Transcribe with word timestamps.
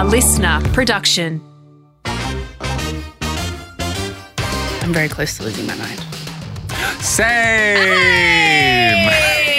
A 0.00 0.02
LiSTNR 0.02 0.64
production. 0.72 1.40
I'm 2.06 2.42
very 4.94 5.10
close 5.10 5.36
to 5.36 5.42
losing 5.42 5.66
my 5.66 5.76
mind. 5.76 6.00
Same. 7.02 7.76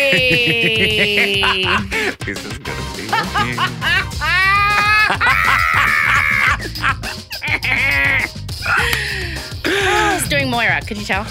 Hey! 0.10 1.44
this 2.26 2.44
is 2.44 2.58
gonna 2.58 2.82
be. 2.98 3.08
I 9.64 10.16
was 10.16 10.26
oh, 10.26 10.28
doing 10.28 10.50
Moira. 10.50 10.82
Could 10.82 10.98
you 10.98 11.06
tell? 11.06 11.28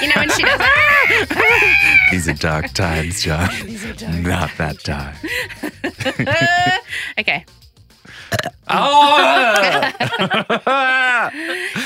You 0.00 0.06
know 0.06 0.14
when 0.18 0.30
she 0.30 0.44
does 0.44 0.58
that? 0.58 2.06
These 2.12 2.28
are 2.28 2.34
dark 2.34 2.72
times, 2.74 3.24
John. 3.24 3.50
Are 3.50 3.92
dark 3.94 4.20
Not 4.20 4.52
that 4.58 4.78
time. 4.84 5.16
okay. 7.18 7.44
Oh! 8.68 9.92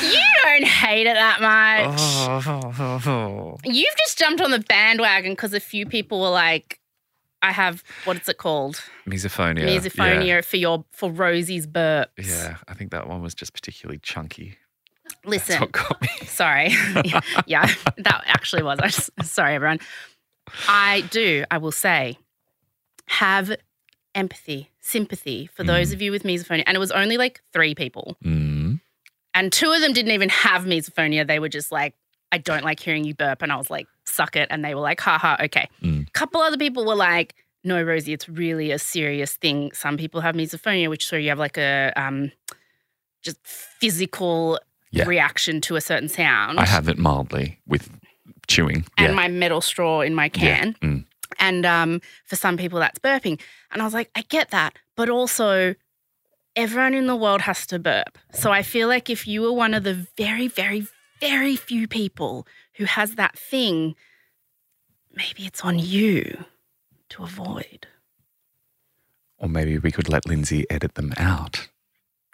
You 0.03 0.23
don't 0.43 0.65
hate 0.65 1.07
it 1.07 1.15
that 1.15 1.41
much. 1.41 3.07
oh. 3.07 3.59
You've 3.65 3.97
just 3.99 4.19
jumped 4.19 4.41
on 4.41 4.51
the 4.51 4.61
bandwagon 4.61 5.33
because 5.33 5.53
a 5.55 5.61
few 5.61 5.87
people 5.87 6.21
were 6.21 6.31
like, 6.31 6.81
I 7.43 7.53
have, 7.53 7.83
what 8.05 8.21
is 8.21 8.29
it 8.29 8.39
called? 8.39 8.83
Misophonia. 9.07 9.65
Misophonia 9.65 10.45
for 10.45 10.57
your, 10.57 10.85
for 10.93 11.11
Rosie's 11.11 11.67
burps. 11.67 12.09
Yeah. 12.19 12.25
yeah, 12.27 12.57
I 12.69 12.75
think 12.75 12.91
that 12.91 13.09
one 13.09 13.23
was 13.23 13.35
just 13.35 13.53
particularly 13.53 13.99
chunky. 14.03 14.57
Listen. 15.25 15.61
That's 15.61 15.61
what 15.61 15.73
got 15.73 16.03
me. 16.03 16.09
Sorry. 16.27 16.69
yeah, 17.47 17.67
that 17.99 18.23
actually 18.27 18.63
was. 18.63 18.79
I 18.79 18.89
just, 18.89 19.11
sorry, 19.23 19.55
everyone. 19.55 19.81
I 20.69 21.03
do, 21.11 21.45
I 21.51 21.59
will 21.59 21.73
say, 21.73 22.19
have 23.07 23.55
empathy, 24.15 24.71
sympathy 24.81 25.49
for 25.55 25.63
those 25.65 25.93
of 25.93 26.03
you 26.03 26.11
with 26.11 26.23
misophonia. 26.25 26.65
And 26.67 26.77
it 26.77 26.81
was 26.81 26.91
only 26.93 27.17
like 27.17 27.41
three 27.53 27.75
people. 27.75 28.17
Mm. 28.25 28.81
And 29.35 29.53
two 29.53 29.71
of 29.71 29.81
them 29.81 29.93
didn't 29.93 30.13
even 30.13 30.29
have 30.29 30.65
misophonia. 30.65 31.27
They 31.27 31.39
were 31.39 31.49
just 31.49 31.71
like, 31.71 31.95
I 32.33 32.39
don't 32.39 32.65
like 32.65 32.81
hearing 32.81 33.05
you 33.05 33.15
burp. 33.15 33.43
And 33.43 33.53
I 33.53 33.57
was 33.57 33.71
like, 33.71 33.87
suck 34.05 34.37
it. 34.37 34.49
And 34.51 34.65
they 34.65 34.75
were 34.75 34.81
like, 34.81 35.01
haha, 35.01 35.37
okay. 35.45 35.69
Mm. 35.83 36.09
A 36.09 36.11
couple 36.13 36.41
other 36.41 36.57
people 36.59 36.85
were 36.85 36.95
like, 36.97 37.35
no, 37.63 37.83
Rosie, 37.83 38.13
it's 38.13 38.29
really 38.29 38.71
a 38.71 38.79
serious 38.79 39.37
thing. 39.37 39.71
Some 39.73 39.97
people 39.97 40.21
have 40.23 40.35
misophonia, 40.35 40.89
which 40.89 41.07
so 41.07 41.17
you 41.17 41.29
have 41.29 41.39
like 41.39 41.59
a 41.59 41.93
um, 41.97 42.33
just 43.23 43.39
physical 43.45 44.59
Yeah. 44.93 45.05
reaction 45.05 45.61
to 45.63 45.77
a 45.77 45.81
certain 45.81 46.09
sound. 46.09 46.59
I 46.59 46.67
have 46.67 46.89
it 46.89 46.99
mildly 46.99 47.61
with 47.67 47.91
chewing. 48.49 48.85
and 48.99 49.09
yeah. 49.11 49.15
my 49.15 49.29
metal 49.29 49.61
straw 49.61 50.01
in 50.01 50.15
my 50.15 50.29
can. 50.29 50.75
Yeah. 50.83 50.89
Mm. 50.89 51.05
And 51.39 51.65
um, 51.65 52.01
for 52.25 52.37
some 52.37 52.57
people, 52.57 52.79
that's 52.79 52.99
burping. 52.99 53.41
And 53.71 53.83
I 53.83 53.85
was 53.85 53.95
like, 53.95 54.11
I 54.15 54.23
get 54.23 54.51
that. 54.51 54.79
But 54.97 55.09
also, 55.09 55.75
everyone 56.57 56.95
in 56.95 57.07
the 57.07 57.17
world 57.17 57.43
has 57.43 57.67
to 57.69 57.79
burp. 57.79 58.19
So 58.33 58.51
I 58.51 58.63
feel 58.63 58.89
like 58.89 59.09
if 59.09 59.27
you 59.27 59.43
were 59.43 59.53
one 59.53 59.75
of 59.75 59.85
the 59.85 60.07
very, 60.17 60.49
very, 60.49 60.87
very 61.21 61.57
few 61.57 61.87
people 61.89 62.47
who 62.75 62.85
has 62.85 63.15
that 63.15 63.39
thing, 63.39 63.95
maybe 65.13 65.47
it's 65.47 65.63
on 65.63 65.79
you 65.79 66.45
to 67.11 67.23
avoid. 67.23 67.87
Or 69.39 69.49
maybe 69.49 69.79
we 69.79 69.91
could 69.91 70.09
let 70.09 70.27
Lindsay 70.27 70.67
edit 70.71 70.95
them 70.95 71.13
out 71.17 71.69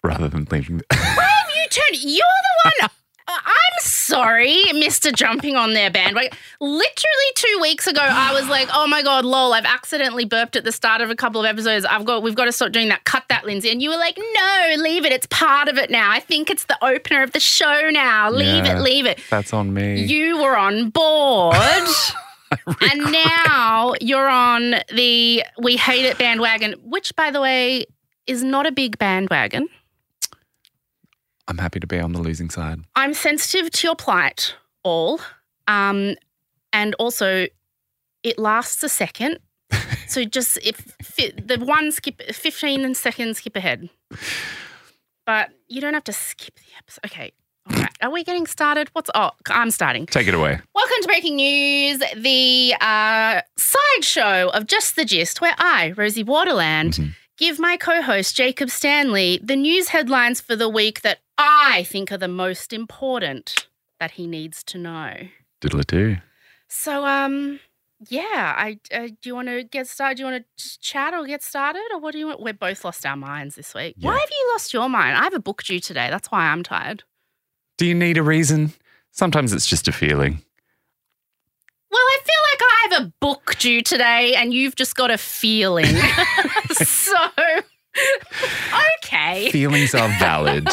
rather 0.03 0.27
than 0.27 0.47
leaving. 0.51 0.81
Have 0.91 1.49
you 1.55 1.67
turned? 1.69 2.03
You're 2.03 2.25
the 2.65 2.71
one. 2.81 2.89
Uh, 3.29 3.37
I'm 3.45 3.79
sorry, 3.79 4.63
Mr. 4.69 5.13
Jumping 5.13 5.57
on 5.57 5.73
their 5.73 5.91
bandwagon. 5.91 6.31
Literally 6.61 7.31
two 7.35 7.59
weeks 7.61 7.85
ago, 7.87 8.01
I 8.01 8.33
was 8.33 8.47
like, 8.49 8.69
"Oh 8.73 8.87
my 8.87 9.03
god, 9.03 9.25
lol! 9.25 9.53
I've 9.53 9.65
accidentally 9.65 10.23
burped 10.25 10.55
at 10.55 10.63
the 10.63 10.71
start 10.71 11.01
of 11.01 11.09
a 11.09 11.15
couple 11.15 11.41
of 11.41 11.45
episodes. 11.45 11.85
I've 11.85 12.05
got, 12.05 12.23
we've 12.23 12.35
got 12.35 12.45
to 12.45 12.51
stop 12.53 12.71
doing 12.71 12.87
that. 12.89 13.03
Cut 13.03 13.25
that, 13.29 13.45
Lindsay." 13.45 13.69
And 13.69 13.81
you 13.81 13.89
were 13.89 13.97
like, 13.97 14.17
"No, 14.17 14.75
leave 14.77 15.05
it. 15.05 15.11
It's 15.11 15.27
part 15.27 15.67
of 15.67 15.77
it 15.77 15.89
now. 15.89 16.09
I 16.09 16.19
think 16.21 16.49
it's 16.49 16.65
the 16.65 16.77
opener 16.83 17.21
of 17.21 17.31
the 17.33 17.39
show 17.41 17.89
now. 17.91 18.29
Leave 18.31 18.65
Yeah. 18.65 18.77
it, 18.77 18.81
leave 18.81 19.05
it." 19.05 19.19
That's 19.29 19.51
on 19.53 19.73
me. 19.73 20.03
You 20.05 20.37
were 20.41 20.55
on 20.57 20.89
board. 20.89 21.55
And 22.81 23.11
now 23.11 23.93
you're 23.99 24.29
on 24.29 24.75
the 24.95 25.43
we 25.61 25.75
hate 25.75 26.05
it 26.05 26.17
bandwagon, 26.17 26.75
which, 26.81 27.13
by 27.17 27.29
the 27.29 27.41
way, 27.41 27.85
is 28.25 28.41
not 28.41 28.65
a 28.65 28.71
big 28.71 28.97
bandwagon. 28.97 29.67
I'm 31.47 31.57
happy 31.57 31.79
to 31.79 31.87
be 31.87 31.99
on 31.99 32.11
the 32.13 32.19
losing 32.21 32.49
side. 32.49 32.79
I'm 32.95 33.13
sensitive 33.13 33.71
to 33.71 33.87
your 33.87 33.95
plight, 33.95 34.55
all. 34.83 35.21
Um, 35.67 36.15
and 36.73 36.93
also, 36.99 37.47
it 38.23 38.37
lasts 38.37 38.83
a 38.83 38.89
second. 38.89 39.39
so 40.07 40.23
just 40.25 40.57
if 40.63 40.75
fi- 41.01 41.31
the 41.31 41.57
one 41.63 41.91
skip, 41.91 42.21
15 42.21 42.93
seconds 42.95 43.37
skip 43.37 43.55
ahead. 43.55 43.89
But 45.25 45.49
you 45.67 45.81
don't 45.81 45.93
have 45.93 46.03
to 46.05 46.13
skip 46.13 46.55
the 46.55 46.61
episode. 46.77 46.99
Okay. 47.05 47.31
All 47.69 47.77
right. 47.81 47.91
Are 48.01 48.09
we 48.11 48.23
getting 48.23 48.45
started? 48.47 48.89
What's, 48.93 49.09
oh, 49.15 49.31
I'm 49.49 49.71
starting. 49.71 50.05
Take 50.05 50.27
it 50.27 50.33
away. 50.33 50.59
Welcome 50.73 50.97
to 51.01 51.07
Breaking 51.07 51.35
News, 51.37 51.99
the 52.15 52.75
uh, 52.79 53.41
sideshow 53.57 54.49
of 54.53 54.67
Just 54.67 54.95
the 54.95 55.03
Gist, 55.05 55.41
where 55.41 55.55
I, 55.57 55.93
Rosie 55.97 56.23
Waterland, 56.23 56.95
Mhm. 56.99 57.15
give 57.37 57.59
my 57.59 57.75
co 57.75 58.01
host, 58.01 58.35
Jacob 58.35 58.69
Stanley, 58.69 59.39
the 59.43 59.55
news 59.57 59.89
headlines 59.89 60.39
for 60.39 60.55
the 60.55 60.69
week 60.69 61.01
that 61.01 61.19
I 61.37 61.83
think 61.83 62.11
are 62.11 62.17
the 62.17 62.27
most 62.27 62.73
important 62.73 63.67
that 63.99 64.11
he 64.11 64.27
needs 64.27 64.63
to 64.65 64.77
know. 64.77 65.13
Diddle 65.61 65.79
it 65.79 65.87
do. 65.87 66.17
So, 66.67 67.05
um, 67.05 67.59
yeah, 68.09 68.53
I 68.57 68.79
uh, 68.93 69.07
do 69.07 69.29
you 69.29 69.35
want 69.35 69.47
to 69.47 69.63
get 69.63 69.87
started? 69.87 70.17
Do 70.17 70.23
you 70.23 70.31
want 70.31 70.43
to 70.43 70.63
just 70.63 70.81
chat 70.81 71.13
or 71.13 71.25
get 71.25 71.41
started, 71.41 71.83
or 71.93 71.99
what 71.99 72.11
do 72.11 72.19
you 72.19 72.27
want? 72.27 72.41
We're 72.41 72.53
both 72.53 72.85
lost 72.85 73.05
our 73.05 73.15
minds 73.15 73.55
this 73.55 73.73
week. 73.73 73.95
Why 73.99 74.17
have 74.17 74.29
you 74.29 74.49
lost 74.51 74.73
your 74.73 74.89
mind? 74.89 75.17
I 75.17 75.23
have 75.23 75.33
a 75.33 75.39
book 75.39 75.63
due 75.63 75.79
today. 75.79 76.09
That's 76.09 76.29
why 76.29 76.47
I'm 76.47 76.63
tired. 76.63 77.03
Do 77.77 77.85
you 77.85 77.95
need 77.95 78.17
a 78.17 78.23
reason? 78.23 78.73
Sometimes 79.11 79.53
it's 79.53 79.65
just 79.65 79.87
a 79.87 79.91
feeling. 79.91 80.41
Well, 81.89 82.01
I 82.01 82.19
feel 82.23 82.41
like 82.51 82.61
I 82.61 82.87
have 82.89 83.07
a 83.07 83.13
book 83.19 83.55
due 83.57 83.81
today 83.81 84.35
and 84.35 84.53
you've 84.53 84.75
just 84.75 84.95
got 84.95 85.09
a 85.09 85.17
feeling. 85.17 85.85
so, 86.71 87.15
okay. 89.03 89.49
Feelings 89.51 89.95
are 89.95 90.09
valid. 90.19 90.67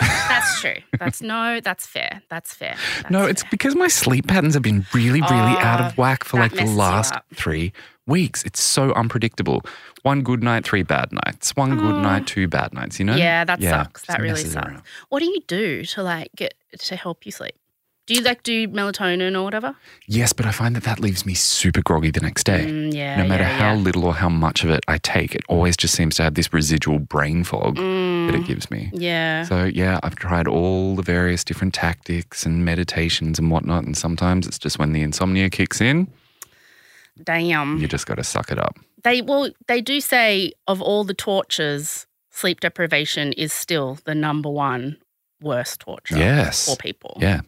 That's 0.00 0.60
true. 0.60 0.74
That's 0.98 1.20
no, 1.22 1.60
that's 1.60 1.86
fair. 1.86 2.22
That's 2.28 2.54
fair. 2.54 2.76
That's 2.98 3.10
no, 3.10 3.24
it's 3.26 3.42
fair. 3.42 3.48
because 3.50 3.74
my 3.74 3.88
sleep 3.88 4.26
patterns 4.26 4.54
have 4.54 4.62
been 4.62 4.86
really, 4.94 5.20
really 5.20 5.24
oh, 5.56 5.58
out 5.58 5.80
Oh, 5.80 5.84
of 5.86 5.98
whack 5.98 6.24
for 6.24 6.38
like 6.38 6.52
the 6.52 6.64
last 6.66 7.14
three 7.34 7.72
weeks. 8.06 8.42
It's 8.44 8.60
so 8.62 8.92
unpredictable. 8.92 9.62
One 10.02 10.22
good 10.22 10.42
night, 10.42 10.64
three 10.64 10.82
bad 10.82 11.10
nights. 11.12 11.56
One 11.56 11.76
good 11.76 11.94
Oh. 11.96 12.00
night, 12.02 12.26
two 12.26 12.46
bad 12.48 12.72
nights. 12.72 12.98
You 12.98 13.06
know? 13.06 13.16
Yeah, 13.16 13.44
that 13.44 13.60
Yeah, 13.60 13.82
sucks. 13.84 14.02
That 14.06 14.20
really 14.20 14.44
sucks. 14.44 14.66
around. 14.66 14.82
What 15.08 15.20
do 15.20 15.26
you 15.26 15.40
do 15.46 15.84
to 15.84 16.02
like 16.02 16.30
get 16.36 16.54
to 16.78 16.96
help 16.96 17.26
you 17.26 17.32
sleep? 17.32 17.54
Do 18.08 18.14
you 18.14 18.22
like 18.22 18.42
do 18.42 18.66
melatonin 18.68 19.36
or 19.38 19.44
whatever? 19.44 19.76
Yes, 20.06 20.32
but 20.32 20.46
I 20.46 20.50
find 20.50 20.74
that 20.74 20.84
that 20.84 20.98
leaves 20.98 21.26
me 21.26 21.34
super 21.34 21.82
groggy 21.82 22.10
the 22.10 22.20
next 22.20 22.44
day. 22.44 22.64
Mm, 22.66 22.94
yeah. 22.94 23.22
no 23.22 23.28
matter 23.28 23.44
yeah, 23.44 23.58
how 23.58 23.72
yeah. 23.74 23.80
little 23.80 24.04
or 24.06 24.14
how 24.14 24.30
much 24.30 24.64
of 24.64 24.70
it 24.70 24.80
I 24.88 24.96
take, 24.98 25.34
it 25.34 25.42
always 25.46 25.76
just 25.76 25.94
seems 25.94 26.14
to 26.16 26.22
have 26.22 26.34
this 26.34 26.50
residual 26.52 26.98
brain 27.00 27.44
fog 27.44 27.76
that 27.76 28.34
it 28.34 28.40
Mm, 28.42 28.46
gives 28.46 28.70
me. 28.70 28.90
yeah. 28.94 29.44
So 29.44 29.64
yeah, 29.64 30.00
I've 30.02 30.16
tried 30.16 30.48
all 30.48 30.96
the 30.96 31.02
various 31.02 31.44
different 31.44 31.74
tactics 31.74 32.46
and 32.46 32.64
meditations 32.64 33.38
and 33.38 33.50
whatnot, 33.50 33.84
and 33.84 33.94
sometimes 33.96 34.46
it's 34.46 34.58
just 34.58 34.78
when 34.78 34.92
the 34.92 35.02
insomnia 35.02 35.50
kicks 35.50 35.80
in, 35.80 36.08
Damn. 37.22 37.78
you 37.78 37.88
just 37.88 38.06
got 38.06 38.14
to 38.16 38.24
suck 38.24 38.50
it 38.50 38.58
up. 38.58 38.76
They 39.04 39.22
well, 39.22 39.50
they 39.66 39.80
do 39.80 40.00
say 40.00 40.52
of 40.66 40.80
all 40.80 41.04
the 41.04 41.14
tortures, 41.14 42.06
sleep 42.30 42.60
deprivation 42.60 43.32
is 43.34 43.52
still 43.52 43.98
the 44.04 44.14
number 44.14 44.48
one 44.50 44.96
worst 45.40 45.80
torture 45.80 46.16
Yes, 46.18 46.66
for 46.66 46.76
people. 46.76 47.16
yeah, 47.20 47.42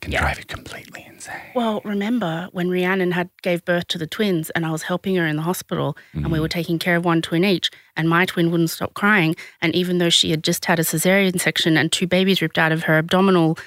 can 0.00 0.12
Yeah. 0.12 0.20
drive 0.20 0.38
you 0.38 0.44
completely 0.44 1.04
insane. 1.08 1.40
Well, 1.54 1.80
remember 1.84 2.48
when 2.52 2.70
Rhiannon 2.70 3.12
had 3.12 3.30
gave 3.42 3.64
birth 3.64 3.86
to 3.88 3.98
the 3.98 4.06
twins 4.06 4.50
and 4.50 4.64
I 4.66 4.70
was 4.70 4.82
helping 4.82 5.16
her 5.16 5.26
in 5.26 5.36
the 5.36 5.42
hospital 5.42 5.96
and 6.12 6.26
Mm. 6.26 6.30
we 6.32 6.40
were 6.40 6.48
taking 6.48 6.78
care 6.78 6.96
of 6.96 7.04
one 7.04 7.22
twin 7.22 7.44
each 7.44 7.70
and 7.96 8.08
my 8.08 8.24
twin 8.26 8.50
wouldn't 8.50 8.70
stop 8.70 8.94
crying 8.94 9.34
and 9.62 9.74
even 9.74 9.98
though 9.98 10.10
she 10.10 10.30
had 10.30 10.42
just 10.44 10.64
had 10.66 10.78
a 10.78 10.82
cesarean 10.84 11.40
section 11.40 11.76
and 11.76 11.90
two 11.92 12.06
babies 12.06 12.42
ripped 12.42 12.58
out 12.58 12.72
of 12.72 12.84
her 12.84 12.98
abdominal 12.98 13.58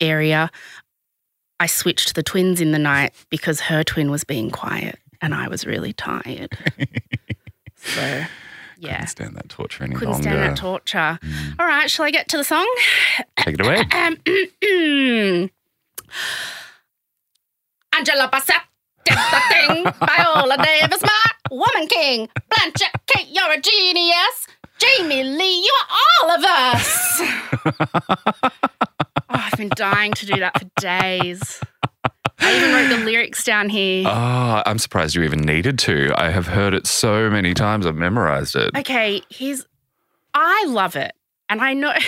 area, 0.00 0.50
I 1.58 1.66
switched 1.66 2.14
the 2.14 2.22
twins 2.22 2.60
in 2.60 2.72
the 2.72 2.78
night 2.78 3.12
because 3.30 3.60
her 3.62 3.82
twin 3.84 4.10
was 4.10 4.24
being 4.24 4.50
quiet 4.50 4.98
and 5.20 5.34
I 5.34 5.48
was 5.48 5.66
really 5.66 5.92
tired. 5.92 6.56
so, 7.76 8.24
yeah. 8.80 8.92
Couldn't 8.94 9.06
stand 9.08 9.36
that 9.36 9.48
torture 9.48 9.84
any 9.84 9.94
Couldn't 9.94 10.12
longer. 10.12 10.28
stand 10.30 10.42
that 10.42 10.56
torture. 10.56 11.18
Mm. 11.22 11.60
All 11.60 11.66
right, 11.66 11.90
shall 11.90 12.04
I 12.06 12.10
get 12.10 12.28
to 12.28 12.36
the 12.38 12.44
song? 12.44 12.66
Take 13.38 13.54
it 13.58 13.66
away. 13.66 13.84
Um, 13.94 14.16
Angela 17.96 18.28
Bassett 18.30 18.56
did 19.04 19.16
the 19.16 19.40
thing. 19.48 19.84
Viola 19.84 20.56
Davis, 20.64 21.02
my 21.02 21.24
woman 21.50 21.86
king. 21.88 22.28
Blanchett 22.50 22.94
Kate, 23.06 23.28
you're 23.30 23.52
a 23.52 23.60
genius. 23.60 24.46
Jamie 24.78 25.24
Lee, 25.24 25.62
you 25.62 25.74
are 25.80 25.88
all 26.22 26.30
of 26.38 26.44
us. 26.44 27.20
oh, 28.50 28.50
I've 29.28 29.56
been 29.58 29.70
dying 29.74 30.12
to 30.12 30.26
do 30.26 30.36
that 30.40 30.58
for 30.58 30.66
days. 30.80 31.60
I 32.50 32.56
even 32.56 32.72
wrote 32.74 32.98
the 32.98 33.04
lyrics 33.04 33.44
down 33.44 33.68
here. 33.68 34.04
Oh, 34.06 34.62
I'm 34.66 34.78
surprised 34.78 35.14
you 35.14 35.22
even 35.22 35.40
needed 35.40 35.78
to. 35.80 36.12
I 36.16 36.30
have 36.30 36.46
heard 36.46 36.74
it 36.74 36.86
so 36.86 37.30
many 37.30 37.54
times. 37.54 37.86
I've 37.86 37.94
memorized 37.96 38.56
it. 38.56 38.70
Okay, 38.76 39.22
here's. 39.30 39.64
I 40.34 40.64
love 40.68 40.96
it. 40.96 41.12
And 41.48 41.60
I 41.60 41.74
know. 41.74 41.92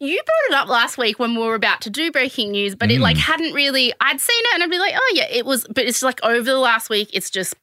You 0.00 0.20
brought 0.26 0.58
it 0.58 0.62
up 0.62 0.68
last 0.68 0.98
week 0.98 1.20
when 1.20 1.34
we 1.36 1.40
were 1.40 1.54
about 1.54 1.80
to 1.82 1.88
do 1.90 2.10
breaking 2.10 2.50
news, 2.50 2.74
but 2.74 2.90
it 2.90 3.00
like 3.00 3.16
Mm. 3.16 3.20
hadn't 3.20 3.52
really. 3.54 3.94
I'd 4.00 4.20
seen 4.20 4.42
it 4.46 4.54
and 4.54 4.62
I'd 4.64 4.68
be 4.70 4.78
like, 4.78 4.92
oh 4.94 5.12
yeah, 5.14 5.28
it 5.30 5.46
was. 5.46 5.64
But 5.72 5.84
it's 5.86 6.02
like 6.02 6.22
over 6.24 6.42
the 6.42 6.58
last 6.58 6.90
week, 6.90 7.08
it's 7.14 7.30
just 7.30 7.54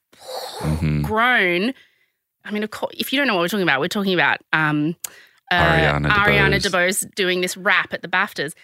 Mhm. 0.60 1.02
grown. 1.04 1.74
I 2.44 2.50
mean, 2.50 2.62
of 2.64 2.70
course, 2.70 2.94
if 2.98 3.12
you 3.12 3.18
don't 3.18 3.28
know 3.28 3.34
what 3.34 3.42
we're 3.42 3.48
talking 3.48 3.62
about, 3.62 3.80
we're 3.80 3.88
talking 3.88 4.14
about 4.14 4.38
um, 4.52 4.96
uh, 5.52 5.54
Ariana 5.56 6.08
Ariana 6.08 6.56
DeBose. 6.56 7.04
DeBose 7.04 7.14
doing 7.14 7.42
this 7.42 7.56
rap 7.56 7.92
at 7.92 8.00
the 8.00 8.08
BAFTAs. 8.08 8.54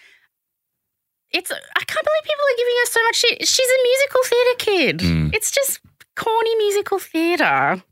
It's 1.31 1.51
I 1.51 1.83
can't 1.85 2.05
believe 2.05 2.23
people 2.23 2.45
are 2.45 2.57
giving 2.57 2.77
her 2.79 2.85
so 2.85 3.03
much 3.03 3.15
shit. 3.15 3.47
She's 3.47 3.69
a 3.69 3.83
musical 3.83 4.21
theatre 4.23 4.57
kid. 4.57 4.97
Mm. 4.99 5.35
It's 5.35 5.51
just 5.51 5.79
corny 6.15 6.55
musical 6.55 6.99
theatre. 6.99 7.83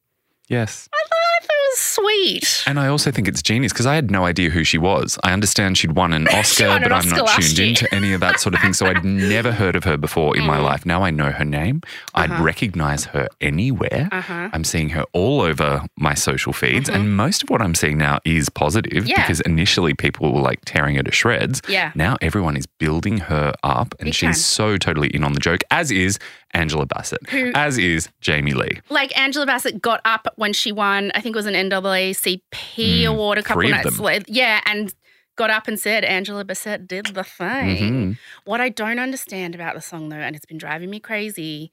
Yes. 0.48 0.88
I 0.94 0.98
thought 1.08 1.44
it 1.44 1.70
was 1.72 1.80
sweet. 1.80 2.64
And 2.68 2.80
I 2.80 2.88
also 2.88 3.12
think 3.12 3.28
it's 3.28 3.42
genius 3.42 3.74
because 3.74 3.86
I 3.86 3.96
had 3.96 4.10
no 4.10 4.26
idea 4.26 4.50
who 4.50 4.64
she 4.64 4.78
was. 4.78 5.18
I 5.24 5.34
understand 5.34 5.78
she'd 5.78 5.92
won 5.94 6.14
an 6.14 6.28
Oscar, 6.34 6.68
won 6.68 6.78
an 6.78 6.84
but 6.84 6.92
I'm 6.94 7.10
not 7.10 7.28
tuned 7.42 7.58
year. 7.58 7.68
into 7.70 7.94
any 7.94 8.14
of 8.14 8.22
that 8.22 8.40
sort 8.40 8.56
of 8.56 8.62
thing. 8.62 8.74
So 8.74 8.86
I'd 8.86 9.04
never 9.34 9.52
heard 9.52 9.76
of 9.76 9.84
her 9.84 9.98
before 9.98 10.36
in 10.38 10.46
my 10.46 10.58
Mm. 10.58 10.64
life. 10.64 10.86
Now 10.86 11.04
I 11.04 11.12
know 11.12 11.32
her 11.32 11.46
name. 11.46 11.82
I'd 12.16 12.32
Uh-huh. 12.32 12.44
recognize 12.44 13.06
her 13.06 13.28
anywhere. 13.42 14.08
Uh 14.12 14.22
huh. 14.22 14.50
I'm 14.54 14.64
seeing 14.64 14.90
her 14.90 15.04
all 15.14 15.42
over 15.42 15.84
my 15.98 16.14
social 16.14 16.54
feeds, 16.54 16.90
and 16.90 17.16
most 17.18 17.44
of 17.44 17.50
what 17.50 17.62
I'm 17.62 17.76
seeing 17.76 17.98
now 17.98 18.20
is 18.26 18.50
positive 18.50 19.04
Mm-hmm. 19.04 19.08
Yeah. 19.10 19.22
because 19.22 19.42
initially 19.42 19.94
people 19.94 20.34
were 20.34 20.42
like 20.42 20.60
tearing 20.66 20.96
her 20.96 21.04
to 21.04 21.12
shreds. 21.12 21.62
Yeah. 21.68 21.92
Now 21.96 22.16
everyone 22.22 22.56
is 22.58 22.66
building 22.66 23.18
her 23.20 23.54
up, 23.64 23.94
and 24.00 24.06
Big 24.08 24.14
she's 24.14 24.28
time. 24.28 24.34
so 24.36 24.78
totally 24.78 25.10
in 25.10 25.24
on 25.24 25.34
the 25.34 25.40
joke, 25.40 25.62
as 25.72 25.92
is 25.92 26.18
Angela 26.54 26.86
Bassett, 26.86 27.30
Who- 27.30 27.52
as 27.56 27.78
is 27.78 28.10
Jamie 28.22 28.54
Lee. 28.54 28.80
Like 28.90 29.16
Angela 29.18 29.46
Bassett 29.46 29.82
got 29.82 30.02
up 30.06 30.28
when 30.38 30.54
she 30.54 30.72
won, 30.72 31.12
I 31.14 31.22
think 31.22 31.36
it 31.36 31.40
was 31.40 31.46
an 31.46 31.54
NAACP 31.54 32.42
Mm, 32.76 33.06
award 33.08 33.38
a 33.38 33.44
couple 33.44 33.68
nights 33.70 34.00
later. 34.00 34.26
Yeah, 34.28 34.62
and 34.66 34.94
got 35.36 35.50
up 35.50 35.68
and 35.68 35.80
said 35.80 36.04
Angela 36.04 36.44
Bassett 36.46 36.88
did 36.88 37.08
the 37.08 37.24
thing. 37.24 38.14
Mhm. 38.16 38.18
What 38.46 38.60
I 38.62 38.70
don't 38.70 38.98
understand 39.00 39.54
about 39.56 39.76
the 39.76 39.82
song 39.82 40.10
though, 40.10 40.16
and 40.16 40.36
it's 40.36 40.46
been 40.46 40.58
driving 40.58 40.90
me 40.90 41.00
crazy, 41.00 41.72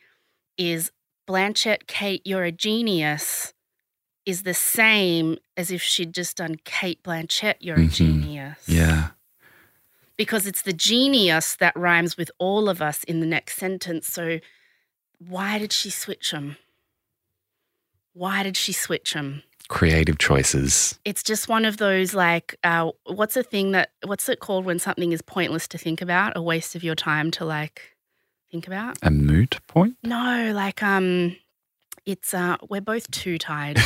is 0.59 0.91
Blanchett, 1.27 1.87
Kate, 1.87 2.21
you're 2.27 2.45
a 2.45 2.53
genius 2.53 3.53
is 4.27 4.43
the 4.43 4.55
same 4.55 5.37
as 5.57 5.71
if 5.71 5.83
she'd 5.83 6.15
just 6.15 6.37
done 6.39 6.57
Kate 6.65 7.03
Blanchett, 7.03 7.57
you're 7.61 7.77
a 7.77 7.81
Mhm. 7.81 7.93
genius. 7.93 8.59
Yeah. 8.67 9.09
Because 10.17 10.47
it's 10.47 10.63
the 10.63 10.73
genius 10.73 11.57
that 11.57 11.77
rhymes 11.77 12.17
with 12.17 12.31
all 12.39 12.69
of 12.69 12.81
us 12.81 13.05
in 13.05 13.21
the 13.21 13.27
next 13.27 13.57
sentence. 13.57 14.09
So 14.09 14.41
why 15.19 15.59
did 15.59 15.73
she 15.73 15.91
switch 15.91 16.31
them? 16.31 16.57
Why 18.13 18.43
did 18.43 18.57
she 18.57 18.73
switch 18.73 19.13
them? 19.15 19.43
Creative 19.69 20.19
choices. 20.19 20.99
It's 21.05 21.23
just 21.23 21.49
one 21.49 21.65
of 21.65 21.79
those 21.79 22.15
like, 22.15 22.57
uh, 22.63 22.91
what's 23.07 23.37
a 23.37 23.43
thing 23.43 23.73
that, 23.73 23.91
what's 24.05 24.29
it 24.29 24.39
called 24.41 24.65
when 24.65 24.79
something 24.79 25.13
is 25.13 25.23
pointless 25.23 25.67
to 25.69 25.79
think 25.79 26.03
about, 26.03 26.37
a 26.37 26.43
waste 26.43 26.75
of 26.77 26.85
your 26.85 26.95
time 26.95 27.31
to 27.33 27.45
like 27.45 27.97
think 28.53 28.67
about? 28.67 28.99
A 29.03 29.11
moot 29.11 29.59
point? 29.67 29.97
No, 30.05 30.53
like, 30.55 30.83
um, 30.83 31.37
it's, 32.07 32.35
uh, 32.35 32.59
we're 32.69 32.83
both 32.83 33.11
too 33.11 33.39
tired. 33.39 33.79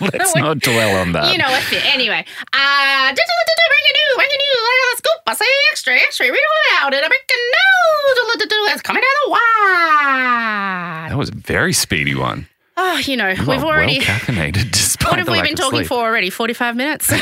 Let's 0.00 0.34
not 0.34 0.58
dwell 0.60 0.96
on 0.96 1.12
that. 1.12 1.30
You 1.30 1.38
know. 1.38 1.60
Anyway, 1.92 2.24
uh, 2.52 3.08
do, 3.10 3.14
do, 3.14 3.34
do, 3.46 3.54
do, 3.56 3.64
breaking 3.68 3.94
news, 3.94 4.16
breaking 4.16 4.38
news, 4.40 4.62
like 4.64 4.80
a 4.80 4.96
scoop. 4.96 5.13
I 5.26 5.32
say 5.34 5.44
extra, 5.70 5.94
extra, 5.94 6.26
read 6.26 6.34
it 6.34 6.74
out. 6.82 6.92
And 6.92 7.02
a 7.04 7.08
do, 8.46 8.56
it's 8.72 8.82
coming 8.82 9.00
down 9.02 9.10
the 9.24 9.30
wire. 9.30 11.08
that 11.08 11.16
was 11.16 11.30
a 11.30 11.34
very 11.34 11.72
speedy 11.72 12.14
one. 12.14 12.46
Oh, 12.76 12.98
you 12.98 13.16
know, 13.16 13.28
You 13.28 13.46
we've 13.46 13.64
already. 13.64 13.98
well 14.00 14.06
caffeinated 14.06 14.70
despite 14.72 15.12
What 15.12 15.18
have 15.20 15.28
we 15.28 15.40
been 15.40 15.54
talking 15.54 15.78
sleep. 15.78 15.86
for 15.88 16.04
already? 16.04 16.28
45 16.28 16.76
minutes? 16.76 17.10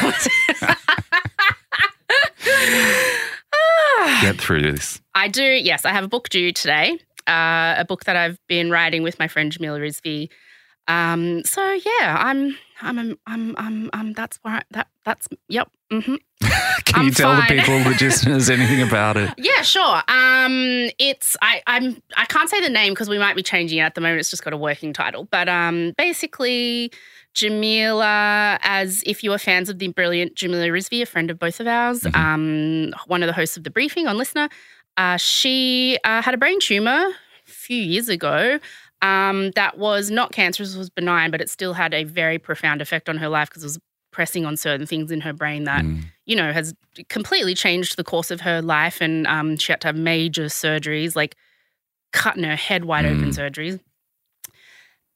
Get 4.21 4.41
through 4.41 4.63
this. 4.73 5.01
I 5.15 5.29
do, 5.29 5.43
yes. 5.45 5.85
I 5.85 5.91
have 5.91 6.05
a 6.05 6.09
book 6.09 6.29
due 6.29 6.53
today, 6.53 6.99
uh, 7.29 7.75
a 7.79 7.85
book 7.87 8.05
that 8.05 8.17
I've 8.17 8.39
been 8.49 8.71
writing 8.71 9.03
with 9.03 9.19
my 9.19 9.29
friend 9.29 9.53
Jamila 9.53 9.79
Rizvi. 9.79 10.29
Um, 10.89 11.45
so 11.45 11.63
yeah, 11.73 12.17
I'm, 12.19 12.57
I'm, 12.81 12.99
I'm, 13.27 13.55
I'm, 13.57 13.91
I'm, 13.93 14.13
that's 14.15 14.39
where 14.43 14.55
I, 14.55 14.63
that, 14.73 14.89
that's, 15.05 15.29
yep. 15.49 15.71
Hmm 16.01 16.15
Can 16.85 16.95
I'm 17.01 17.05
you 17.07 17.11
tell 17.13 17.37
fine. 17.37 17.49
the 17.57 17.63
people, 17.63 17.79
the 17.85 17.97
listeners, 18.05 18.51
anything 18.59 18.83
about 18.83 19.17
it? 19.17 19.33
Yeah, 19.39 19.63
sure. 19.63 20.03
Um, 20.09 20.91
it's 20.99 21.37
I 21.41 21.63
I'm 21.69 22.03
I 22.17 22.25
can't 22.25 22.51
say 22.51 22.61
the 22.61 22.69
name 22.69 22.93
because 22.93 23.09
we 23.09 23.19
might 23.19 23.37
be 23.37 23.43
changing 23.43 23.79
it 23.79 23.83
at 23.83 23.95
the 23.95 24.01
moment. 24.01 24.21
It's 24.21 24.31
just 24.31 24.43
got 24.45 24.53
a 24.53 24.57
working 24.57 24.93
title, 24.93 25.29
but 25.31 25.49
um, 25.49 25.93
basically, 25.97 26.91
Jamila, 27.35 28.59
as 28.63 29.03
if 29.07 29.23
you 29.23 29.33
are 29.33 29.39
fans 29.39 29.69
of 29.69 29.79
the 29.79 29.89
brilliant 29.89 30.35
Jamila 30.35 30.67
Rizvi, 30.69 31.03
a 31.03 31.07
friend 31.07 31.31
of 31.31 31.39
both 31.39 31.61
of 31.61 31.67
ours, 31.67 32.01
Mhm. 32.03 32.17
um, 32.17 32.95
one 33.07 33.23
of 33.23 33.27
the 33.27 33.33
hosts 33.33 33.57
of 33.57 33.65
the 33.65 33.71
briefing 33.71 34.07
on 34.07 34.17
LiSTNR, 34.17 34.51
uh, 34.97 35.17
she 35.17 35.99
uh, 36.05 36.23
had 36.23 36.35
a 36.35 36.39
brain 36.39 36.59
tumor 36.61 36.91
a 37.09 37.15
few 37.51 37.77
years 37.83 38.09
ago. 38.09 38.59
Um, 39.01 39.51
that 39.53 39.79
was 39.79 40.11
not 40.11 40.33
cancerous, 40.33 40.75
it 40.75 40.79
was 40.79 40.91
benign, 40.91 41.31
but 41.31 41.41
it 41.41 41.51
still 41.51 41.73
had 41.75 41.93
a 41.95 42.05
very 42.05 42.39
profound 42.39 42.81
effect 42.81 43.09
on 43.09 43.17
her 43.19 43.29
life 43.29 43.49
because 43.49 43.63
it 43.65 43.67
was 43.67 43.79
pressing 44.13 44.45
on 44.47 44.57
certain 44.57 44.87
things 44.87 45.11
in 45.11 45.21
her 45.23 45.33
brain 45.33 45.65
that 45.65 45.85
Mm. 45.85 46.05
you 46.25 46.37
know, 46.37 46.53
has 46.53 46.73
completely 47.09 47.53
changed 47.55 47.97
the 47.97 48.05
course 48.05 48.31
of 48.31 48.43
her 48.43 48.63
life. 48.63 49.01
And 49.01 49.27
um, 49.27 49.57
she 49.57 49.73
had 49.73 49.81
to 49.81 49.89
have 49.89 49.97
major 49.97 50.45
surgeries, 50.45 51.17
like 51.17 51.35
cutting 52.13 52.45
her 52.45 52.55
head 52.55 52.85
wide 52.85 53.05
open 53.07 53.31
Mm. 53.31 53.37
surgeries. 53.37 53.81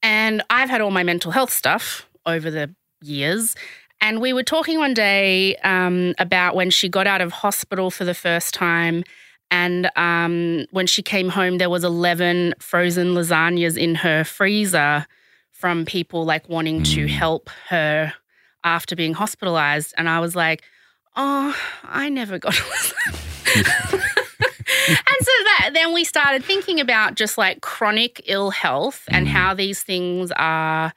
And 0.03 0.43
I've 0.51 0.69
had 0.71 0.81
all 0.81 0.91
my 0.91 1.03
mental 1.05 1.31
health 1.31 1.53
stuff 1.53 2.09
over 2.27 2.51
the 2.51 2.75
years. 3.03 3.55
And 4.01 4.21
we 4.21 4.33
were 4.33 4.43
talking 4.43 4.79
one 4.79 4.95
day 4.95 5.57
um, 5.59 6.15
about 6.19 6.55
when 6.55 6.71
she 6.71 6.89
got 6.89 7.07
out 7.07 7.21
of 7.21 7.33
hospital 7.33 7.91
for 7.91 8.05
the 8.05 8.15
first 8.15 8.53
time. 8.53 9.05
And 9.51 9.89
um, 9.97 10.67
when 10.73 10.87
she 10.87 11.03
came 11.03 11.29
home, 11.29 11.59
there 11.59 11.71
was 11.71 11.85
11 11.85 12.55
frozen 12.59 13.15
lasagnas 13.15 13.77
in 13.79 13.95
her 13.97 14.25
freezer 14.25 15.07
from 15.53 15.85
people 15.87 16.25
like 16.25 16.49
wanting 16.49 16.83
to 16.83 17.07
Mm. 17.07 17.09
help 17.09 17.49
her 17.69 18.13
after 18.67 18.97
being 18.97 19.15
hospitalized. 19.15 19.95
And 19.97 20.09
I 20.09 20.21
was 20.21 20.37
like, 20.37 20.63
oh, 21.15 21.57
I 21.85 22.11
never 22.11 22.39
got 22.39 22.59
a 22.61 22.63
and 23.57 25.19
so 25.21 25.33
that 25.45 25.71
then 25.73 25.95
we 25.95 26.05
started 26.05 26.45
thinking 26.45 26.81
about 26.81 27.15
just 27.15 27.39
like 27.39 27.61
chronic 27.63 28.21
ill 28.27 28.51
health 28.51 29.05
and 29.09 29.27
Mm. 29.27 29.31
how 29.31 29.55
these 29.55 29.83
things 29.83 30.31
are 30.37 30.93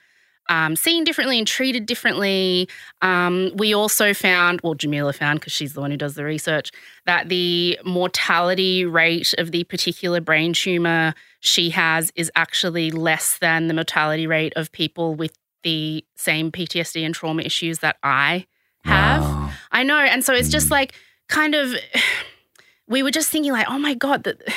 um, 0.49 0.75
seen 0.75 1.03
differently 1.03 1.37
and 1.37 1.47
treated 1.47 1.85
differently. 1.85 2.67
Um, 3.03 3.51
we 3.55 3.73
also 3.75 4.15
found, 4.15 4.61
well, 4.63 4.73
Jamila 4.73 5.13
found 5.13 5.39
because 5.39 5.53
she's 5.53 5.73
the 5.73 5.79
one 5.81 5.91
who 5.91 5.97
does 5.97 6.15
the 6.15 6.23
research, 6.25 6.71
that 7.05 7.29
the 7.29 7.79
mortality 7.85 8.83
rate 8.83 9.35
of 9.37 9.51
the 9.51 9.63
particular 9.65 10.19
brain 10.21 10.53
tumor 10.53 11.13
she 11.39 11.69
has 11.69 12.11
is 12.15 12.31
actually 12.35 12.89
less 12.89 13.37
than 13.37 13.67
the 13.67 13.75
mortality 13.75 14.25
rate 14.25 14.53
of 14.55 14.71
people 14.71 15.13
with 15.13 15.37
the 15.63 16.03
same 16.15 16.51
PTSD 16.51 17.05
and 17.05 17.13
trauma 17.15 17.41
issues 17.43 17.79
that 17.79 17.97
I 18.03 18.45
have. 18.83 19.21
Wow. 19.21 19.51
I 19.71 19.83
know. 19.83 19.97
And 19.97 20.23
so 20.23 20.33
it's 20.33 20.49
just 20.49 20.67
Mm. 20.67 20.71
like 20.71 20.93
kind 21.27 21.55
of 21.55 21.75
we 22.87 23.03
were 23.03 23.11
just 23.11 23.29
thinking 23.29 23.51
like, 23.51 23.67
oh 23.69 23.79
my 23.79 23.93
God, 23.93 24.23
the 24.23 24.37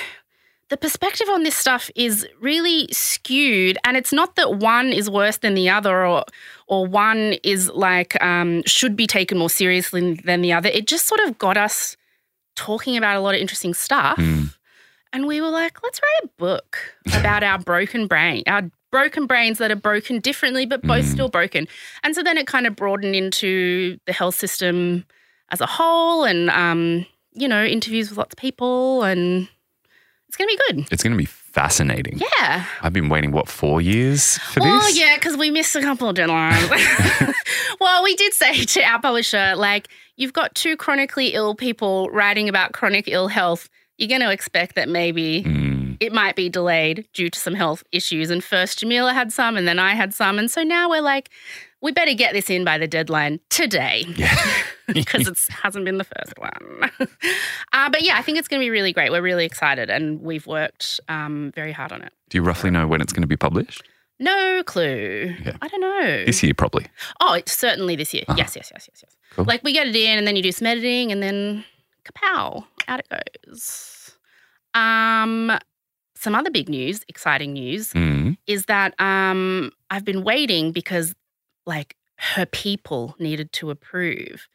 the 0.68 0.76
perspective 0.78 1.28
on 1.28 1.42
this 1.42 1.54
stuff 1.56 1.90
is 1.94 2.26
really 2.40 2.88
skewed. 2.90 3.76
And 3.85 3.94
it's 3.97 4.12
not 4.12 4.37
that 4.37 4.54
one 4.54 4.90
is 4.90 5.11
worse 5.11 5.37
than 5.38 5.54
the 5.54 5.68
other 5.68 6.06
or 6.06 6.25
or 6.66 6.87
one 6.87 7.35
is 7.44 7.68
like 7.71 8.21
um, 8.23 8.62
should 8.64 8.97
be 8.97 9.06
taken 9.06 9.37
more 9.37 9.50
seriously 9.50 10.14
than 10.25 10.40
the 10.40 10.52
other. 10.54 10.71
It 10.71 10.87
just 10.87 11.06
sort 11.06 11.21
of 11.21 11.37
got 11.37 11.59
us 11.59 11.97
talking 12.56 12.97
about 12.97 13.16
a 13.16 13.21
lot 13.21 13.35
of 13.35 13.40
interesting 13.40 13.75
stuff. 13.75 14.16
Mm. 14.16 14.54
And 15.12 15.26
we 15.26 15.40
were 15.40 15.49
like, 15.50 15.83
let's 15.83 16.00
write 16.02 16.25
a 16.25 16.28
book 16.38 16.78
about 17.14 17.42
our 17.42 17.59
broken 17.59 18.07
brain, 18.07 18.42
our 18.47 18.62
broken 18.90 19.26
brains 19.26 19.59
that 19.59 19.71
are 19.71 19.76
broken 19.76 20.21
differently, 20.21 20.64
but 20.66 20.83
both 20.83 21.04
Mm. 21.04 21.11
still 21.12 21.28
broken. 21.28 21.69
And 22.02 22.14
so 22.14 22.23
then 22.23 22.38
it 22.38 22.47
kind 22.47 22.66
of 22.66 22.76
broadened 22.76 23.14
into 23.14 23.99
the 24.07 24.12
health 24.12 24.35
system 24.35 25.04
as 25.50 25.61
a 25.61 25.66
whole 25.66 26.25
and, 26.25 26.49
um, 26.50 27.07
you 27.33 27.49
know, 27.49 27.64
interviews 27.64 28.09
with 28.11 28.19
lots 28.19 28.33
of 28.35 28.38
people. 28.38 29.02
And 29.02 29.49
it's 30.28 30.37
going 30.37 30.49
to 30.49 30.57
be 30.57 30.62
good. 30.75 30.92
It's 30.92 31.02
going 31.02 31.12
to 31.12 31.19
be 31.19 31.26
fascinating. 31.26 32.19
Yeah. 32.40 32.64
I've 32.81 32.92
been 32.95 33.11
waiting, 33.11 33.33
what, 33.33 33.49
four 33.49 33.81
years 33.83 34.38
for 34.38 34.61
Well, 34.61 34.81
this? 34.81 34.99
yeah, 34.99 35.16
because 35.16 35.37
we 35.37 35.50
missed 35.50 35.76
a 35.76 35.83
couple 35.83 36.09
of 36.09 36.16
deadlines. 36.16 37.35
well, 37.81 38.02
we 38.02 38.14
did 38.16 38.33
say 38.33 38.64
to 38.64 38.83
our 38.83 39.00
publisher, 39.00 39.54
like, 39.57 39.88
you've 40.16 40.33
got 40.33 40.54
two 40.54 40.76
chronically 40.76 41.28
ill 41.35 41.54
people 41.54 42.09
writing 42.11 42.49
about 42.49 42.73
chronic 42.73 43.09
ill 43.09 43.28
health. 43.28 43.69
You're 44.02 44.09
going 44.18 44.28
to 44.28 44.32
expect 44.32 44.75
that 44.75 44.88
maybe 44.88 45.44
Mm. 45.44 45.97
It 46.00 46.12
might 46.12 46.35
be 46.35 46.49
delayed 46.49 47.06
due 47.12 47.30
to 47.30 47.38
some 47.38 47.54
health 47.54 47.85
issues. 47.92 48.28
And 48.30 48.42
first 48.42 48.80
Jamila 48.80 49.12
had 49.14 49.32
some, 49.32 49.56
and 49.56 49.68
then 49.68 49.78
I 49.78 49.94
had 49.94 50.12
some. 50.12 50.37
And 50.37 50.50
so 50.50 50.64
now 50.64 50.90
we're 50.90 51.00
like, 51.00 51.30
we 51.80 51.92
better 51.92 52.12
get 52.12 52.32
this 52.32 52.50
in 52.50 52.64
by 52.64 52.76
the 52.76 52.88
deadline 52.88 53.38
today 53.50 54.04
Yeah. 54.16 54.37
because 54.92 55.28
it 55.28 55.38
hasn't 55.62 55.85
been 55.85 55.99
the 55.99 56.04
first 56.04 56.37
one. 56.38 56.90
uh, 57.73 57.88
but 57.90 58.02
yeah, 58.02 58.16
I 58.16 58.23
think 58.23 58.38
it's 58.38 58.49
going 58.49 58.61
to 58.61 58.64
be 58.64 58.71
really 58.71 58.92
great. 58.92 59.12
We're 59.12 59.23
really 59.23 59.44
excited 59.44 59.90
and 59.90 60.21
we've 60.21 60.47
worked 60.47 60.99
um, 61.09 61.52
very 61.54 61.71
hard 61.71 61.92
on 61.92 62.02
it. 62.02 62.12
Do 62.30 62.38
you 62.38 62.42
roughly 62.42 62.71
know 62.71 62.88
when 62.88 63.00
it's 63.00 63.12
going 63.12 63.23
to 63.23 63.28
be 63.28 63.37
published? 63.37 63.85
No 64.18 64.62
clue. 64.64 65.37
Okay. 65.40 65.56
I 65.62 65.68
don't 65.68 65.80
know. 65.80 66.25
This 66.25 66.42
year, 66.42 66.54
probably. 66.54 66.87
Oh, 67.21 67.35
it's 67.35 67.52
certainly 67.56 67.94
this 67.94 68.12
year. 68.12 68.25
Uh-huh. 68.26 68.37
Yes, 68.38 68.56
yes, 68.56 68.71
yes, 68.73 68.88
yes, 68.90 69.02
yes. 69.04 69.16
Cool. 69.35 69.44
Like 69.44 69.62
we 69.62 69.73
get 69.73 69.87
it 69.87 69.94
in 69.94 70.18
and 70.18 70.26
then 70.26 70.35
you 70.35 70.42
do 70.42 70.50
some 70.52 70.66
editing 70.66 71.12
and 71.12 71.23
then 71.23 71.64
kapow, 72.04 72.64
out 72.88 73.00
it 73.00 73.09
goes. 73.47 73.92
Um, 74.75 75.59
some 76.17 76.35
other 76.35 76.50
big 76.50 76.69
news, 76.69 77.02
exciting 77.09 77.52
news, 77.52 77.93
Mm. 77.93 78.37
is 78.47 78.67
that 78.67 78.95
um 79.00 79.73
I've 79.91 80.05
been 80.05 80.23
waiting 80.25 80.73
because 80.73 81.14
like 81.67 81.97
her 82.19 82.47
people 82.47 83.14
needed 83.19 83.52
to 83.55 83.71
approve. 83.71 84.47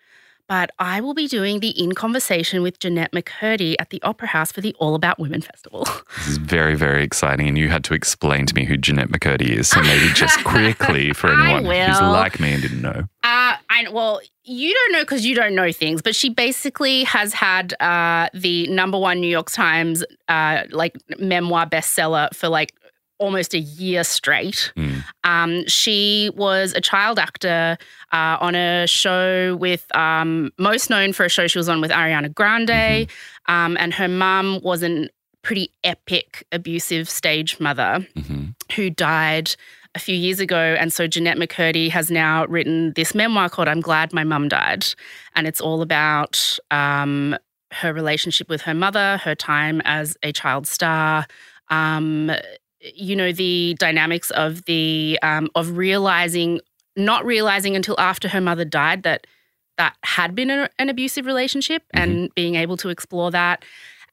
But 0.48 0.72
I 0.80 1.02
will 1.02 1.14
be 1.14 1.28
doing 1.28 1.60
the 1.60 1.70
In 1.70 1.94
Conversation 1.94 2.62
with 2.62 2.80
Jennette 2.80 3.12
McCurdy 3.12 3.76
at 3.80 3.90
the 3.90 4.02
Opera 4.02 4.30
House 4.30 4.52
for 4.52 4.62
the 4.62 4.74
All 4.80 4.96
About 4.96 5.20
Women 5.20 5.42
Festival. 5.42 5.88
This 6.18 6.30
is 6.30 6.38
very, 6.38 6.76
very 6.76 7.04
exciting. 7.04 7.48
And 7.48 7.58
you 7.58 7.70
had 7.70 7.84
to 7.86 7.94
explain 7.94 8.46
to 8.48 8.56
me 8.56 8.66
who 8.66 8.76
Jennette 8.76 9.10
McCurdy 9.10 9.50
is. 9.50 9.68
So 9.68 9.82
maybe 9.82 10.12
just 10.14 10.44
quickly 10.44 11.14
for 11.14 11.32
anyone 11.32 11.64
who's 11.64 12.02
like 12.02 12.40
me 12.40 12.54
and 12.54 12.62
didn't 12.62 12.82
know. 12.82 13.04
Uh, 13.24 13.56
I 13.70 13.86
well, 13.92 14.20
you 14.44 14.74
don't 14.74 14.94
know 14.94 15.02
because 15.02 15.26
you 15.26 15.36
don't 15.36 15.54
know 15.54 15.72
things, 15.72 16.02
but 16.02 16.16
she 16.16 16.30
basically 16.30 17.04
has 17.04 17.34
had 17.34 17.80
uh, 17.82 18.30
the 18.34 18.68
number 18.68 18.98
one 18.98 19.20
New 19.20 19.28
York 19.28 19.52
Times 19.52 20.04
uh, 20.28 20.64
like 20.72 20.96
memoir 21.20 21.68
bestseller 21.68 22.34
for 22.34 22.50
like 22.50 22.74
almost 23.20 23.54
a 23.54 23.60
year 23.60 24.04
straight. 24.04 24.72
Mm. 24.76 25.04
Um, 25.24 25.68
she 25.68 26.32
was 26.36 26.74
a 26.74 26.82
child 26.82 27.20
actor 27.20 27.78
uh, 28.12 28.38
on 28.40 28.56
a 28.56 28.86
show 28.88 29.56
with 29.56 29.86
um, 29.96 30.52
most 30.58 30.90
known 30.90 31.14
for 31.14 31.26
a 31.26 31.30
show 31.30 31.48
she 31.48 31.58
was 31.58 31.70
on 31.70 31.82
with 31.82 31.92
Ariana 31.92 32.34
Grande, 32.34 33.10
um, 33.48 33.78
and 33.80 33.94
her 33.94 34.08
mum 34.08 34.60
was 34.62 34.84
an 34.84 35.10
pretty 35.44 35.72
epic 35.86 36.46
abusive 36.52 37.08
stage 37.08 37.58
mother 37.60 38.06
hmm 38.16 38.48
who 38.76 38.90
died 38.90 39.56
a 39.96 40.00
few 40.00 40.16
years 40.16 40.40
ago. 40.40 40.76
And 40.80 40.94
so 40.94 41.08
Jennette 41.08 41.38
McCurdy 41.38 41.90
has 41.90 42.12
now 42.12 42.46
written 42.46 42.94
this 42.94 43.16
memoir 43.16 43.50
called 43.50 43.68
I'm 43.68 43.82
Glad 43.82 44.14
My 44.14 44.24
Mum 44.24 44.48
Died. 44.48 44.86
And 45.36 45.48
it's 45.48 45.60
all 45.60 45.82
about 45.82 46.60
um, 46.70 47.36
her 47.72 47.94
relationship 47.94 48.48
with 48.48 48.62
her 48.62 48.74
mother, 48.74 49.18
her 49.18 49.36
time 49.36 49.82
as 49.86 50.16
a 50.22 50.32
child 50.32 50.68
star. 50.68 51.26
Um, 51.70 52.32
you 52.82 53.16
know 53.16 53.32
the 53.32 53.76
dynamics 53.80 54.30
of 54.32 54.66
the 54.66 55.18
um, 55.22 55.50
of 55.56 55.78
realizing 55.78 56.60
not 56.96 57.26
realizing 57.26 57.76
until 57.76 58.00
after 58.00 58.28
her 58.28 58.42
mother 58.42 58.66
died 58.66 59.04
that 59.04 59.28
that 59.78 59.96
had 60.04 60.34
been 60.34 60.50
a, 60.50 60.70
an 60.80 60.90
abusive 60.90 61.26
relationship 61.28 61.84
and 61.94 62.34
being 62.34 62.56
able 62.56 62.76
to 62.78 62.90
explore 62.90 63.30
that. 63.32 63.64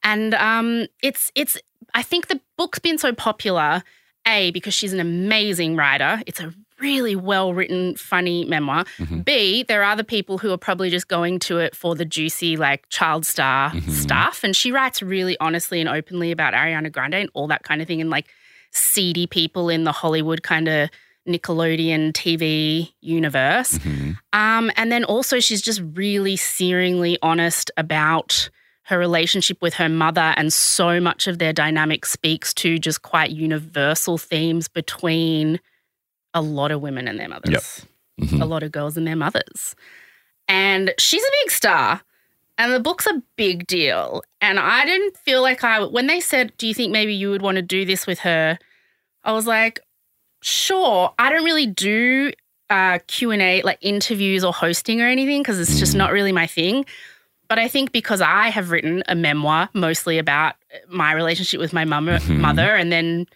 And 0.03 0.35
um, 0.35 0.87
it's 1.03 1.33
it's 1.35 1.57
I 1.95 2.03
think 2.03 2.27
the 2.29 2.41
book's 2.59 2.79
been 2.79 2.99
so 2.99 3.13
popular 3.15 3.83
a 4.27 4.51
because 4.53 4.75
she's 4.75 4.93
an 4.93 5.01
amazing 5.01 5.77
writer. 5.77 6.23
It's 6.27 6.41
a 6.41 6.53
really 6.81 7.15
well 7.17 7.55
written 7.55 7.95
funny 7.97 8.45
memoir. 8.45 8.85
Mhm. 8.99 9.25
b 9.25 9.63
there 9.63 9.83
are 9.83 9.91
other 9.93 10.03
people 10.03 10.37
who 10.39 10.51
are 10.53 10.59
probably 10.59 10.91
just 10.91 11.09
going 11.09 11.39
to 11.39 11.59
it 11.59 11.75
for 11.75 11.95
the 11.95 12.05
juicy 12.05 12.57
like 12.57 12.87
child 12.91 13.25
star 13.25 13.71
Mhm. 13.71 13.91
stuff. 13.91 14.43
And 14.45 14.55
she 14.57 14.73
writes 14.73 15.01
really 15.01 15.37
honestly 15.41 15.81
and 15.81 15.89
openly 15.89 16.31
about 16.33 16.53
ariana 16.53 16.91
grande 16.93 17.15
and 17.15 17.31
all 17.33 17.47
that 17.49 17.63
kind 17.63 17.81
of 17.81 17.87
thing. 17.89 18.01
And 18.03 18.11
like 18.11 18.27
seedy 18.75 19.27
people 19.27 19.69
in 19.69 19.85
the 19.85 19.93
hollywood 19.93 20.43
kind 20.43 20.69
of 20.69 20.91
nickelodeon 21.27 22.13
tv 22.13 22.93
universe. 23.01 23.79
Hmm 23.79 24.13
um, 24.35 24.73
and 24.77 24.91
then 24.91 25.05
also, 25.05 25.39
she's 25.39 25.63
just 25.63 25.81
really 25.95 26.37
searingly 26.37 27.17
honest 27.23 27.71
about 27.77 28.51
her 28.83 28.99
relationship 28.99 29.63
with 29.63 29.75
her 29.75 29.89
mother, 29.89 30.35
and 30.37 30.53
so 30.53 31.01
much 31.01 31.29
of 31.29 31.39
their 31.39 31.53
dynamic 31.53 32.05
speaks 32.05 32.53
to 32.55 32.79
just 32.79 33.03
quite 33.03 33.31
universal 33.31 34.19
themes 34.19 34.67
between 34.67 35.61
a 36.35 36.43
lot 36.43 36.73
of 36.73 36.83
women 36.83 37.07
and 37.07 37.19
their 37.19 37.29
mothers, 37.29 37.87
hmm 38.19 38.43
a 38.43 38.45
lot 38.45 38.65
of 38.65 38.73
girls 38.73 38.97
and 38.97 39.07
their 39.07 39.17
mothers. 39.17 39.77
And 40.49 40.93
she's 40.99 41.23
a 41.23 41.33
big 41.43 41.53
star, 41.53 42.03
and 42.59 42.73
the 42.73 42.81
book's 42.81 43.07
a 43.07 43.23
big 43.37 43.67
deal. 43.67 44.23
And 44.41 44.59
I 44.59 44.85
didn't 44.85 45.17
feel 45.19 45.43
like 45.43 45.65
I, 45.65 45.83
when 45.85 46.07
they 46.07 46.21
said, 46.21 46.53
Do 46.59 46.67
you 46.67 46.75
think 46.75 46.93
maybe 46.93 47.15
you 47.15 47.31
would 47.31 47.43
want 47.43 47.57
to 47.57 47.63
do 47.63 47.85
this 47.85 48.07
with 48.07 48.21
her? 48.21 48.59
I 49.25 49.33
was 49.33 49.47
like, 49.47 49.81
Sure. 50.43 51.13
I 51.19 51.31
don't 51.31 51.45
really 51.45 51.67
do 51.67 52.33
uh, 52.71 52.99
Q 53.07 53.31
and 53.31 53.41
A 53.43 53.63
like 53.63 53.79
interviews 53.81 54.45
or 54.45 54.53
hosting 54.53 55.01
or 55.01 55.07
anything 55.07 55.43
because 55.43 55.59
it's 55.59 55.79
just 55.79 55.95
not 55.95 56.13
really 56.13 56.33
my 56.33 56.47
thing. 56.47 56.85
But 57.49 57.59
I 57.59 57.69
think 57.69 57.93
because 57.93 58.21
I 58.21 58.49
have 58.49 58.71
written 58.71 59.03
a 59.09 59.15
memoir 59.15 59.69
mostly 59.75 60.19
about 60.19 60.55
my 60.89 61.13
relationship 61.13 61.61
with 61.61 61.73
my 61.73 61.85
mum, 61.85 62.07
Mhm. 62.07 62.39
mother, 62.41 62.75
and 62.75 62.91
then 62.91 63.27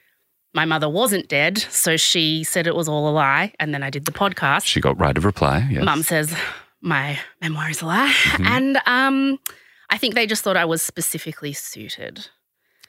my 0.55 0.65
mother 0.65 0.89
wasn't 0.89 1.29
dead, 1.29 1.59
so 1.59 1.97
she 1.99 2.43
said 2.43 2.67
it 2.67 2.75
was 2.75 2.89
all 2.89 3.09
a 3.09 3.13
lie, 3.13 3.53
and 3.61 3.73
then 3.75 3.83
I 3.83 3.91
did 3.91 4.07
the 4.07 4.13
podcast. 4.13 4.65
She 4.65 4.81
got 4.81 4.99
right 4.99 5.17
of 5.17 5.25
reply. 5.27 5.67
Yes. 5.71 5.85
Mum 5.85 6.03
says 6.03 6.35
my 6.81 7.19
memoirs 7.41 7.77
is 7.77 7.83
a 7.83 7.87
lie, 7.87 8.13
Mhm. 8.33 8.47
and 8.47 8.79
um, 8.87 9.39
I 9.91 9.99
think 9.99 10.15
they 10.15 10.27
just 10.27 10.43
thought 10.45 10.57
I 10.57 10.65
was 10.65 10.83
specifically 10.83 11.53
suited 11.53 12.29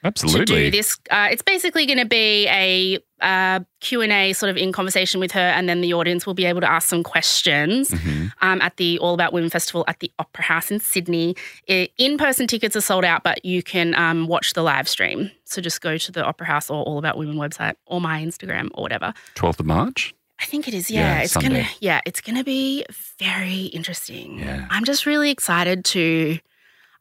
Absolutely. 0.02 0.44
to 0.46 0.64
do 0.64 0.70
this. 0.70 0.98
Uh, 1.10 1.28
it's 1.30 1.42
basically 1.42 1.84
going 1.86 1.98
to 1.98 2.06
be 2.06 2.46
a 2.48 2.98
uh, 3.20 3.60
Q&A 3.80 4.32
sort 4.32 4.48
of 4.48 4.56
in 4.56 4.72
conversation 4.72 5.20
with 5.20 5.30
her 5.32 5.40
and 5.40 5.68
then 5.68 5.82
the 5.82 5.92
audience 5.92 6.24
will 6.24 6.32
be 6.32 6.46
able 6.46 6.60
to 6.62 6.70
ask 6.70 6.88
some 6.88 7.02
questions 7.02 7.90
Mhm. 7.90 8.32
um, 8.40 8.62
at 8.62 8.78
the 8.78 8.98
All 8.98 9.12
About 9.12 9.34
Women 9.34 9.50
Festival 9.50 9.84
at 9.88 10.00
the 10.00 10.10
Opera 10.18 10.44
House 10.44 10.70
in 10.70 10.80
Sydney. 10.80 11.36
I- 11.68 11.90
in-person 11.98 12.46
tickets 12.46 12.74
are 12.76 12.80
sold 12.80 13.04
out, 13.04 13.22
but 13.22 13.44
you 13.44 13.62
can 13.62 13.94
um, 13.94 14.26
watch 14.26 14.54
the 14.54 14.62
live 14.62 14.88
stream. 14.88 15.30
So 15.44 15.60
just 15.60 15.82
go 15.82 15.98
to 15.98 16.12
the 16.12 16.24
Opera 16.24 16.46
House 16.46 16.70
or 16.70 16.82
All 16.84 16.96
About 16.96 17.18
Women 17.18 17.36
website 17.36 17.74
or 17.84 18.00
my 18.00 18.22
Instagram 18.24 18.70
or 18.72 18.82
whatever. 18.82 19.12
12th 19.34 19.60
of 19.60 19.66
March. 19.66 20.14
I 20.40 20.46
think 20.46 20.66
it 20.68 20.74
is. 20.74 20.90
Yeah, 20.90 21.16
Yeah, 21.16 21.22
it's 21.22 21.32
Sunday. 21.32 21.48
gonna. 21.48 21.68
Yeah, 21.80 22.00
it's 22.06 22.20
gonna 22.20 22.44
be 22.44 22.84
very 23.18 23.64
interesting. 23.66 24.38
Yeah. 24.38 24.66
I'm 24.70 24.84
just 24.84 25.04
really 25.06 25.30
excited 25.30 25.84
to. 25.86 26.38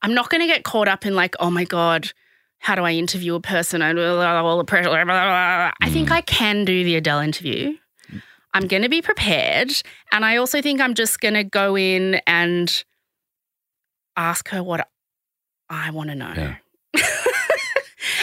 I'm 0.01 0.13
not 0.13 0.29
gonna 0.29 0.47
get 0.47 0.63
caught 0.63 0.87
up 0.87 1.05
in 1.05 1.15
like, 1.15 1.35
oh 1.39 1.49
my 1.49 1.63
god, 1.63 2.11
how 2.59 2.75
do 2.75 2.83
I 2.83 2.91
interview 2.91 3.35
a 3.35 3.39
person? 3.41 3.81
I 3.81 3.93
all 3.93 4.57
the 4.57 4.63
pressure. 4.65 4.89
I 4.89 5.89
think 5.89 6.09
Mm. 6.09 6.11
I 6.11 6.21
can 6.21 6.65
do 6.65 6.83
the 6.83 6.95
Adele 6.95 7.19
interview. 7.21 7.77
I'm 8.53 8.67
gonna 8.67 8.89
be 8.89 9.01
prepared, 9.01 9.71
and 10.11 10.25
I 10.25 10.37
also 10.37 10.61
think 10.61 10.81
I'm 10.81 10.93
just 10.95 11.19
gonna 11.21 11.43
go 11.43 11.77
in 11.77 12.19
and 12.27 12.83
ask 14.17 14.49
her 14.49 14.61
what 14.63 14.87
I 15.69 15.91
want 15.91 16.09
to 16.09 16.15
know. 16.15 16.33
Yeah. 16.35 16.55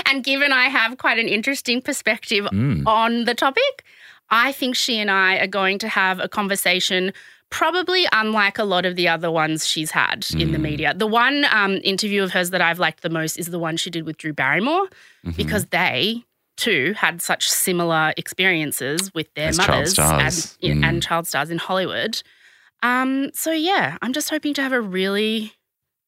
and 0.07 0.25
given 0.25 0.53
I 0.53 0.65
have 0.69 0.99
quite 0.99 1.19
an 1.19 1.29
interesting 1.29 1.81
perspective 1.81 2.45
Mm. 2.47 2.87
on 2.87 3.25
the 3.25 3.35
topic. 3.35 3.85
I 4.31 4.53
think 4.53 4.75
she 4.77 4.99
and 4.99 5.11
I 5.11 5.37
are 5.39 5.47
going 5.47 5.79
to 5.81 5.89
have 5.89 6.19
a 6.21 6.29
conversation, 6.29 7.13
probably 7.51 8.07
unlike 8.13 8.59
a 8.59 8.65
lot 8.65 8.85
of 8.85 8.97
the 8.97 9.07
other 9.09 9.31
ones 9.31 9.67
she's 9.67 9.93
had 9.93 10.27
in 10.37 10.51
the 10.53 10.59
Mm. 10.59 10.63
media. 10.63 10.95
The 10.95 11.07
one 11.07 11.47
um, 11.51 11.81
interview 11.85 12.23
of 12.25 12.33
hers 12.33 12.51
that 12.51 12.61
I've 12.61 12.79
liked 12.81 13.03
the 13.03 13.11
most 13.11 13.39
is 13.39 13.47
the 13.47 13.59
one 13.59 13.77
she 13.77 13.89
did 13.91 14.05
with 14.05 14.17
Drew 14.19 14.33
Barrymore, 14.33 14.89
Mhm. 15.25 15.37
because 15.37 15.67
they 15.67 16.25
too 16.57 16.95
had 16.97 17.21
such 17.23 17.49
similar 17.51 18.15
experiences 18.17 19.13
with 19.15 19.33
their 19.35 19.49
As 19.51 19.59
mothers 19.59 19.93
stars. 19.93 20.59
And, 20.63 20.83
Mm. 20.83 20.89
and 20.89 21.03
child 21.03 21.27
stars 21.29 21.51
in 21.51 21.59
Hollywood. 21.59 22.23
Um, 22.83 23.31
so 23.35 23.53
yeah, 23.53 23.97
I'm 24.03 24.13
just 24.13 24.31
hoping 24.31 24.55
to 24.55 24.63
have 24.63 24.73
a 24.73 24.81
really 24.81 25.53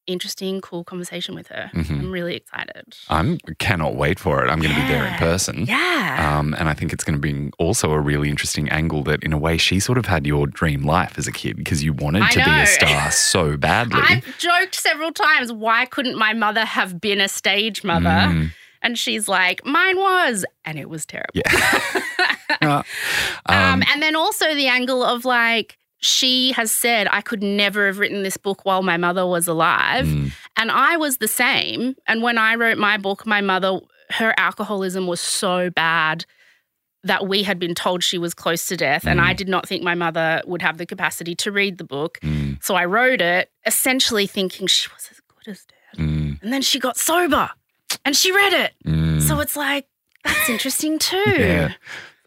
interesting, 0.08 0.60
cool 0.60 0.82
conversation 0.82 1.34
with 1.36 1.46
her. 1.48 1.70
Mhm. 1.74 1.90
I'm 2.00 2.10
really 2.10 2.34
excited. 2.34 2.94
I 3.08 3.36
cannot 3.60 3.94
wait 3.94 4.18
for 4.18 4.44
it. 4.44 4.50
I'm 4.50 4.60
going 4.60 4.74
to 4.74 4.80
be 4.80 4.88
there 4.88 5.06
in 5.06 5.14
person. 5.14 5.66
Yeah. 5.66 6.36
Um, 6.38 6.54
and 6.58 6.68
I 6.68 6.74
think 6.74 6.92
it's 6.92 7.04
going 7.04 7.20
to 7.20 7.20
be 7.20 7.50
also 7.58 7.92
a 7.92 8.00
really 8.00 8.28
interesting 8.30 8.68
angle 8.70 9.02
that, 9.04 9.22
in 9.22 9.32
a 9.32 9.38
way, 9.38 9.56
she 9.58 9.78
sort 9.78 9.98
of 9.98 10.06
had 10.06 10.26
your 10.26 10.46
dream 10.46 10.82
life 10.82 11.18
as 11.18 11.26
a 11.28 11.32
kid 11.32 11.56
because 11.56 11.84
you 11.84 11.92
wanted 11.92 12.22
I 12.22 12.30
to 12.30 12.44
be 12.44 12.50
a 12.50 12.66
star 12.66 13.10
so 13.12 13.56
badly. 13.56 14.00
I've 14.02 14.38
joked 14.38 14.74
several 14.74 15.12
times, 15.12 15.52
why 15.52 15.84
couldn't 15.86 16.16
my 16.18 16.32
mother 16.32 16.64
have 16.64 17.00
been 17.00 17.20
a 17.20 17.28
stage 17.28 17.84
mother? 17.84 18.04
Mm, 18.08 18.50
And 18.82 18.98
she's 18.98 19.28
like, 19.28 19.64
mine 19.64 19.96
was. 19.98 20.44
And 20.64 20.78
it 20.78 20.88
was 20.88 21.04
terrible. 21.06 21.30
yeah. 21.34 21.42
um, 22.62 22.84
Um, 23.46 23.82
and 23.92 24.02
then 24.02 24.16
also 24.16 24.54
the 24.54 24.66
angle 24.68 25.02
of 25.02 25.24
like, 25.24 25.77
she 26.00 26.52
has 26.52 26.70
said, 26.70 27.08
I 27.10 27.20
could 27.20 27.42
never 27.42 27.86
have 27.86 27.98
written 27.98 28.22
this 28.22 28.36
book 28.36 28.64
while 28.64 28.82
my 28.82 28.96
mother 28.96 29.26
was 29.26 29.48
alive. 29.48 30.06
mm, 30.06 30.30
And 30.56 30.70
I 30.70 30.96
was 30.96 31.18
the 31.18 31.28
same. 31.28 31.96
And 32.06 32.22
when 32.22 32.38
I 32.38 32.54
wrote 32.54 32.78
my 32.78 32.96
book, 32.98 33.26
my 33.26 33.40
mother, 33.40 33.80
her 34.10 34.32
alcoholism 34.38 35.06
was 35.06 35.20
so 35.20 35.70
bad 35.70 36.24
that 37.04 37.26
we 37.28 37.42
had 37.44 37.58
been 37.58 37.74
told 37.74 38.02
she 38.02 38.18
was 38.18 38.34
close 38.34 38.66
to 38.66 38.76
death. 38.76 39.06
And 39.06 39.20
Mm. 39.20 39.24
I 39.24 39.32
did 39.32 39.48
not 39.48 39.66
think 39.68 39.82
my 39.82 39.94
mother 39.94 40.42
would 40.46 40.62
have 40.62 40.78
the 40.78 40.86
capacity 40.86 41.34
to 41.36 41.52
read 41.52 41.78
the 41.78 41.84
book. 41.84 42.18
mm, 42.22 42.62
So 42.62 42.74
I 42.74 42.84
wrote 42.84 43.20
it 43.20 43.50
essentially 43.66 44.26
thinking 44.26 44.66
she 44.66 44.88
was 44.94 45.08
as 45.10 45.20
good 45.28 45.50
as 45.52 45.64
dead. 45.64 46.04
mm, 46.04 46.42
And 46.42 46.52
then 46.52 46.62
she 46.62 46.78
got 46.78 46.96
sober 46.96 47.50
and 48.04 48.14
she 48.16 48.32
read 48.32 48.52
it. 48.52 48.72
mm. 48.84 49.22
So 49.22 49.40
it's 49.40 49.56
like, 49.56 49.86
that's 50.24 50.48
interesting 50.50 50.98
too. 50.98 51.16
Yeah, 51.38 51.72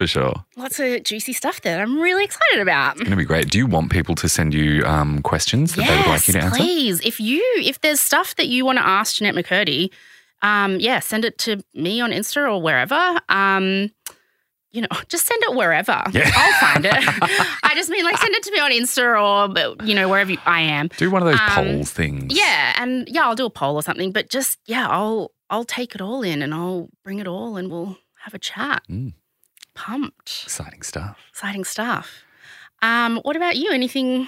for 0.01 0.07
sure. 0.07 0.33
Lots 0.57 0.79
of 0.79 1.03
juicy 1.03 1.31
stuff 1.31 1.61
that 1.61 1.79
I'm 1.79 1.99
really 1.99 2.23
excited 2.25 2.59
about. 2.59 2.93
It's 2.93 3.01
going 3.01 3.11
to 3.11 3.17
be 3.17 3.23
great. 3.23 3.51
Do 3.51 3.59
you 3.59 3.67
want 3.67 3.91
people 3.91 4.15
to 4.15 4.27
send 4.27 4.51
you 4.51 4.83
um, 4.83 5.21
questions 5.21 5.75
that 5.75 5.85
they 5.87 5.95
would 5.95 6.07
like 6.07 6.27
you 6.27 6.33
to 6.33 6.39
Yes, 6.39 6.45
answer? 6.45 6.57
please. 6.57 7.01
If 7.01 7.19
you 7.19 7.43
if 7.57 7.81
there's 7.81 7.99
stuff 7.99 8.35
that 8.37 8.47
you 8.47 8.65
want 8.65 8.79
to 8.79 8.83
ask 8.85 9.17
Jennette 9.17 9.35
McCurdy, 9.35 9.91
um, 10.41 10.79
yeah, 10.79 11.01
send 11.01 11.23
it 11.23 11.37
to 11.39 11.63
me 11.75 12.01
on 12.01 12.09
Insta 12.09 12.51
or 12.51 12.59
wherever. 12.59 13.19
Um, 13.29 13.91
you 14.71 14.81
know, 14.81 14.87
just 15.07 15.27
send 15.27 15.43
it 15.43 15.53
wherever. 15.53 16.01
Yeah. 16.13 16.31
I'll 16.33 16.73
find 16.73 16.83
it. 16.83 16.93
I 17.63 17.73
just 17.75 17.91
mean 17.91 18.03
like 18.03 18.17
send 18.17 18.33
it 18.33 18.41
to 18.41 18.51
me 18.51 18.59
on 18.59 18.71
Insta 18.71 19.05
or 19.79 19.85
you 19.85 19.93
know 19.93 20.09
wherever 20.09 20.31
you, 20.31 20.39
I 20.47 20.61
am. 20.61 20.89
Do 20.97 21.11
one 21.11 21.21
of 21.21 21.27
those 21.27 21.39
Um, 21.39 21.49
polls 21.77 21.91
things. 21.91 22.35
Yeah, 22.35 22.73
and 22.77 23.07
yeah, 23.07 23.25
I'll 23.27 23.35
do 23.35 23.45
a 23.45 23.51
poll 23.51 23.75
or 23.75 23.83
something. 23.83 24.11
But 24.11 24.31
just 24.31 24.57
yeah, 24.65 24.87
I'll 24.89 25.31
I'll 25.51 25.63
take 25.63 25.93
it 25.93 26.01
all 26.01 26.23
in 26.23 26.41
and 26.41 26.55
I'll 26.55 26.89
bring 27.03 27.19
it 27.19 27.27
all 27.27 27.55
and 27.55 27.69
we'll 27.69 27.99
have 28.23 28.33
a 28.33 28.39
chat. 28.39 28.81
Mm. 28.89 29.13
Pumped, 29.73 30.41
Exciting 30.43 30.81
stuff. 30.83 31.17
exciting 31.29 31.63
stuff. 31.63 32.23
Um, 32.81 33.17
what 33.23 33.35
about 33.35 33.55
you? 33.57 33.71
Anything? 33.71 34.27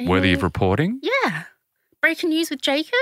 Worthy 0.00 0.32
of 0.32 0.42
reporting? 0.42 1.00
Yeah. 1.02 1.44
Breaking 2.00 2.30
news 2.30 2.50
with 2.50 2.60
Jacob? 2.62 2.92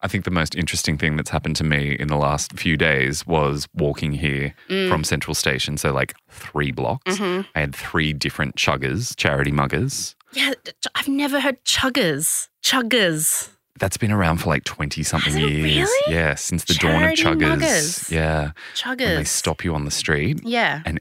I 0.00 0.08
think 0.08 0.24
the 0.24 0.30
most 0.32 0.54
interesting 0.56 0.98
thing 0.98 1.16
that's 1.16 1.30
happened 1.30 1.54
to 1.56 1.64
me 1.64 1.92
in 1.98 2.08
the 2.08 2.16
last 2.16 2.58
few 2.58 2.76
days 2.76 3.24
was 3.26 3.68
walking 3.74 4.12
here 4.12 4.54
Mm. 4.68 4.88
from 4.88 5.04
Central 5.04 5.34
Station. 5.34 5.76
So, 5.76 5.92
like 5.92 6.14
three 6.28 6.72
blocks. 6.72 7.16
Mhm. 7.18 7.46
I 7.54 7.60
had 7.60 7.74
three 7.74 8.12
different 8.12 8.56
chuggers, 8.56 9.14
charity 9.16 9.52
muggers. 9.52 10.14
Yeah, 10.32 10.52
I've 10.96 11.08
never 11.08 11.40
heard 11.40 11.64
chuggers. 11.64 12.48
Chuggers. 12.64 13.50
That's 13.78 13.96
been 13.96 14.12
around 14.12 14.38
for 14.38 14.50
like 14.50 14.64
20 14.64 15.02
something 15.02 15.36
years. 15.36 15.88
really? 15.88 16.14
Yeah, 16.14 16.34
since 16.34 16.64
the 16.64 16.74
dawn 16.74 17.02
of 17.04 17.10
chuggers. 17.12 17.58
muggers. 17.58 18.10
Yeah. 18.10 18.52
Chuggers. 18.74 19.06
When 19.06 19.16
they 19.16 19.24
stop 19.24 19.64
you 19.64 19.74
on 19.74 19.84
the 19.84 19.90
street, 19.90 20.40
Yeah. 20.44 20.82
And 20.84 21.00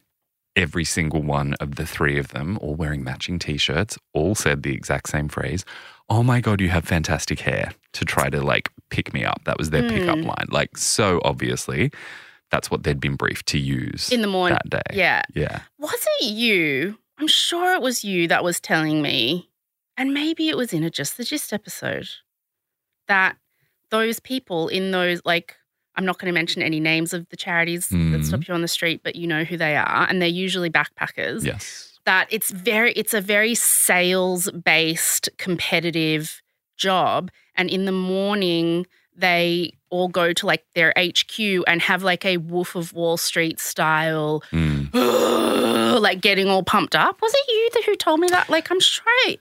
every 0.56 0.84
single 0.86 1.22
one 1.22 1.54
of 1.56 1.76
the 1.76 1.86
three 1.86 2.18
of 2.18 2.30
them, 2.30 2.58
all 2.62 2.76
wearing 2.76 3.04
matching 3.04 3.40
t 3.40 3.58
shirts, 3.58 3.98
all 4.14 4.36
said 4.36 4.64
the 4.64 4.74
exact 4.74 5.10
same 5.10 5.28
phrase 5.30 5.66
Oh 6.10 6.24
my 6.24 6.42
God, 6.42 6.60
you 6.60 6.68
have 6.70 6.84
fantastic 6.84 7.40
hair 7.40 7.72
to 7.94 8.04
try 8.04 8.30
to 8.30 8.42
like 8.42 8.70
pick 8.90 9.14
me 9.14 9.24
up. 9.24 9.42
That 9.46 9.58
was 9.58 9.70
their 9.70 9.88
pickup 9.88 10.18
Mm. 10.18 10.26
line. 10.26 10.48
Like, 10.50 10.76
so 10.78 11.22
obviously, 11.24 11.90
that's 12.52 12.70
what 12.70 12.84
they'd 12.84 13.00
been 13.00 13.16
briefed 13.16 13.46
to 13.48 13.58
use 13.58 14.12
In 14.12 14.22
the 14.22 14.28
morning. 14.28 14.58
that 14.62 14.70
day. 14.70 14.98
Yeah. 14.98 15.22
Yeah. 15.34 15.62
Was 15.78 16.06
it 16.20 16.26
you? 16.26 16.98
I'm 17.18 17.28
sure 17.28 17.74
it 17.76 17.82
was 17.82 18.04
you 18.04 18.28
that 18.28 18.44
was 18.44 18.60
telling 18.60 19.02
me, 19.02 19.50
and 19.96 20.14
maybe 20.14 20.50
it 20.50 20.58
was 20.58 20.74
in 20.74 20.84
a 20.84 20.90
Just 20.90 21.16
the 21.16 21.24
Gist 21.24 21.54
episode, 21.54 22.10
that 23.12 23.36
those 23.90 24.20
people 24.22 24.68
in 24.70 24.92
those, 24.92 25.22
like, 25.26 25.56
I'm 25.96 26.06
not 26.06 26.18
going 26.20 26.32
to 26.34 26.38
mention 26.42 26.62
any 26.62 26.80
names 26.80 27.14
of 27.14 27.28
the 27.30 27.36
charities 27.38 27.88
that 27.90 27.96
Mm. 27.98 28.26
stop 28.26 28.48
you 28.48 28.54
on 28.54 28.62
the 28.62 28.68
street, 28.78 29.02
but 29.04 29.16
you 29.18 29.28
know 29.28 29.44
who 29.44 29.58
they 29.58 29.76
are, 29.76 30.08
and 30.10 30.22
they're 30.22 30.30
usually 30.46 30.70
backpackers. 30.70 31.44
Yes. 31.46 31.88
that 32.06 32.26
it's 32.32 32.50
very 32.50 32.92
it's 32.94 33.14
a 33.14 33.22
very 33.22 33.54
sales 33.54 34.50
based 34.52 35.30
competitive 35.38 36.42
job 36.76 37.30
and 37.56 37.70
in 37.70 37.86
the 37.86 37.92
morning 37.92 38.88
they 39.16 39.72
all 39.92 40.08
go 40.08 40.34
to 40.34 40.48
like 40.48 40.64
their 40.74 40.92
HQ 40.98 41.38
and 41.68 41.80
have 41.80 42.02
like 42.02 42.26
a 42.26 42.38
Wolf 42.38 42.76
of 42.76 42.92
Wall 42.94 43.18
Street 43.18 43.60
style 43.60 44.42
Mm. 44.52 44.90
like 46.02 46.22
getting 46.22 46.48
all 46.48 46.64
pumped 46.64 46.96
up 46.96 47.22
was 47.22 47.32
it 47.36 47.46
you 47.50 47.70
that 47.76 47.84
who 47.86 47.96
told 47.96 48.20
me 48.20 48.28
that 48.30 48.50
like 48.50 48.72
I'm 48.72 48.82
straight 48.82 49.40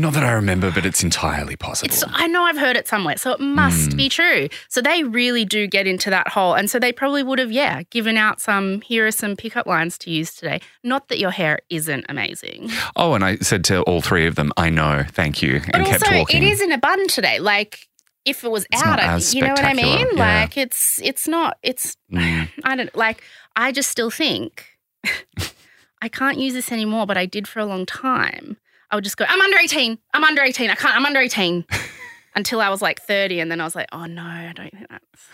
Not 0.00 0.14
that 0.14 0.24
I 0.24 0.32
remember, 0.32 0.70
but 0.70 0.84
it's 0.86 1.02
entirely 1.02 1.56
possible. 1.56 1.92
it's 1.92 2.02
I 2.08 2.26
know 2.26 2.42
I've 2.44 2.56
heard 2.58 2.76
it 2.76 2.88
somewhere 2.88 3.16
so 3.16 3.32
it 3.32 3.40
must 3.40 3.90
Mm. 3.90 3.96
be 3.96 4.08
true 4.08 4.48
so 4.68 4.80
they 4.80 5.04
really 5.04 5.44
do 5.44 5.66
get 5.66 5.86
into 5.86 6.10
that 6.10 6.28
hole 6.28 6.54
and 6.54 6.70
so 6.70 6.78
they 6.78 6.92
probably 6.92 7.22
would 7.22 7.38
have 7.38 7.52
yeah 7.52 7.82
given 7.90 8.16
out 8.16 8.40
some 8.40 8.80
here 8.80 9.06
are 9.06 9.10
some 9.10 9.36
pickup 9.36 9.66
lines 9.66 9.98
to 9.98 10.10
use 10.10 10.34
today 10.34 10.60
not 10.82 11.08
that 11.08 11.18
your 11.18 11.30
hair 11.30 11.58
isn't 11.70 12.04
amazing 12.08 12.70
oh, 12.96 13.14
and 13.14 13.24
I 13.24 13.36
said 13.36 13.62
to 13.64 13.82
all 13.82 14.00
three 14.00 14.26
of 14.26 14.34
them, 14.36 14.52
I 14.56 14.70
know, 14.70 15.04
thank 15.10 15.42
you, 15.42 15.60
But 15.66 15.74
and 15.76 15.86
also, 15.86 15.98
kept 15.98 16.16
walking. 16.18 16.42
it 16.42 16.46
is 16.46 16.60
in 16.60 16.72
a 16.72 16.78
bun 16.78 17.06
today. 17.08 17.38
Like, 17.38 17.86
if 18.24 18.44
it 18.44 18.50
was 18.50 18.66
It's 18.72 18.82
out, 18.82 18.98
I, 19.00 19.16
you 19.18 19.42
know 19.42 19.52
what 19.52 19.64
I 19.64 19.74
mean? 19.74 20.06
yeah. 20.14 20.40
Like, 20.40 20.56
it's 20.56 21.00
it's 21.02 21.26
not. 21.28 21.58
It's 21.62 21.96
Mm. 22.12 22.48
I 22.64 22.76
don't 22.76 22.94
like. 22.96 23.22
I 23.56 23.72
just 23.72 23.90
still 23.90 24.10
think 24.10 24.66
I 26.02 26.08
can't 26.08 26.38
use 26.38 26.54
this 26.54 26.72
anymore, 26.72 27.06
but 27.06 27.16
I 27.18 27.26
did 27.26 27.46
for 27.46 27.60
a 27.60 27.66
long 27.66 27.84
time. 27.86 28.56
I 28.90 28.96
would 28.96 29.04
just 29.04 29.16
go, 29.16 29.24
I'm 29.28 29.40
under 29.40 29.58
eighteen. 29.58 29.98
I'm 30.12 30.24
under 30.24 30.42
eighteen. 30.42 30.70
I 30.70 30.74
can't. 30.74 30.96
I'm 30.96 31.06
under 31.06 31.20
eighteen. 31.20 31.64
Until 32.34 32.60
I 32.60 32.68
was 32.68 32.80
like 32.80 33.02
thirty, 33.02 33.40
and 33.40 33.50
then 33.50 33.60
I 33.60 33.64
was 33.64 33.74
like, 33.74 33.88
oh 33.92 34.04
no, 34.06 34.22
I 34.22 34.52
don't 34.54 34.70
think 34.70 34.88
that's. 34.88 35.26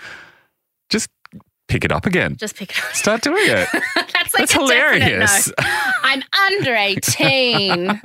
Pick 1.69 1.85
it 1.85 1.91
up 1.91 2.07
again. 2.07 2.37
Just 2.37 2.55
pick 2.57 2.71
it 2.71 2.79
up. 2.79 2.95
Start 2.95 3.23
doing 3.23 3.43
it. 3.45 3.69
that's 3.97 4.15
like 4.15 4.31
That's 4.35 4.53
hilarious. 4.53 5.49
no. 5.49 5.55
I'm 6.05 6.23
under 6.53 6.75
18. 6.77 8.01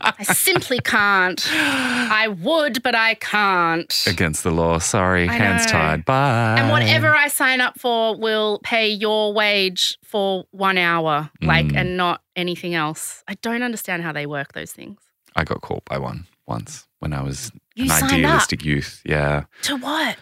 I 0.00 0.22
simply 0.22 0.78
can't. 0.80 1.46
I 1.52 2.28
would, 2.28 2.82
but 2.82 2.94
I 2.94 3.14
can't. 3.14 4.04
Against 4.06 4.44
the 4.44 4.50
law. 4.50 4.78
Sorry. 4.78 5.28
I 5.28 5.32
Hands 5.34 5.66
know. 5.66 5.72
tied. 5.72 6.04
Bye. 6.06 6.56
And 6.58 6.70
whatever 6.70 7.14
I 7.14 7.28
sign 7.28 7.60
up 7.60 7.78
for 7.78 8.16
will 8.18 8.60
pay 8.64 8.88
your 8.88 9.34
wage 9.34 9.98
for 10.02 10.44
one 10.50 10.78
hour, 10.78 11.30
like, 11.42 11.66
Mm. 11.66 11.76
and 11.76 11.96
not 11.98 12.22
anything 12.34 12.74
else. 12.74 13.22
I 13.28 13.34
don't 13.42 13.62
understand 13.62 14.02
how 14.02 14.12
they 14.12 14.24
work 14.26 14.54
those 14.54 14.72
things. 14.72 14.98
I 15.36 15.44
got 15.44 15.60
caught 15.60 15.84
by 15.84 15.98
one 15.98 16.26
once 16.46 16.86
when 17.00 17.12
I 17.12 17.22
was 17.22 17.52
You 17.74 17.84
an 17.84 17.90
signed 17.90 18.04
up 18.04 18.12
idealistic 18.12 18.64
youth. 18.64 19.02
Yeah. 19.04 19.44
to 19.62 19.76
what? 19.76 20.16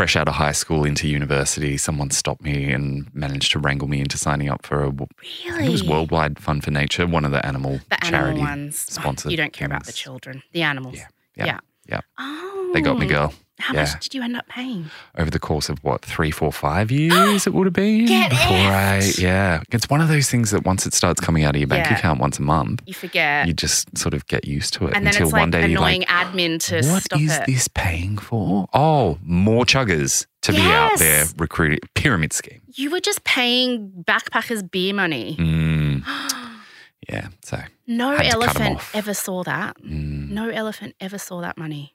Fresh 0.00 0.16
out 0.16 0.28
of 0.28 0.34
high 0.36 0.52
school 0.52 0.86
into 0.86 1.06
university, 1.06 1.76
someone 1.76 2.10
stopped 2.10 2.40
me 2.40 2.72
and 2.72 3.14
managed 3.14 3.52
to 3.52 3.58
wrangle 3.58 3.86
me 3.86 4.00
into 4.00 4.16
signing 4.16 4.48
up 4.48 4.64
for 4.64 4.82
a. 4.82 4.88
Really? 4.88 5.66
it 5.66 5.68
was 5.68 5.84
Worldwide 5.84 6.38
Fund 6.38 6.64
for 6.64 6.70
Nature, 6.70 7.06
one 7.06 7.26
of 7.26 7.32
the 7.32 7.44
animal 7.44 7.80
the 7.90 8.06
animal 8.06 8.10
charity 8.10 8.40
ones. 8.40 8.86
Oh, 8.88 9.02
sponsored 9.02 9.30
you 9.30 9.36
don't 9.36 9.52
care 9.52 9.66
about 9.66 9.84
the 9.84 9.92
children, 9.92 10.42
the 10.52 10.62
animals. 10.62 10.94
Yeah, 10.96 11.08
yeah, 11.36 11.58
yeah. 11.86 12.00
Oh, 12.18 12.70
They 12.72 12.80
got 12.80 12.98
me, 12.98 13.04
oh. 13.04 13.08
girl. 13.10 13.34
How 13.60 13.74
Yeah. 13.74 13.80
much 13.82 14.00
did 14.00 14.14
you 14.14 14.22
end 14.22 14.36
up 14.36 14.48
paying? 14.48 14.90
Over 15.16 15.30
the 15.30 15.38
course 15.38 15.68
of 15.68 15.78
what 15.84 16.02
three, 16.02 16.30
four, 16.30 16.52
five 16.52 16.90
years, 16.90 17.46
it 17.46 17.54
would 17.54 17.66
have 17.66 17.72
been 17.74 18.06
Get 18.06 18.30
before 18.30 18.56
I. 18.56 19.12
Yeah, 19.18 19.62
it's 19.70 19.88
one 19.88 20.00
of 20.00 20.08
those 20.08 20.28
things 20.30 20.50
that 20.50 20.64
once 20.64 20.86
it 20.86 20.94
starts 20.94 21.20
coming 21.20 21.44
out 21.44 21.54
of 21.54 21.60
your 21.60 21.68
bank 21.68 21.86
Yeah. 21.86 21.96
account 21.98 22.20
once 22.20 22.38
a 22.38 22.42
month, 22.42 22.82
You 22.86 22.94
forget. 22.94 23.46
you 23.46 23.52
just 23.54 23.96
sort 23.96 24.14
of 24.14 24.26
get 24.26 24.46
used 24.46 24.74
to 24.74 24.86
it 24.86 24.94
and 24.96 25.06
until 25.06 25.24
it's 25.26 25.32
like 25.32 25.40
one 25.40 25.50
day 25.50 25.60
you're 25.68 25.78
annoying 25.78 26.00
like, 26.00 26.08
admin 26.08 26.58
to 26.66 26.86
What 26.90 27.06
is 27.20 27.36
it. 27.38 27.46
this 27.46 27.68
paying 27.68 28.18
for? 28.18 28.68
Oh, 28.72 29.18
more 29.22 29.64
chuggers 29.64 30.26
to 30.42 30.52
be 30.52 30.62
out 30.62 30.98
there 30.98 31.18
Yes. 31.24 31.34
recruiting. 31.38 31.80
Pyramid 31.94 32.32
scheme. 32.32 32.60
You 32.74 32.90
were 32.90 33.00
just 33.00 33.22
paying 33.24 33.90
backpackers 34.06 34.68
beer 34.70 34.94
money. 34.94 35.36
Mm, 35.38 36.02
yeah. 37.08 37.28
So, 37.42 37.58
no 37.86 38.16
Had 38.16 38.22
to 38.22 38.38
cut 38.38 38.56
'em 38.56 38.62
elephant 38.62 38.80
ever 38.94 39.12
saw 39.14 39.42
that. 39.44 39.76
mm, 39.82 40.30
No 40.30 40.48
elephant 40.48 40.94
ever 41.00 41.18
saw 41.18 41.40
that 41.42 41.58
money. 41.58 41.94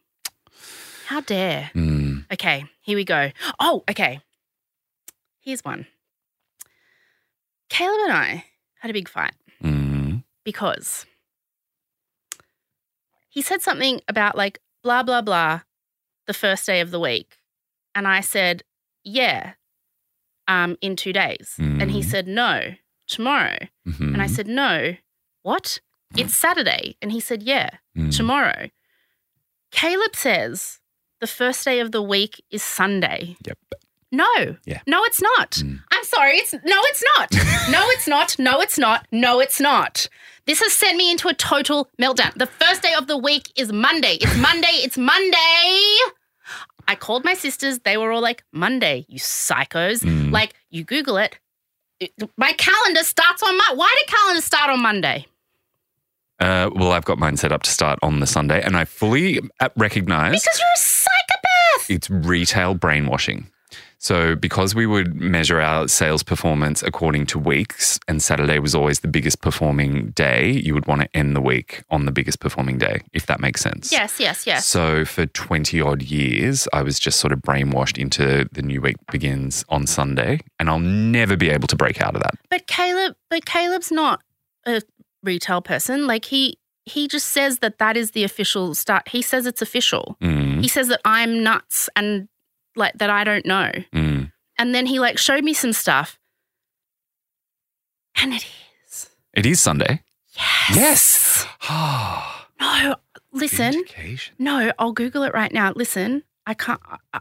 How 1.05 1.21
dare? 1.21 1.71
mm, 1.75 2.25
Okay, 2.33 2.65
here 2.81 2.95
we 2.97 3.05
go. 3.05 3.31
Oh, 3.59 3.83
okay. 3.89 4.21
Here's 5.41 5.63
one. 5.63 5.85
Caleb 7.69 7.99
and 8.05 8.13
I 8.13 8.45
had 8.79 8.89
a 8.89 8.93
big 8.93 9.07
fight 9.09 9.33
mm. 9.63 10.23
because 10.43 11.05
he 13.29 13.41
said 13.41 13.61
something 13.61 14.01
about 14.07 14.35
like 14.37 14.59
blah, 14.83 15.03
blah, 15.03 15.21
blah 15.21 15.61
the 16.27 16.33
first 16.33 16.65
day 16.65 16.79
of 16.81 16.91
the 16.91 16.99
week. 16.99 17.37
And 17.93 18.07
I 18.07 18.21
said, 18.21 18.63
yeah, 19.03 19.53
um, 20.47 20.77
in 20.81 20.95
two 20.95 21.13
days. 21.13 21.55
And 21.59 21.91
he 21.91 21.99
Mhm. 22.01 22.05
said, 22.05 22.27
no, 22.27 22.73
tomorrow. 23.07 23.57
And 23.85 24.21
I 24.21 24.25
mhm, 24.25 24.29
said, 24.29 24.47
no, 24.47 24.95
what? 25.43 25.79
It's 26.17 26.35
Saturday. 26.37 26.97
And 27.01 27.11
he 27.11 27.19
said, 27.19 27.43
yeah, 27.43 27.69
mm. 27.95 28.15
tomorrow. 28.15 28.69
Caleb 29.71 30.15
says 30.15 30.79
the 31.25 31.31
first 31.31 31.65
day 31.65 31.79
of 31.79 31.91
the 31.91 32.03
week 32.03 32.43
is 32.51 32.61
Sunday. 32.61 33.35
Yep. 33.47 33.57
No. 34.11 34.57
Yeah. 34.65 34.81
No, 34.85 35.03
it's 35.05 35.19
not. 35.19 35.51
Mm. 35.53 35.79
I'm 35.91 36.03
sorry. 36.03 36.35
It's 36.37 36.53
no, 36.53 36.59
it's 36.91 37.03
not. 37.17 37.33
no, 37.71 37.81
it's 37.89 38.07
not. 38.07 38.37
No, 38.37 38.61
it's 38.61 38.77
not. 38.77 39.07
No, 39.11 39.39
it's 39.39 39.59
not. 39.59 40.07
This 40.45 40.59
has 40.59 40.71
sent 40.71 40.97
me 40.97 41.09
into 41.09 41.27
a 41.27 41.33
total 41.33 41.89
meltdown. 41.99 42.31
The 42.35 42.45
first 42.45 42.83
day 42.83 42.93
of 42.93 43.07
the 43.07 43.17
week 43.17 43.51
is 43.55 43.71
Monday. 43.73 44.19
It's 44.21 44.37
Monday. 44.49 44.67
It's 44.85 44.99
Monday. 44.99 45.97
I 46.87 46.93
called 46.95 47.25
my 47.25 47.33
sisters. 47.33 47.79
They 47.79 47.97
were 47.97 48.11
all 48.11 48.21
like, 48.21 48.43
Monday, 48.51 49.05
you 49.09 49.17
psychos. 49.19 50.03
Mm. 50.03 50.31
Like, 50.31 50.53
you 50.69 50.83
Google 50.83 51.17
it. 51.17 51.39
It- 51.99 52.13
My 52.37 52.53
calendar 52.53 53.03
starts 53.03 53.41
on 53.41 53.57
my. 53.57 53.71
Why 53.73 53.91
did 53.99 54.15
calendar 54.15 54.41
start 54.41 54.69
on 54.69 54.79
Monday? 54.83 55.25
Uh, 56.39 56.69
well, 56.75 56.91
I've 56.91 57.05
got 57.05 57.17
mine 57.17 57.37
set 57.37 57.51
up 57.51 57.63
to 57.63 57.69
start 57.69 57.97
on 58.01 58.19
the 58.19 58.27
Sunday, 58.27 58.61
and 58.61 58.75
I 58.75 58.85
fully 58.85 59.39
uh, 59.59 59.69
recognize 59.77 60.43
Because 60.43 60.59
you're 60.59 60.67
a 60.75 60.79
psychopath. 60.79 61.89
it's 61.89 62.09
retail 62.09 62.73
brainwashing. 62.75 63.47
So, 63.97 64.35
because 64.35 64.75
we 64.75 64.85
would 64.85 65.15
measure 65.15 65.59
our 65.59 65.87
sales 65.87 66.21
performance 66.21 66.83
according 66.83 67.25
to 67.27 67.39
weeks, 67.39 67.99
and 68.07 68.21
Saturday 68.21 68.59
was 68.59 68.75
always 68.75 68.99
the 68.99 69.07
biggest 69.07 69.41
performing 69.41 70.11
day, 70.11 70.51
you 70.51 70.73
would 70.75 70.85
want 70.85 71.01
to 71.01 71.09
end 71.15 71.35
the 71.35 71.41
week 71.41 71.81
on 71.89 72.05
the 72.05 72.11
biggest 72.11 72.39
performing 72.39 72.77
day, 72.77 73.01
if 73.13 73.25
that 73.27 73.39
makes 73.39 73.61
sense. 73.61 73.91
Yes, 73.91 74.19
yes, 74.19 74.45
yes. 74.45 74.65
So, 74.67 75.05
for 75.05 75.25
20 75.25 75.81
odd 75.81 76.03
years, 76.03 76.67
I 76.73 76.83
was 76.83 76.99
just 76.99 77.19
sort 77.19 77.31
of 77.33 77.39
brainwashed 77.39 77.97
into 77.97 78.47
the 78.51 78.61
new 78.61 78.81
week 78.81 78.97
begins 79.11 79.65
on 79.69 79.87
Sunday, 79.87 80.41
and 80.59 80.69
I'll 80.69 80.77
never 80.79 81.35
be 81.37 81.49
able 81.49 81.67
to 81.69 81.75
break 81.77 81.99
out 82.01 82.15
of 82.15 82.21
that. 82.21 82.35
But 82.49 82.67
Caleb, 82.67 83.15
but 83.29 83.45
Caleb's 83.45 83.91
not 83.91 84.21
a 84.67 84.81
retail 85.25 85.61
person. 85.61 86.07
Like 86.07 86.25
he 86.25 86.57
he 86.85 87.07
just 87.07 87.27
says 87.27 87.59
that 87.59 87.79
that 87.79 87.97
is 87.97 88.11
the 88.11 88.23
official 88.23 88.75
start. 88.75 89.07
He 89.09 89.21
says 89.21 89.45
it's 89.45 89.61
official. 89.61 90.17
Mm, 90.21 90.61
He 90.61 90.67
says 90.67 90.87
that 90.89 91.01
I'm 91.03 91.43
nuts 91.43 91.89
and 91.95 92.27
like 92.75 92.93
that 92.99 93.09
I 93.09 93.23
don't 93.23 93.45
know. 93.45 93.71
mm. 93.93 94.31
And 94.57 94.73
then 94.75 94.85
he 94.85 94.99
like 94.99 95.17
showed 95.17 95.43
me 95.43 95.53
some 95.53 95.73
stuff. 95.73 96.17
And 98.15 98.33
it 98.33 98.45
is. 98.87 99.09
It 99.33 99.45
is 99.45 99.59
Sunday. 99.59 100.01
Yes. 100.73 100.75
Yes. 100.75 101.45
No, 102.57 102.95
listen. 103.33 103.83
No, 104.39 104.71
I'll 104.79 104.93
Google 104.93 105.23
it 105.23 105.33
right 105.33 105.51
now. 105.51 105.73
Listen, 105.75 106.23
I 106.47 106.53
can't. 106.53 106.79
Uh, 107.13 107.19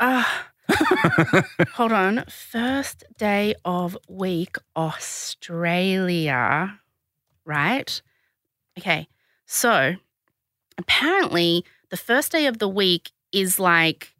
uh, 0.00 0.24
hold 1.74 1.92
on. 1.92 2.24
First 2.28 3.04
day 3.16 3.54
of 3.64 3.96
week, 4.08 4.56
Australia. 4.76 6.80
Right? 7.46 8.02
Okay. 8.78 9.08
So 9.46 9.94
apparently, 10.76 11.64
the 11.90 11.96
first 11.96 12.32
day 12.32 12.46
of 12.46 12.58
the 12.58 12.68
week 12.68 13.10
is 13.32 13.58
like, 13.58 14.12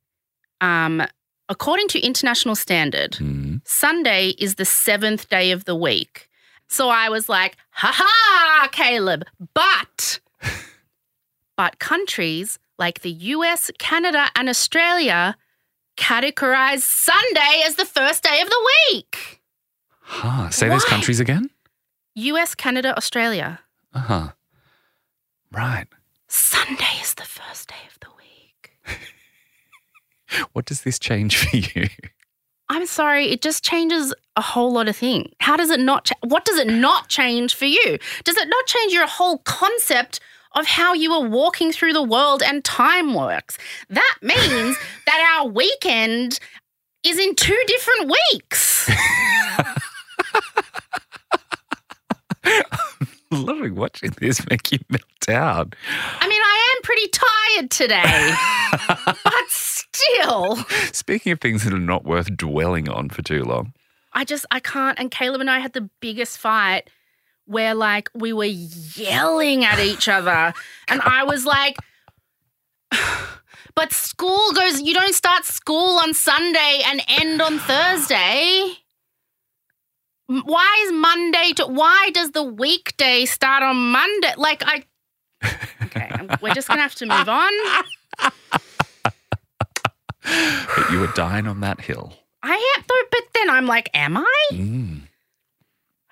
um, 0.61 1.03
according 1.49 1.89
to 1.89 2.01
international 2.01 2.55
standard, 2.55 3.13
Mm. 3.13 3.61
Sunday 3.65 4.29
is 4.39 4.55
the 4.55 4.65
seventh 4.65 5.29
day 5.29 5.51
of 5.51 5.65
the 5.65 5.75
week. 5.75 6.29
So 6.69 6.89
I 6.89 7.09
was 7.09 7.29
like, 7.29 7.57
ha 7.71 7.93
ha, 7.95 8.69
Caleb. 8.73 9.25
But, 9.55 10.21
but 11.57 11.79
countries 11.79 12.59
like 12.79 13.01
the 13.01 13.11
US, 13.11 13.71
Canada, 13.79 14.29
and 14.37 14.49
Australia 14.49 15.37
categorize 15.97 16.83
Sunday 16.83 17.63
as 17.65 17.77
the 17.77 17.85
first 17.87 18.23
day 18.23 18.41
of 18.43 18.49
the 18.51 18.71
week. 18.93 19.41
Huh. 20.01 20.51
Say 20.51 20.69
those 20.69 20.85
countries 20.85 21.21
again. 21.21 21.51
US, 22.17 22.55
Canada, 22.55 22.97
Australia. 22.97 23.61
Uh 23.95 23.99
huh. 24.01 24.29
Right. 25.53 25.87
Sunday 26.29 26.85
is 27.01 27.15
the 27.15 27.23
first 27.25 27.69
day 27.69 27.75
of 27.91 27.99
the 28.01 28.09
week. 28.19 28.79
What 30.53 30.65
does 30.65 30.83
this 30.83 30.99
change 30.99 31.37
for 31.37 31.57
you? 31.57 31.89
I'm 32.69 32.85
sorry, 32.87 33.27
it 33.31 33.43
just 33.43 33.63
changes 33.63 34.13
a 34.35 34.41
whole 34.41 34.73
lot 34.73 34.89
of 34.89 34.97
things. 34.97 35.31
How 35.41 35.57
does 35.57 35.71
it 35.71 35.79
not? 35.79 36.07
Cha- 36.07 36.19
what 36.27 36.45
does 36.45 36.59
it 36.59 36.67
not 36.67 37.09
change 37.09 37.55
for 37.55 37.67
you? 37.67 37.99
Does 38.25 38.37
it 38.37 38.49
not 38.49 38.67
change 38.67 38.93
your 38.93 39.07
whole 39.07 39.39
concept 39.39 40.19
of 40.57 40.67
how 40.67 40.95
you 40.95 41.13
are 41.13 41.29
walking 41.29 41.71
through 41.71 41.93
the 41.93 42.03
world 42.03 42.43
and 42.43 42.65
time 42.65 43.15
works? 43.15 43.57
That 43.89 44.17
means 44.23 44.77
that 45.07 45.37
our 45.39 45.47
weekend 45.49 46.41
is 47.05 47.19
in 47.21 47.35
two 47.37 47.63
different 47.69 48.13
weeks. 48.33 48.91
Loving 53.33 53.75
watching 53.75 54.11
this 54.19 54.49
make 54.49 54.71
you 54.71 54.79
melt 54.89 55.03
down. 55.21 55.73
I 56.21 56.29
mean, 56.29 56.41
I 56.41 56.75
am 56.77 56.83
pretty 56.83 57.09
tired 57.09 57.71
today, 57.71 59.15
but 59.25 59.49
still, 59.49 60.57
Speaking 60.93 61.33
of 61.33 61.41
things 61.41 61.65
that 61.65 61.73
are 61.73 61.79
not 61.79 62.05
worth 62.05 62.37
dwelling 62.37 62.89
on 62.89 63.09
for 63.09 63.23
too 63.23 63.43
long. 63.43 63.73
I 64.13 64.25
just 64.25 64.47
I 64.51 64.61
can't. 64.61 64.99
And 64.99 65.11
Caleb 65.11 65.41
and 65.41 65.51
I 65.51 65.59
had 65.59 65.73
the 65.73 65.91
biggest 66.01 66.39
fight 66.39 66.89
where 67.47 67.75
like 67.75 68.11
we 68.15 68.33
were 68.33 68.45
yelling 68.45 69.65
at 69.65 69.81
each 69.81 70.09
other, 70.09 70.55
and 70.89 71.01
I 71.03 71.25
was 71.25 71.45
like, 71.45 71.77
"But 73.75 73.93
school 73.93 74.53
goes. 74.53 74.81
You 74.83 74.95
don't 74.95 75.15
start 75.15 75.45
school 75.45 75.99
on 75.99 76.15
Sunday 76.15 76.83
and 76.87 77.03
end 77.09 77.43
on 77.43 77.59
Thursday." 77.59 78.79
Why 80.29 80.85
is 80.87 80.93
Monday 80.93 81.53
to? 81.57 81.67
Why 81.67 82.11
does 82.13 82.33
the 82.33 82.43
weekday 82.43 83.25
start 83.27 83.63
on 83.63 83.77
Monday? 83.77 84.33
Like 84.37 84.63
I. 84.67 84.85
Okay, 85.85 86.11
we're 86.43 86.55
just 86.55 86.67
gonna 86.69 86.83
have 86.83 86.95
to 86.97 87.07
move 87.07 87.29
on. 87.29 87.53
But 90.23 90.91
you 90.91 90.99
were 91.01 91.13
dying 91.15 91.47
on 91.47 91.61
that 91.61 91.81
hill. 91.81 92.13
I 92.43 92.55
am 92.77 92.85
though, 92.89 93.03
but 93.11 93.21
then 93.35 93.51
I'm 93.51 93.67
like, 93.67 93.89
am 93.95 94.17
I? 94.17 94.41
Mm. 94.53 95.03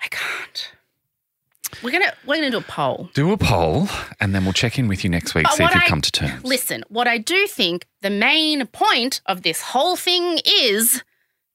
I 0.03 0.07
can't. 0.09 0.71
We're 1.83 1.91
gonna 1.91 2.13
we're 2.25 2.37
gonna 2.37 2.51
do 2.53 2.59
a 2.59 2.63
poll. 2.63 3.11
Do 3.15 3.33
a 3.33 3.37
poll 3.37 3.89
and 4.21 4.33
then 4.35 4.45
we'll 4.45 4.53
check 4.53 4.79
in 4.79 4.87
with 4.87 5.03
you 5.03 5.11
next 5.11 5.35
week, 5.35 5.45
But 5.45 5.55
see 5.55 5.65
if 5.65 5.75
you've 5.75 5.83
I- 5.83 5.87
come 5.89 6.01
to 6.01 6.13
terms. 6.13 6.45
Listen, 6.45 6.85
what 6.89 7.09
I 7.09 7.19
do 7.19 7.47
think 7.49 7.87
the 8.03 8.11
main 8.11 8.67
point 8.69 9.21
of 9.27 9.43
this 9.43 9.61
whole 9.61 9.97
thing 9.97 10.39
is 10.47 11.03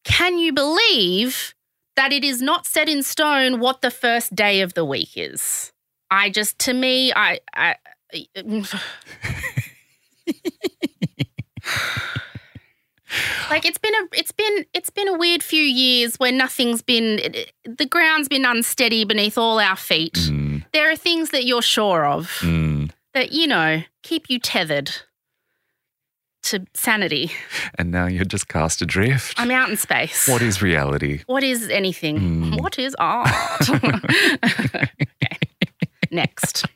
can 0.03 0.37
you 0.37 0.51
believe 0.51 1.55
that 1.99 2.13
it 2.13 2.23
is 2.23 2.41
not 2.41 2.65
set 2.65 2.89
in 2.89 3.03
stone 3.03 3.59
what 3.59 3.81
the 3.81 3.91
first 3.91 4.33
day 4.35 4.61
of 4.61 4.73
the 4.73 4.85
week 4.85 5.11
is? 5.15 5.71
I 6.09 6.29
just, 6.29 6.57
to 6.59 6.73
me, 6.73 7.13
I. 7.13 7.39
I 7.53 7.75
like 13.51 13.65
it's 13.65 13.77
been 13.77 13.93
a 13.93 14.07
it's 14.13 14.31
been 14.31 14.65
it's 14.73 14.89
been 14.89 15.07
a 15.07 15.15
weird 15.15 15.43
few 15.43 15.61
years 15.61 16.15
where 16.15 16.31
nothing's 16.31 16.81
been 16.81 17.19
the 17.63 17.85
ground's 17.85 18.27
been 18.27 18.45
unsteady 18.45 19.05
beneath 19.05 19.37
all 19.37 19.59
our 19.59 19.75
feet 19.75 20.15
Mm, 20.15 20.49
there 20.73 20.91
are 20.91 20.95
things 20.95 21.29
that 21.31 21.45
you're 21.45 21.61
sure 21.61 22.05
of 22.05 22.27
mm. 22.41 22.91
that, 23.13 23.31
you 23.31 23.47
know, 23.47 23.83
keep 24.03 24.29
you 24.29 24.39
tethered 24.39 24.91
to 26.49 26.65
sanity. 26.73 27.31
And 27.77 27.91
now 27.91 28.05
you're 28.07 28.25
just 28.25 28.47
cast 28.47 28.81
adrift. 28.81 29.39
I'm 29.39 29.51
out 29.51 29.69
in 29.69 29.77
space. 29.77 30.27
what 30.27 30.41
is 30.41 30.61
reality? 30.61 31.21
What 31.25 31.43
is 31.43 31.69
anything? 31.69 32.19
Mm. 32.19 32.59
What 32.61 32.77
is 32.79 32.95
art? 32.99 33.29
okay. 33.69 34.89
Next. 36.11 36.65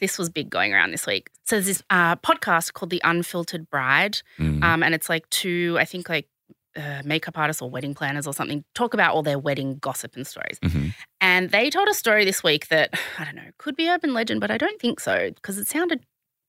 This 0.00 0.18
was 0.18 0.28
big 0.28 0.50
going 0.50 0.74
around 0.74 0.90
this 0.90 1.06
week. 1.06 1.30
So 1.44 1.56
there's 1.56 1.66
this 1.66 1.82
uh, 1.88 2.16
podcast 2.16 2.72
called 2.74 2.90
The 2.90 3.00
Unfiltered 3.04 3.70
Bride, 3.70 4.18
Mm. 4.38 4.62
um, 4.62 4.82
and 4.82 4.94
it's 4.94 5.08
like 5.08 5.28
two, 5.30 5.76
I 5.78 5.84
think, 5.84 6.08
like 6.08 6.28
uh, 6.76 7.00
makeup 7.04 7.38
artists 7.38 7.62
or 7.62 7.70
wedding 7.70 7.94
planners 7.94 8.26
or 8.26 8.34
something 8.34 8.64
talk 8.74 8.92
about 8.94 9.14
all 9.14 9.22
their 9.22 9.38
wedding 9.38 9.76
gossip 9.78 10.16
and 10.16 10.26
stories. 10.26 10.58
Mhm. 10.60 10.92
And 11.20 11.50
they 11.50 11.70
told 11.70 11.88
a 11.88 11.94
story 11.94 12.24
this 12.24 12.42
week 12.42 12.66
that, 12.68 12.92
I 13.18 13.24
don't 13.24 13.36
know, 13.36 13.48
could 13.58 13.76
be 13.76 13.88
urban 13.88 14.12
legend, 14.12 14.40
but 14.40 14.50
I 14.50 14.58
don't 14.58 14.80
think 14.80 14.98
so 14.98 15.30
because 15.30 15.56
it 15.58 15.68
sounded 15.68 16.04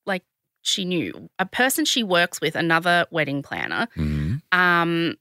like 0.08 0.24
she 0.66 0.84
knew. 0.86 1.30
A 1.40 1.46
person 1.46 1.86
she 1.86 2.04
works 2.04 2.42
with, 2.42 2.56
another 2.56 3.06
wedding 3.12 3.42
planner, 3.44 3.88
Mm. 3.96 4.42
um, 4.52 5.16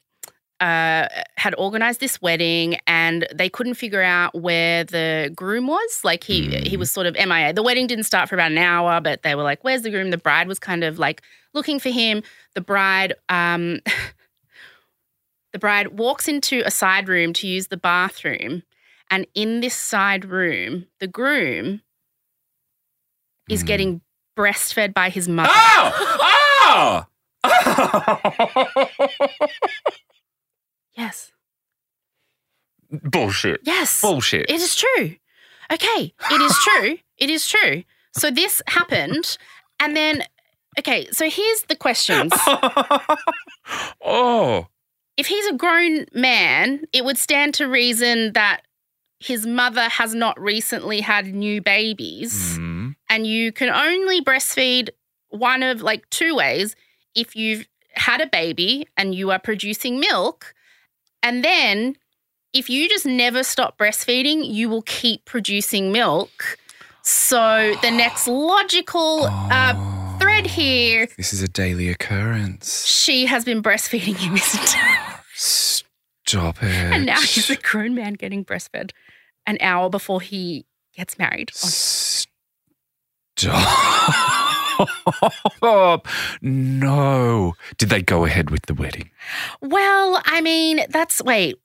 uh, 0.60 1.08
had 1.36 1.54
organized 1.58 2.00
this 2.00 2.22
wedding 2.22 2.78
and 2.86 3.26
they 3.34 3.48
couldn't 3.50 3.74
figure 3.74 4.00
out 4.02 4.34
where 4.34 4.84
the 4.84 5.30
groom 5.36 5.66
was. 5.66 6.00
Like 6.04 6.24
he 6.24 6.48
he 6.60 6.76
Mm. 6.76 6.78
was 6.78 6.90
sort 6.90 7.06
of 7.06 7.14
MIA. 7.16 7.52
The 7.52 7.62
wedding 7.62 7.86
didn't 7.86 8.04
start 8.04 8.28
for 8.28 8.36
about 8.36 8.52
an 8.52 8.58
hour, 8.58 9.00
but 9.00 9.22
they 9.22 9.34
were 9.34 9.42
like, 9.42 9.62
"Where's 9.64 9.82
the 9.82 9.90
groom?" 9.90 10.10
The 10.10 10.16
bride 10.18 10.48
was 10.48 10.58
kind 10.58 10.82
of 10.84 10.98
like 10.98 11.20
looking 11.52 11.78
for 11.78 11.90
him. 11.90 12.22
The 12.54 12.60
bride, 12.62 13.14
um, 13.28 13.80
the 15.52 15.58
bride 15.58 15.98
walks 15.98 16.28
into 16.28 16.62
a 16.64 16.70
side 16.70 17.08
room 17.08 17.32
to 17.34 17.46
use 17.46 17.66
the 17.66 17.76
bathroom, 17.76 18.62
and 19.10 19.26
in 19.34 19.60
this 19.60 19.74
side 19.76 20.24
room, 20.24 20.86
the 21.00 21.08
groom 21.08 21.82
is 23.50 23.62
Mm. 23.62 23.66
getting 23.66 24.00
breastfed 24.36 24.94
by 24.94 25.08
his 25.10 25.28
mother. 25.28 25.50
Oh! 25.52 27.06
Oh! 27.46 28.24
Yes, 30.96 31.32
Bullshit. 32.90 33.60
yes. 33.64 34.00
Bullshit. 34.00 34.46
It 34.48 34.60
is 34.60 34.76
true. 34.76 35.16
Okay, 35.72 36.14
it 36.30 36.40
is 36.40 36.56
true. 36.64 36.98
It 37.16 37.30
is 37.30 37.46
true. 37.46 37.84
So 38.16 38.32
this 38.32 38.60
happened, 38.66 39.38
and 39.78 39.96
then 39.96 40.24
okay. 40.80 41.06
So 41.12 41.30
here's 41.30 41.62
the 41.68 41.76
questions. 41.76 42.32
oh. 44.04 44.66
If 45.16 45.28
he's 45.28 45.46
a 45.46 45.54
grown 45.54 46.06
man, 46.12 46.82
it 46.92 47.04
would 47.04 47.16
stand 47.18 47.54
to 47.54 47.66
reason 47.68 48.32
that 48.32 48.62
his 49.20 49.46
mother 49.46 49.88
has 49.88 50.12
not 50.12 50.40
recently 50.40 51.00
had 51.02 51.32
new 51.32 51.62
babies, 51.62 52.58
Mm. 52.58 52.73
And 53.14 53.26
you 53.26 53.52
can 53.52 53.70
only 53.70 54.20
breastfeed 54.20 54.88
one 55.30 55.62
of 55.62 55.82
like 55.82 56.08
two 56.10 56.34
ways. 56.34 56.74
If 57.14 57.36
you've 57.36 57.66
had 57.92 58.20
a 58.20 58.26
baby 58.26 58.88
and 58.96 59.14
you 59.14 59.30
are 59.30 59.38
producing 59.38 60.00
milk, 60.00 60.52
and 61.22 61.44
then 61.44 61.96
if 62.52 62.68
you 62.68 62.88
just 62.88 63.06
never 63.06 63.42
stop 63.44 63.78
breastfeeding, 63.78 64.44
you 64.52 64.68
will 64.68 64.82
keep 64.82 65.24
producing 65.24 65.92
milk. 65.92 66.58
So 67.02 67.74
the 67.82 67.90
next 67.90 68.26
logical 68.28 69.24
uh, 69.26 69.74
Oh. 69.76 70.16
thread 70.20 70.46
here 70.46 71.06
This 71.16 71.32
is 71.32 71.42
a 71.42 71.48
daily 71.48 71.88
occurrence. 71.88 72.86
she 72.86 73.26
has 73.26 73.44
been 73.44 73.62
breastfeeding 73.62 74.16
him 74.16 74.32
entire 74.34 75.20
Stop 75.34 76.62
it. 76.62 76.68
And 76.94 77.06
now 77.06 77.20
he's 77.20 77.50
a 77.50 77.56
grown 77.56 77.94
man 77.94 78.14
getting 78.14 78.44
breastfed 78.44 78.90
an 79.46 79.58
hour 79.60 79.90
before 79.90 80.20
he 80.20 80.64
gets 80.96 81.18
married. 81.18 81.50
Stop. 83.44 84.88
no. 86.42 87.54
Did 87.78 87.88
they 87.90 88.02
go 88.02 88.24
ahead 88.24 88.50
with 88.50 88.66
the 88.66 88.74
wedding? 88.74 89.10
Well, 89.60 90.20
I 90.24 90.40
mean, 90.40 90.80
that's 90.90 91.22
wait, 91.22 91.56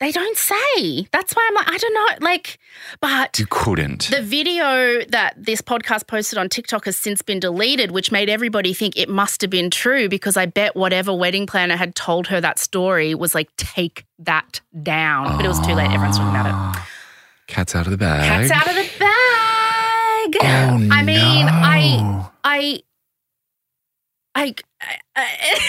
they 0.00 0.12
don't 0.12 0.36
say. 0.36 1.06
That's 1.12 1.34
why 1.34 1.46
I'm 1.48 1.54
like, 1.54 1.70
I 1.70 1.78
don't 1.78 1.94
know. 1.94 2.26
Like, 2.26 2.58
but 3.00 3.38
You 3.38 3.46
couldn't. 3.48 4.10
the 4.10 4.22
video 4.22 5.02
that 5.08 5.34
this 5.36 5.60
podcast 5.62 6.06
posted 6.06 6.38
on 6.38 6.48
TikTok 6.48 6.84
has 6.86 6.96
since 6.96 7.22
been 7.22 7.40
deleted, 7.40 7.90
which 7.92 8.12
made 8.12 8.28
everybody 8.28 8.74
think 8.74 8.96
it 8.96 9.08
must 9.08 9.40
have 9.42 9.50
been 9.50 9.70
true 9.70 10.08
because 10.08 10.36
I 10.36 10.46
bet 10.46 10.76
whatever 10.76 11.14
wedding 11.14 11.46
planner 11.46 11.76
had 11.76 11.94
told 11.94 12.26
her 12.28 12.40
that 12.40 12.58
story 12.58 13.14
was 13.14 13.34
like, 13.34 13.54
take 13.56 14.04
that 14.18 14.60
down. 14.82 15.36
But 15.36 15.44
it 15.44 15.48
was 15.48 15.60
too 15.60 15.74
late. 15.74 15.90
Everyone's 15.90 16.18
talking 16.18 16.38
about 16.38 16.76
it. 16.76 16.82
Cat's 17.46 17.76
out 17.76 17.86
of 17.86 17.92
the 17.92 17.98
bag. 17.98 18.48
Cat's 18.48 18.50
out 18.50 18.68
of 18.68 18.74
the 18.74 18.98
bag. 18.98 19.12
Oh, 20.42 20.88
I 20.90 21.02
mean, 21.02 21.46
I, 21.48 21.96
no. 21.96 22.30
I, 22.44 22.82
I, 24.34 24.54
I 25.14 25.60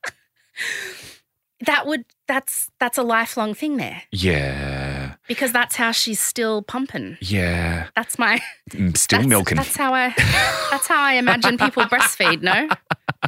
that 1.66 1.86
would 1.86 2.04
that's 2.28 2.70
that's 2.78 2.98
a 2.98 3.02
lifelong 3.02 3.54
thing 3.54 3.76
there 3.78 4.02
Yeah. 4.12 5.14
because 5.28 5.52
that's 5.52 5.76
how 5.76 5.92
she's 5.92 6.20
still 6.20 6.62
pumping. 6.62 7.16
Yeah. 7.20 7.88
That's 7.96 8.18
my 8.18 8.40
Mm, 8.70 8.96
Still 8.96 9.20
that's, 9.20 9.28
milking. 9.28 9.56
That's 9.56 9.76
how 9.76 9.94
I 9.94 10.12
that's 10.70 10.86
how 10.88 11.00
I 11.00 11.14
imagine 11.14 11.56
people 11.56 11.84
breastfeed. 11.92 12.42
No, 12.42 12.68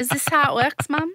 is 0.00 0.08
this 0.08 0.28
how 0.28 0.52
it 0.58 0.64
works, 0.64 0.88
Mum? 0.90 1.12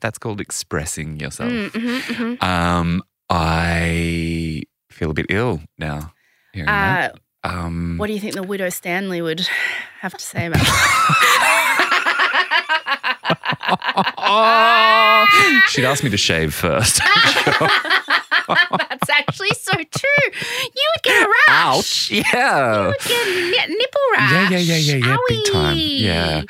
That's 0.00 0.18
called 0.18 0.40
expressing 0.40 1.20
yourself. 1.20 1.50
Mm, 1.52 1.70
mhm, 1.70 2.00
mhm. 2.00 2.42
Um, 2.42 3.02
I 3.30 4.62
feel 4.90 5.10
a 5.10 5.14
bit 5.14 5.26
ill 5.28 5.60
now. 5.78 6.12
Uh, 6.56 7.10
Um, 7.44 7.98
what 7.98 8.06
do 8.06 8.14
you 8.14 8.20
think 8.20 8.34
the 8.34 8.42
widow 8.42 8.70
Stanley 8.70 9.20
would 9.20 9.46
have 10.00 10.14
to 10.14 10.24
say 10.24 10.46
about? 10.46 10.62
oh, 14.18 15.60
she'd 15.68 15.84
ask 15.84 16.02
me 16.02 16.10
to 16.10 16.16
shave 16.16 16.54
first. 16.54 17.00
That's 18.48 19.10
actually 19.10 19.50
so 19.50 19.72
true. 19.72 20.32
You 20.74 20.92
would 20.94 21.02
get 21.02 21.22
a 21.22 21.28
rash. 21.28 21.48
Ouch! 21.50 22.10
Yeah. 22.10 22.82
You 22.82 22.88
would 22.88 23.52
get 23.52 23.68
a 23.68 23.72
nipple 23.72 24.00
rash. 24.14 24.32
Yeah, 24.32 24.48
yeah, 24.50 24.58
yeah, 24.58 24.76
yeah, 24.76 25.06
yeah, 25.06 25.16
big 25.28 25.52
time. 25.52 25.76
Owie. 25.76 26.00
Yeah. 26.00 26.42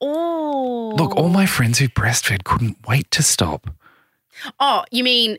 Oh. 0.00 0.94
Look, 0.96 1.14
all 1.16 1.28
my 1.28 1.46
friends 1.46 1.78
who 1.78 1.88
breastfed 1.88 2.44
couldn't 2.44 2.78
wait 2.86 3.10
to 3.10 3.22
stop. 3.22 3.68
Oh, 4.60 4.84
you 4.90 5.04
mean 5.04 5.38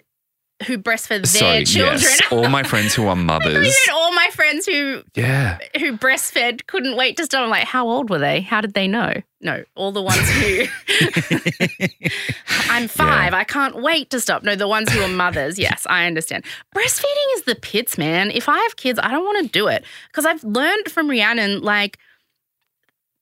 who 0.67 0.77
breastfed 0.77 1.07
their 1.09 1.25
Sorry, 1.25 1.63
children? 1.65 1.99
yes. 2.01 2.21
All 2.31 2.49
my 2.49 2.63
friends 2.71 2.93
who 2.93 3.07
are 3.07 3.15
mothers. 3.15 3.53
meant 3.63 3.75
all 3.93 4.11
my 4.13 4.27
friends 4.33 4.65
who 4.65 5.03
Yeah. 5.15 5.57
who 5.79 5.97
breastfed 5.97 6.67
couldn't 6.67 6.97
wait 6.97 7.15
to 7.17 7.25
stop. 7.25 7.43
I'm 7.43 7.49
like, 7.49 7.63
how 7.65 7.87
old 7.87 8.09
were 8.09 8.19
they? 8.19 8.41
How 8.41 8.59
did 8.61 8.73
they 8.73 8.87
know? 8.87 9.13
No, 9.41 9.63
all 9.75 9.91
the 9.93 10.01
ones 10.01 10.19
who 10.29 10.65
I'm 12.69 12.87
five. 12.87 13.33
I 13.33 13.43
can't 13.43 13.81
wait 13.81 14.09
to 14.11 14.19
stop. 14.19 14.43
No, 14.43 14.55
the 14.55 14.67
ones 14.67 14.91
who 14.91 15.01
are 15.01 15.07
mothers. 15.07 15.57
Yes, 15.69 15.85
I 15.89 16.05
understand. 16.07 16.43
Breastfeeding 16.75 17.35
is 17.35 17.43
the 17.43 17.55
pits, 17.55 17.97
man. 17.97 18.31
If 18.31 18.47
I 18.49 18.57
have 18.59 18.75
kids, 18.75 18.99
I 19.01 19.11
don't 19.11 19.23
want 19.25 19.45
to 19.45 19.51
do 19.51 19.67
it 19.67 19.83
because 20.07 20.25
I've 20.25 20.43
learned 20.43 20.89
from 20.91 21.09
Rhiannon, 21.09 21.61
like 21.61 21.97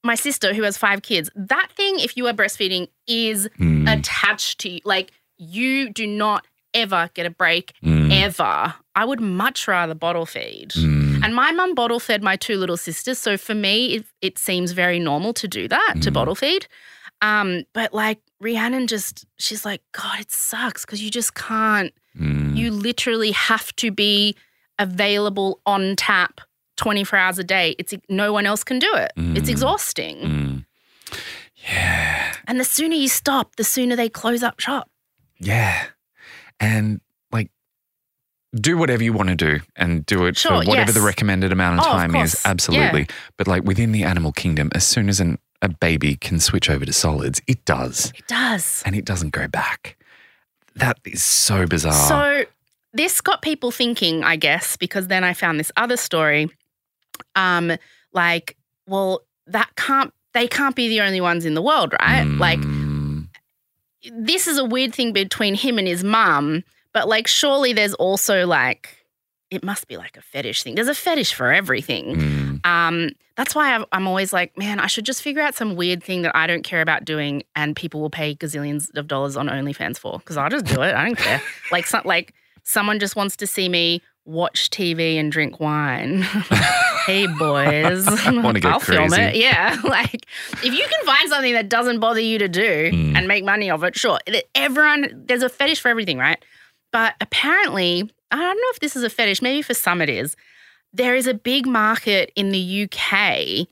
my 0.04 0.16
sister 0.16 0.54
who 0.54 0.64
has 0.64 0.78
five 0.78 1.02
kids, 1.02 1.30
that 1.36 1.70
thing, 1.76 2.00
if 2.00 2.16
you 2.18 2.28
are 2.28 2.34
breastfeeding, 2.34 2.88
is 3.08 3.48
Mm, 3.60 3.92
attached 4.00 4.60
to 4.62 4.70
you. 4.70 4.80
Like 4.86 5.12
you 5.38 5.90
do 5.92 6.06
not 6.08 6.46
ever 6.82 7.10
get 7.14 7.26
a 7.26 7.30
break 7.30 7.74
mm, 7.84 8.12
ever. 8.12 8.74
I 8.96 9.06
would 9.06 9.20
much 9.22 9.68
rather 9.68 9.94
bottle 9.96 10.26
feed. 10.26 10.70
mm. 10.72 11.24
And 11.24 11.34
my 11.36 11.52
mum 11.52 11.76
bottle 11.76 12.00
fed 12.00 12.24
my 12.24 12.36
two 12.36 12.58
little 12.58 12.78
sisters. 12.78 13.18
So 13.18 13.38
for 13.38 13.54
me, 13.56 13.96
it, 13.98 14.06
it 14.22 14.38
seems 14.38 14.72
very 14.72 15.00
normal 15.00 15.34
to 15.34 15.48
do 15.48 15.68
that, 15.68 15.96
to 16.02 16.10
Mm. 16.10 16.14
bottle 16.14 16.36
feed. 16.36 16.68
Um, 17.22 17.64
but 17.74 17.94
like 17.94 18.20
Rhiannon 18.40 18.88
just, 18.88 19.26
she's 19.40 19.66
like, 19.66 19.82
God, 19.92 20.20
it 20.20 20.32
sucks 20.32 20.86
because 20.86 21.02
you 21.02 21.10
just 21.12 21.34
can't, 21.36 21.94
Mm. 22.20 22.56
you 22.58 22.72
literally 22.72 23.32
have 23.32 23.76
to 23.78 23.92
be 23.92 24.36
available 24.80 25.60
on 25.66 25.96
tap 25.96 26.42
24 26.78 27.18
hours 27.20 27.40
a 27.40 27.44
day. 27.44 27.76
It's 27.80 27.94
no 28.10 28.32
one 28.34 28.46
else 28.46 28.64
can 28.64 28.80
do 28.80 28.92
it. 28.96 29.12
It's 29.18 29.48
Mm. 29.50 29.52
exhausting. 29.52 30.18
Mm. 30.20 30.66
Yeah. 31.56 32.34
And 32.48 32.60
the 32.60 32.64
sooner 32.66 32.96
you 32.96 33.08
stop, 33.10 33.56
the 33.56 33.64
sooner 33.64 33.96
they 33.96 34.10
close 34.10 34.44
up 34.44 34.60
shop. 34.60 34.90
Yeah. 35.40 35.86
And 36.60 37.02
like, 37.32 37.50
do 38.56 38.78
whatever 38.78 39.04
you 39.04 39.14
want 39.14 39.30
to 39.30 39.36
do 39.36 39.60
and 39.76 40.06
do 40.06 40.26
it 40.26 40.38
Sure, 40.38 40.62
for 40.64 40.68
whatever 40.68 40.92
yes. 40.92 40.94
the 40.94 41.02
recommended 41.02 41.52
amount 41.52 41.80
of 41.80 41.86
Oh, 41.86 41.90
of 41.92 41.96
time 41.98 42.16
is. 42.16 42.34
course. 42.34 42.46
Absolutely. 42.46 43.08
But 43.38 43.48
like 43.48 43.64
within 43.64 43.92
the 43.92 44.04
animal 44.04 44.32
kingdom, 44.32 44.70
as 44.74 44.86
soon 44.86 45.10
as 45.10 45.20
an, 45.20 45.38
a 45.62 45.70
baby 45.70 46.16
can 46.16 46.40
switch 46.40 46.70
over 46.70 46.86
to 46.86 46.94
solids, 46.94 47.42
it 47.48 47.64
does. 47.66 48.12
It 48.18 48.28
does. 48.28 48.82
And 48.86 48.96
it 48.96 49.06
doesn't 49.06 49.32
go 49.32 49.48
back. 49.48 49.98
That 50.76 51.00
is 51.06 51.24
so 51.24 51.66
bizarre. 51.66 51.94
So 51.94 52.46
this 52.94 53.22
got 53.22 53.42
people 53.42 53.72
thinking, 53.72 54.24
I 54.24 54.36
guess, 54.36 54.78
because 54.78 55.08
then 55.08 55.24
I 55.24 55.34
found 55.34 55.60
this 55.60 55.72
other 55.76 55.98
story. 55.98 56.50
Um, 57.36 57.74
like, 58.14 58.56
well, 58.88 59.22
that 59.48 59.70
can't 59.76 60.14
they 60.34 60.48
can't 60.48 60.76
be 60.76 60.88
the 60.88 61.02
only 61.02 61.20
ones 61.22 61.46
in 61.46 61.56
the 61.56 61.62
world, 61.64 61.94
right? 62.00 62.24
Like 62.26 62.60
Mm, 62.60 62.77
this 64.14 64.48
is 64.48 64.58
a 64.58 64.66
weird 64.66 64.94
thing 64.94 65.14
between 65.14 65.56
him 65.56 65.78
and 65.78 65.88
his 65.88 66.04
mum, 66.04 66.64
but 66.94 67.08
like 67.08 67.28
surely 67.28 67.74
there's 67.74 67.94
also 67.96 68.46
like 68.46 68.94
it 69.50 69.64
must 69.64 69.88
be 69.88 69.96
like 69.96 70.18
a 70.18 70.22
fetish 70.22 70.64
thing. 70.64 70.76
There's 70.76 70.90
a 70.90 70.94
fetish 70.96 71.34
for 71.34 71.54
everything. 71.54 72.16
mm, 72.18 72.66
Um, 72.68 73.12
that's 73.38 73.56
why 73.56 73.82
I'm 73.94 74.06
always 74.08 74.34
like, 74.34 74.58
man, 74.58 74.80
I 74.80 74.88
should 74.88 75.06
just 75.06 75.22
figure 75.22 75.42
out 75.42 75.56
some 75.56 75.76
weird 75.78 76.04
thing 76.04 76.24
that 76.24 76.36
I 76.36 76.48
don't 76.48 76.64
care 76.64 76.82
about 76.82 77.06
doing, 77.06 77.44
and 77.56 77.74
people 77.76 78.02
will 78.02 78.10
pay 78.10 78.36
gazillions 78.36 78.94
of 78.98 79.08
dollars 79.08 79.38
on 79.38 79.48
OnlyFans 79.48 80.00
for 80.00 80.18
because 80.20 80.36
I'll 80.38 80.50
just 80.50 80.66
do 80.66 80.82
it. 80.82 80.94
I 80.94 81.06
don't 81.06 81.18
care. 81.18 81.42
like, 81.72 81.86
some, 81.88 82.02
like 82.04 82.34
someone 82.64 83.00
just 83.00 83.16
wants 83.16 83.38
to 83.38 83.48
see 83.48 83.70
me 83.70 84.02
watch 84.28 84.70
TV 84.70 85.16
and 85.20 85.32
drink 85.32 85.60
wine. 85.60 86.22
hey, 87.08 87.26
boys, 87.40 88.06
Wanna 88.26 88.60
get 88.60 88.72
I'll 88.72 88.80
film 88.80 89.10
crazy. 89.10 89.22
it. 89.22 89.36
Yeah, 89.38 89.78
like 89.84 90.26
if 90.64 90.66
you 90.74 90.86
can 90.88 91.06
find 91.06 91.30
something 91.30 91.54
that 91.54 91.70
doesn't 91.70 92.00
bother 92.00 92.20
you 92.20 92.38
to 92.40 92.48
do 92.48 92.92
Mm. 92.92 93.18
and 93.18 93.28
make 93.28 93.44
money 93.46 93.70
of 93.72 93.84
it, 93.84 93.96
sure. 93.98 94.20
Everyone, 94.54 95.24
there's 95.28 95.44
a 95.44 95.50
fetish 95.50 95.80
for 95.80 95.90
everything, 95.90 96.18
right? 96.18 96.44
But 96.92 97.16
apparently, 97.22 98.10
I 98.32 98.36
don't 98.38 98.56
know 98.58 98.70
if 98.74 98.80
this 98.82 98.96
is 98.96 99.04
a 99.04 99.10
fetish. 99.10 99.42
Maybe 99.42 99.62
for 99.62 99.74
some 99.74 100.02
it 100.02 100.10
is 100.10 100.36
there 100.94 101.16
is 101.16 101.28
a 101.28 101.34
big 101.34 101.66
market 101.68 102.32
in 102.36 102.50
the 102.50 102.84
UK, 102.90 103.68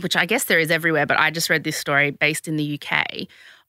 which 0.00 0.14
I 0.16 0.26
guess 0.26 0.44
there 0.44 0.58
is 0.58 0.70
everywhere, 0.70 1.06
but 1.06 1.18
I 1.18 1.30
just 1.30 1.48
read 1.50 1.64
this 1.64 1.76
story 1.76 2.10
based 2.10 2.48
in 2.48 2.56
the 2.56 2.78
UK 2.80 3.26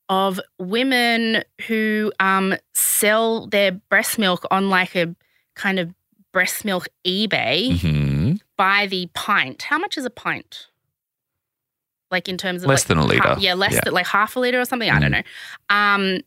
of 0.10 0.40
women 0.60 1.44
who 1.68 2.12
um, 2.20 2.56
sell 2.74 3.48
their 3.48 3.72
breast 3.72 4.20
milk 4.20 4.46
on 4.52 4.70
like 4.70 4.96
a 4.96 5.16
kind 5.56 5.80
of 5.80 5.94
breast 6.36 6.66
milk 6.66 6.90
eBay 7.08 7.72
mhm. 7.80 8.40
by 8.58 8.88
the 8.88 9.08
pint. 9.14 9.62
How 9.64 9.78
much 9.78 9.98
is 9.98 10.04
a 10.04 10.10
pint? 10.10 10.68
Like 12.12 12.28
in 12.28 12.38
terms 12.38 12.62
of 12.64 12.68
Less 12.70 12.82
like 12.82 12.88
than 12.90 12.98
a 12.98 13.02
ha- 13.02 13.08
litre. 13.30 13.36
yeah, 13.40 13.54
less 13.54 13.74
Yeah. 13.74 13.80
than 13.86 13.94
like 13.94 14.06
half 14.08 14.36
a 14.36 14.40
liter 14.42 14.60
or 14.60 14.66
something. 14.66 14.90
I 14.90 15.00
don't 15.00 15.12
Mm. 15.14 15.24
know. 15.70 15.76
Um, 15.76 16.20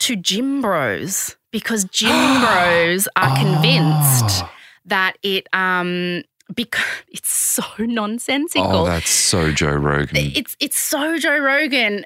to 0.00 0.16
gym 0.16 0.60
bros 0.60 1.36
because 1.52 1.84
gym 1.84 2.40
bros 2.40 3.06
are 3.16 3.36
convinced 3.36 4.42
Oh. 4.44 4.50
that 4.86 5.16
it 5.22 5.46
um 5.52 6.22
because 6.54 6.84
it's 7.08 7.30
so 7.30 7.62
nonsensical. 7.78 8.66
Oh, 8.82 8.86
that's 8.86 9.08
so 9.10 9.52
Joe 9.52 9.72
Rogan. 9.72 10.32
it's 10.34 10.56
it's 10.58 10.76
so 10.78 11.16
Joe 11.18 11.38
Rogan. 11.38 12.04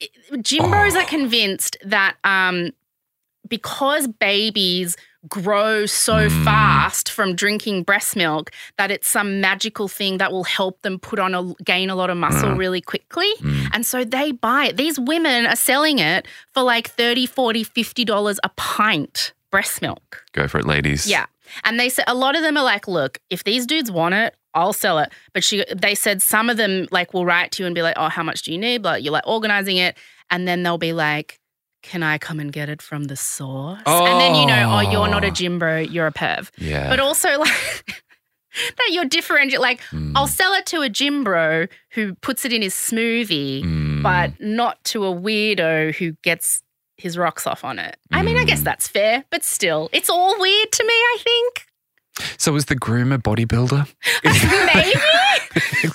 It- 0.00 0.12
Gym 0.42 0.70
bros 0.70 0.94
Oh. 0.94 1.00
are 1.00 1.06
convinced 1.06 1.76
that 1.84 2.16
um 2.22 2.70
because 3.48 4.06
babies 4.06 4.96
grow 5.28 5.84
so 5.86 6.28
Mm. 6.28 6.44
fast 6.44 7.10
from 7.10 7.34
drinking 7.34 7.82
breast 7.82 8.14
milk 8.14 8.50
that 8.76 8.90
it's 8.90 9.08
some 9.08 9.40
magical 9.40 9.88
thing 9.88 10.18
that 10.18 10.30
will 10.30 10.44
help 10.44 10.80
them 10.82 10.98
put 10.98 11.18
on 11.18 11.34
a 11.34 11.54
gain 11.64 11.90
a 11.90 11.96
lot 11.96 12.08
of 12.10 12.16
muscle 12.16 12.50
Mm. 12.50 12.58
really 12.58 12.80
quickly. 12.80 13.30
Mm. 13.40 13.68
And 13.72 13.86
so 13.86 14.04
they 14.04 14.30
buy 14.32 14.66
it. 14.66 14.76
These 14.76 14.98
women 15.00 15.46
are 15.46 15.56
selling 15.56 15.98
it 15.98 16.26
for 16.54 16.62
like 16.62 16.88
30, 16.88 17.26
40, 17.26 17.64
50 17.64 18.04
dollars 18.04 18.38
a 18.44 18.48
pint 18.50 19.32
breast 19.50 19.82
milk. 19.82 20.24
Go 20.32 20.46
for 20.46 20.58
it, 20.58 20.66
ladies. 20.66 21.06
Yeah. 21.06 21.26
And 21.64 21.80
they 21.80 21.88
said 21.88 22.04
a 22.06 22.14
lot 22.14 22.36
of 22.36 22.42
them 22.42 22.56
are 22.56 22.64
like, 22.64 22.86
look, 22.86 23.18
if 23.30 23.42
these 23.44 23.66
dudes 23.66 23.90
want 23.90 24.14
it, 24.14 24.36
I'll 24.54 24.72
sell 24.72 24.98
it. 24.98 25.10
But 25.32 25.42
she 25.42 25.64
they 25.74 25.94
said 25.94 26.22
some 26.22 26.48
of 26.50 26.56
them 26.58 26.86
like 26.90 27.12
will 27.14 27.24
write 27.26 27.52
to 27.52 27.62
you 27.62 27.66
and 27.66 27.74
be 27.74 27.82
like, 27.82 27.94
oh, 27.96 28.08
how 28.08 28.22
much 28.22 28.42
do 28.42 28.52
you 28.52 28.58
need? 28.58 28.84
Like 28.84 29.02
you're 29.02 29.12
like 29.12 29.26
organizing 29.26 29.78
it. 29.78 29.96
And 30.30 30.46
then 30.46 30.62
they'll 30.62 30.78
be 30.78 30.92
like, 30.92 31.37
can 31.82 32.02
I 32.02 32.18
come 32.18 32.40
and 32.40 32.52
get 32.52 32.68
it 32.68 32.82
from 32.82 33.04
the 33.04 33.16
source? 33.16 33.80
And 33.86 34.20
then 34.20 34.34
you 34.34 34.46
know, 34.46 34.70
oh, 34.72 34.80
you're 34.80 35.08
not 35.08 35.24
a 35.24 35.28
Oh. 35.28 35.30
gym 35.30 35.58
bro, 35.58 35.78
you're 35.78 36.06
a 36.06 36.12
perv. 36.12 36.50
Yeah. 36.58 36.88
But 36.88 37.00
also 37.00 37.38
like 37.38 37.84
that 38.76 38.88
you're 38.90 39.04
different. 39.04 39.56
Like, 39.58 39.80
I'll 40.14 40.26
sell 40.26 40.52
it 40.54 40.66
to 40.66 40.80
a 40.80 40.88
gym 40.88 41.22
bro 41.24 41.66
who 41.92 42.14
puts 42.16 42.44
it 42.44 42.52
in 42.52 42.62
his 42.62 42.74
smoothie, 42.74 43.62
Mm. 43.64 44.02
but 44.02 44.32
not 44.40 44.82
to 44.84 45.04
a 45.06 45.14
weirdo 45.14 45.94
who 45.94 46.12
gets 46.22 46.62
his 46.96 47.16
rocks 47.16 47.46
off 47.46 47.62
on 47.64 47.78
it. 47.78 47.96
I 48.10 48.22
mean, 48.22 48.36
I 48.36 48.44
guess 48.44 48.62
that's 48.62 48.88
fair, 48.88 49.24
but 49.30 49.44
still, 49.44 49.88
it's 49.92 50.10
all 50.10 50.38
weird 50.40 50.72
to 50.72 50.82
me, 50.84 50.92
I 50.92 51.16
think. 51.22 51.66
So 52.36 52.52
was 52.52 52.66
the 52.66 52.74
groom 52.74 53.12
a 53.12 53.18
bodybuilder? 53.18 53.88
Maybe. 54.74 55.00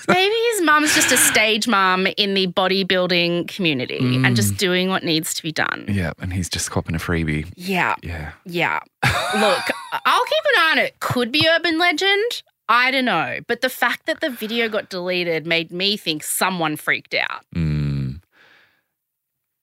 Maybe 0.07 0.35
his 0.51 0.61
mum's 0.61 0.93
just 0.95 1.11
a 1.11 1.17
stage 1.17 1.67
mum 1.67 2.07
in 2.17 2.33
the 2.33 2.47
bodybuilding 2.47 3.47
community 3.47 3.99
and 4.25 4.35
just 4.35 4.57
doing 4.57 4.89
what 4.89 5.03
needs 5.03 5.33
to 5.35 5.43
be 5.43 5.51
done. 5.51 5.85
yeah, 5.87 6.11
and 6.19 6.33
he's 6.33 6.49
just 6.49 6.71
copping 6.71 6.95
a 6.95 6.99
freebie. 6.99 7.51
Yeah. 7.55 7.95
Yeah. 8.01 8.31
Yeah. 8.45 8.79
Look, 9.03 9.13
I'll 10.05 10.25
keep 10.25 10.43
an 10.55 10.61
eye 10.61 10.69
on 10.71 10.77
it. 10.79 10.99
Could 10.99 11.31
be 11.31 11.47
urban 11.47 11.77
legend. 11.77 12.43
I 12.69 12.91
don't 12.91 13.05
know. 13.05 13.39
But 13.47 13.61
the 13.61 13.69
fact 13.69 14.05
that 14.05 14.21
the 14.21 14.29
video 14.29 14.69
got 14.69 14.89
deleted 14.89 15.45
made 15.45 15.71
me 15.71 15.97
think 15.97 16.23
someone 16.23 16.75
freaked 16.77 17.13
out. 17.13 17.43
Mm. 17.55 18.21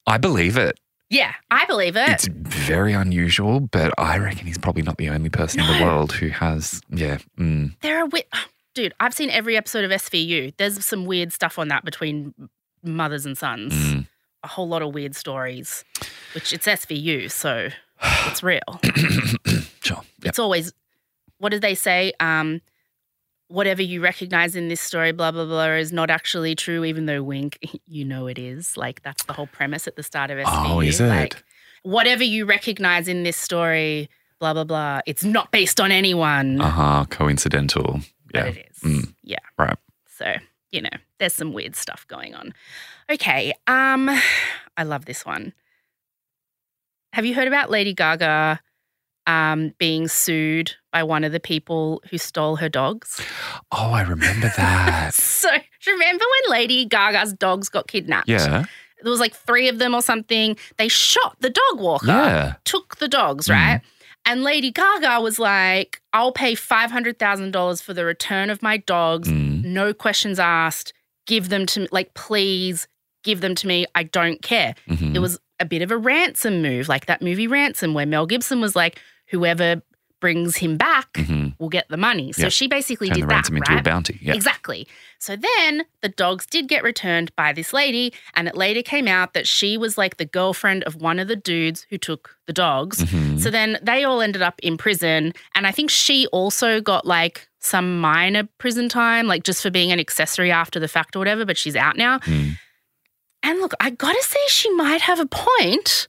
I 0.07 0.19
believe 0.19 0.57
it. 0.57 0.79
Yeah, 1.11 1.35
I 1.51 1.67
believe 1.67 1.97
it. 1.97 2.09
It's 2.09 2.29
very 2.29 2.93
unusual, 2.93 3.61
but 3.61 3.93
I 3.99 4.19
reckon 4.19 4.47
he's 4.47 4.59
probably 4.59 4.83
not 4.83 4.97
the 4.97 5.09
only 5.11 5.29
person 5.29 5.61
in 5.61 5.67
the 5.67 5.85
world 5.85 6.13
who 6.13 6.29
has, 6.29 6.81
yeah. 6.89 7.19
Mm. 7.37 7.75
there 7.81 7.99
are 7.99 8.07
wi- 8.07 8.25
dude, 8.75 8.95
I've 9.01 9.13
seen 9.13 9.29
every 9.31 9.57
episode 9.57 9.85
of 9.85 9.91
SVU. 9.91 10.55
There's 10.57 10.85
some 10.85 11.05
weird 11.07 11.33
stuff 11.33 11.59
on 11.59 11.69
that 11.69 11.85
between 11.85 12.33
mothers 12.85 13.27
and 13.27 13.37
sons. 13.37 13.75
Mm. 13.75 14.07
A 14.45 14.49
whole 14.49 14.69
lot 14.69 14.83
of 14.83 14.95
weird 14.95 15.15
stories, 15.17 15.85
which 16.35 16.53
it's 16.53 16.67
SVU, 16.67 17.31
so 17.31 17.69
it's 18.03 18.43
real. 18.43 18.61
Sure. 19.83 20.03
Yep. 20.23 20.29
It's 20.29 20.39
always 20.39 20.73
what 21.39 21.49
did 21.49 21.63
they 21.63 21.75
say? 21.75 22.13
Um, 22.21 22.61
whatever 23.51 23.83
you 23.83 24.01
recognize 24.01 24.55
in 24.57 24.69
this 24.69 24.81
story, 24.81 25.13
blah 25.13 25.31
blah 25.31 25.45
blah, 25.45 25.67
is 25.75 25.93
not 25.93 26.09
actually 26.11 26.55
true, 26.55 26.85
even 26.85 27.07
though 27.07 27.23
wink, 27.23 27.59
you 27.87 28.05
know 28.05 28.27
it 28.27 28.39
is. 28.39 28.77
Like 28.77 29.03
that's 29.03 29.25
the 29.25 29.33
whole 29.33 29.49
premise 29.49 29.87
at 29.87 29.97
the 29.97 30.03
start 30.03 30.31
of 30.31 30.39
SVU. 30.39 30.71
Oh, 30.71 30.81
is 30.81 31.01
it? 31.01 31.09
Like, 31.09 31.43
whatever 31.83 32.23
you 32.23 32.45
recognize 32.47 33.09
in 33.09 33.23
this 33.25 33.37
story, 33.37 34.09
blah 34.39 34.55
blah 34.55 34.65
blah, 34.65 35.01
it's 35.07 35.25
not 35.25 35.51
based 35.51 35.81
on 35.81 35.91
anyone, 35.93 36.61
Uh 36.61 36.71
huh. 36.71 37.05
Coincidental. 37.11 38.01
but 38.33 38.35
Yeah. 38.35 38.47
it 38.47 38.67
is. 38.71 38.79
Mm. 38.83 39.15
Yeah. 39.23 39.39
Right. 39.59 39.77
So, 40.19 40.35
you 40.71 40.83
know, 40.83 40.91
there's 41.19 41.35
some 41.35 41.53
weird 41.53 41.75
stuff 41.77 42.07
going 42.09 42.35
on. 42.35 42.55
Okay. 43.11 43.53
Um, 43.67 44.09
I 44.77 44.85
love 44.85 45.05
this 45.07 45.27
one. 45.27 45.53
Have 47.13 47.27
you 47.27 47.35
heard 47.35 47.49
about 47.49 47.71
Lady 47.71 47.93
Gaga 47.93 48.61
um, 49.31 49.73
being 49.79 50.09
sued 50.09 50.73
by 50.93 51.03
one 51.03 51.23
of 51.25 51.33
the 51.33 51.41
people 51.41 52.03
who 52.11 52.19
stole 52.19 52.57
her 52.57 52.69
dogs? 52.69 53.21
Oh, 53.71 53.93
I 53.93 54.03
remember 54.03 54.51
that. 54.57 55.15
So, 55.15 55.49
remember 55.87 56.25
when 56.45 56.53
Lady 56.59 56.85
Gaga's 56.85 57.33
dogs 57.33 57.69
got 57.69 57.87
kidnapped? 57.87 58.29
yeah. 58.29 58.65
There 59.03 59.11
was 59.11 59.21
like 59.21 59.35
three 59.35 59.69
of 59.69 59.79
them 59.79 59.95
or 59.95 60.03
something. 60.03 60.57
They 60.77 60.89
shot 60.89 61.37
the 61.41 61.49
dog 61.49 61.81
walker 61.81 62.07
Yeah. 62.09 62.55
took 62.65 62.97
the 62.97 63.09
dogs, 63.09 63.47
Mhm. 63.49 63.51
right? 63.55 63.81
And 64.27 64.43
Lady 64.43 64.71
Gaga 64.71 65.21
was 65.23 65.39
like, 65.39 66.03
I'll 66.13 66.33
pay 66.33 66.55
$500,000 66.55 67.81
for 67.83 67.95
the 67.95 68.05
return 68.05 68.51
of 68.51 68.63
my 68.63 68.77
dogs. 68.79 69.29
Mm. 69.29 69.65
No 69.65 69.95
questions 69.95 70.39
asked. 70.39 70.93
Give 71.27 71.49
them 71.49 71.65
to 71.67 71.81
me. 71.81 71.89
Like, 71.91 72.13
please 72.15 72.89
give 73.25 73.41
them 73.41 73.55
to 73.55 73.67
me. 73.67 73.87
I 73.95 74.03
don't 74.03 74.43
care. 74.43 74.75
Mhm. 74.89 75.15
It 75.15 75.19
was 75.21 75.39
a 75.59 75.65
bit 75.65 75.81
of 75.83 75.91
a 75.91 75.97
ransom 75.97 76.61
move, 76.63 76.89
like 76.89 77.07
that 77.07 77.23
movie 77.23 77.47
Ransom, 77.47 77.95
where 77.95 78.07
Mel 78.07 78.27
Gibson 78.27 78.61
was 78.61 78.75
like, 78.77 78.99
whoever 79.31 79.83
brings 80.21 80.59
him 80.59 80.77
back 80.77 81.11
Mhm. 81.15 81.55
will 81.59 81.71
get 81.71 81.89
the 81.89 81.97
money. 81.97 82.31
So 82.31 82.43
Yeah. 82.43 82.49
she 82.51 82.69
basically 82.69 83.09
Turn 83.09 83.15
did 83.15 83.23
the 83.23 83.27
that. 83.29 83.35
ransom 83.37 83.57
into 83.57 83.79
a 83.79 83.83
bounty. 83.83 84.19
Yeah. 84.21 84.35
Exactly. 84.35 84.87
So 85.19 85.35
then 85.35 85.85
the 86.03 86.11
dogs 86.11 86.45
did 86.45 86.69
get 86.69 86.83
returned 86.83 87.35
by 87.37 87.55
this 87.55 87.73
lady, 87.73 88.13
and 88.35 88.47
it 88.47 88.55
later 88.55 88.83
came 88.83 89.09
out 89.09 89.33
that 89.33 89.49
she 89.49 89.79
was 89.79 89.97
like 89.97 90.19
the 90.19 90.27
girlfriend 90.27 90.85
of 90.85 90.97
one 90.97 91.19
of 91.19 91.27
the 91.29 91.37
dudes 91.37 91.87
who 91.89 91.97
took 91.97 92.37
the 92.47 92.53
dogs. 92.53 92.99
Mhm. 93.03 93.41
So 93.41 93.49
then 93.49 93.79
they 93.83 94.05
all 94.05 94.21
ended 94.21 94.43
up 94.43 94.61
in 94.63 94.77
prison, 94.77 95.33
and 95.55 95.67
I 95.67 95.71
think 95.73 95.89
she 95.91 96.27
also 96.27 96.83
got 96.83 97.07
like 97.07 97.49
some 97.59 97.99
minor 97.99 98.47
prison 98.59 98.91
time, 98.91 99.27
like 99.27 99.43
just 99.43 99.63
for 99.63 99.71
being 99.71 99.91
an 99.91 99.99
accessory 100.01 100.51
after 100.53 100.79
the 100.79 100.89
fact 100.89 101.17
or 101.17 101.19
whatever, 101.21 101.47
but 101.47 101.57
she's 101.57 101.77
out 101.77 101.97
now. 101.97 102.19
Mm. 102.21 102.59
And 103.43 103.59
look, 103.61 103.73
I 103.81 103.89
gotta 103.89 104.23
say, 104.23 104.39
she 104.49 104.69
might 104.75 105.01
have 105.01 105.19
a 105.19 105.25
point. 105.27 106.09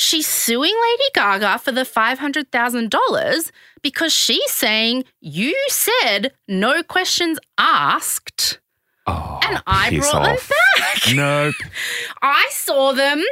She's 0.00 0.26
suing 0.26 0.74
Lady 0.82 1.04
Gaga 1.14 1.58
for 1.58 1.72
the 1.72 1.82
$500,000 1.82 3.50
because 3.82 4.12
she's 4.14 4.50
saying, 4.50 5.04
You 5.20 5.54
said 5.68 6.32
no 6.48 6.82
questions 6.82 7.38
asked, 7.58 8.60
Oh, 9.06 9.40
and 9.46 9.62
I 9.66 9.98
brought 9.98 10.14
off. 10.28 10.48
them 10.48 10.56
back. 10.78 11.14
Nope. 11.14 11.54
I 12.22 12.48
saw 12.50 12.92
them, 12.92 13.22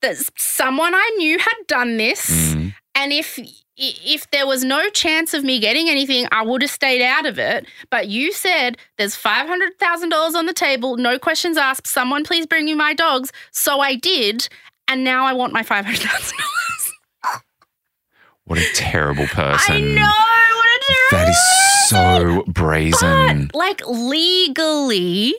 that 0.00 0.16
someone 0.36 0.94
I 0.94 1.14
knew 1.16 1.38
had 1.38 1.66
done 1.66 1.96
this. 1.96 2.30
Mm. 2.54 2.74
And 2.94 3.12
if 3.12 3.38
if 3.80 4.28
there 4.32 4.46
was 4.46 4.64
no 4.64 4.90
chance 4.90 5.34
of 5.34 5.44
me 5.44 5.60
getting 5.60 5.88
anything, 5.88 6.26
I 6.32 6.42
would 6.44 6.62
have 6.62 6.70
stayed 6.70 7.00
out 7.02 7.26
of 7.26 7.38
it. 7.38 7.66
But 7.90 8.08
you 8.08 8.32
said 8.32 8.76
there's 8.96 9.14
five 9.14 9.46
hundred 9.46 9.78
thousand 9.78 10.10
dollars 10.10 10.34
on 10.34 10.46
the 10.46 10.52
table, 10.52 10.96
no 10.96 11.18
questions 11.18 11.56
asked. 11.56 11.86
Someone 11.86 12.24
please 12.24 12.46
bring 12.46 12.64
me 12.64 12.74
my 12.74 12.92
dogs. 12.94 13.32
So 13.52 13.80
I 13.80 13.94
did, 13.94 14.48
and 14.88 15.04
now 15.04 15.24
I 15.26 15.32
want 15.34 15.52
my 15.52 15.62
five 15.62 15.84
hundred 15.84 16.00
thousand 16.00 16.38
dollars. 16.38 17.42
What 18.44 18.58
a 18.58 18.66
terrible 18.74 19.26
person. 19.26 19.74
I 19.74 19.78
know 19.78 20.02
what 20.56 20.66
a 20.66 20.84
terrible. 20.86 21.10
That 21.10 21.28
is 21.28 21.88
so 21.88 22.44
brazen. 22.48 23.46
But 23.52 23.58
like 23.58 23.86
legally, 23.86 25.34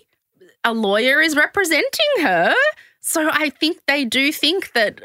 a 0.64 0.74
lawyer 0.74 1.20
is 1.22 1.36
representing 1.36 2.22
her. 2.22 2.54
So 3.02 3.30
I 3.32 3.50
think 3.50 3.80
they 3.88 4.06
do 4.06 4.32
think 4.32 4.74
that 4.74 5.02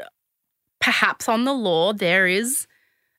perhaps 0.79 1.27
on 1.27 1.45
the 1.45 1.53
law 1.53 1.93
there 1.93 2.27
is 2.27 2.67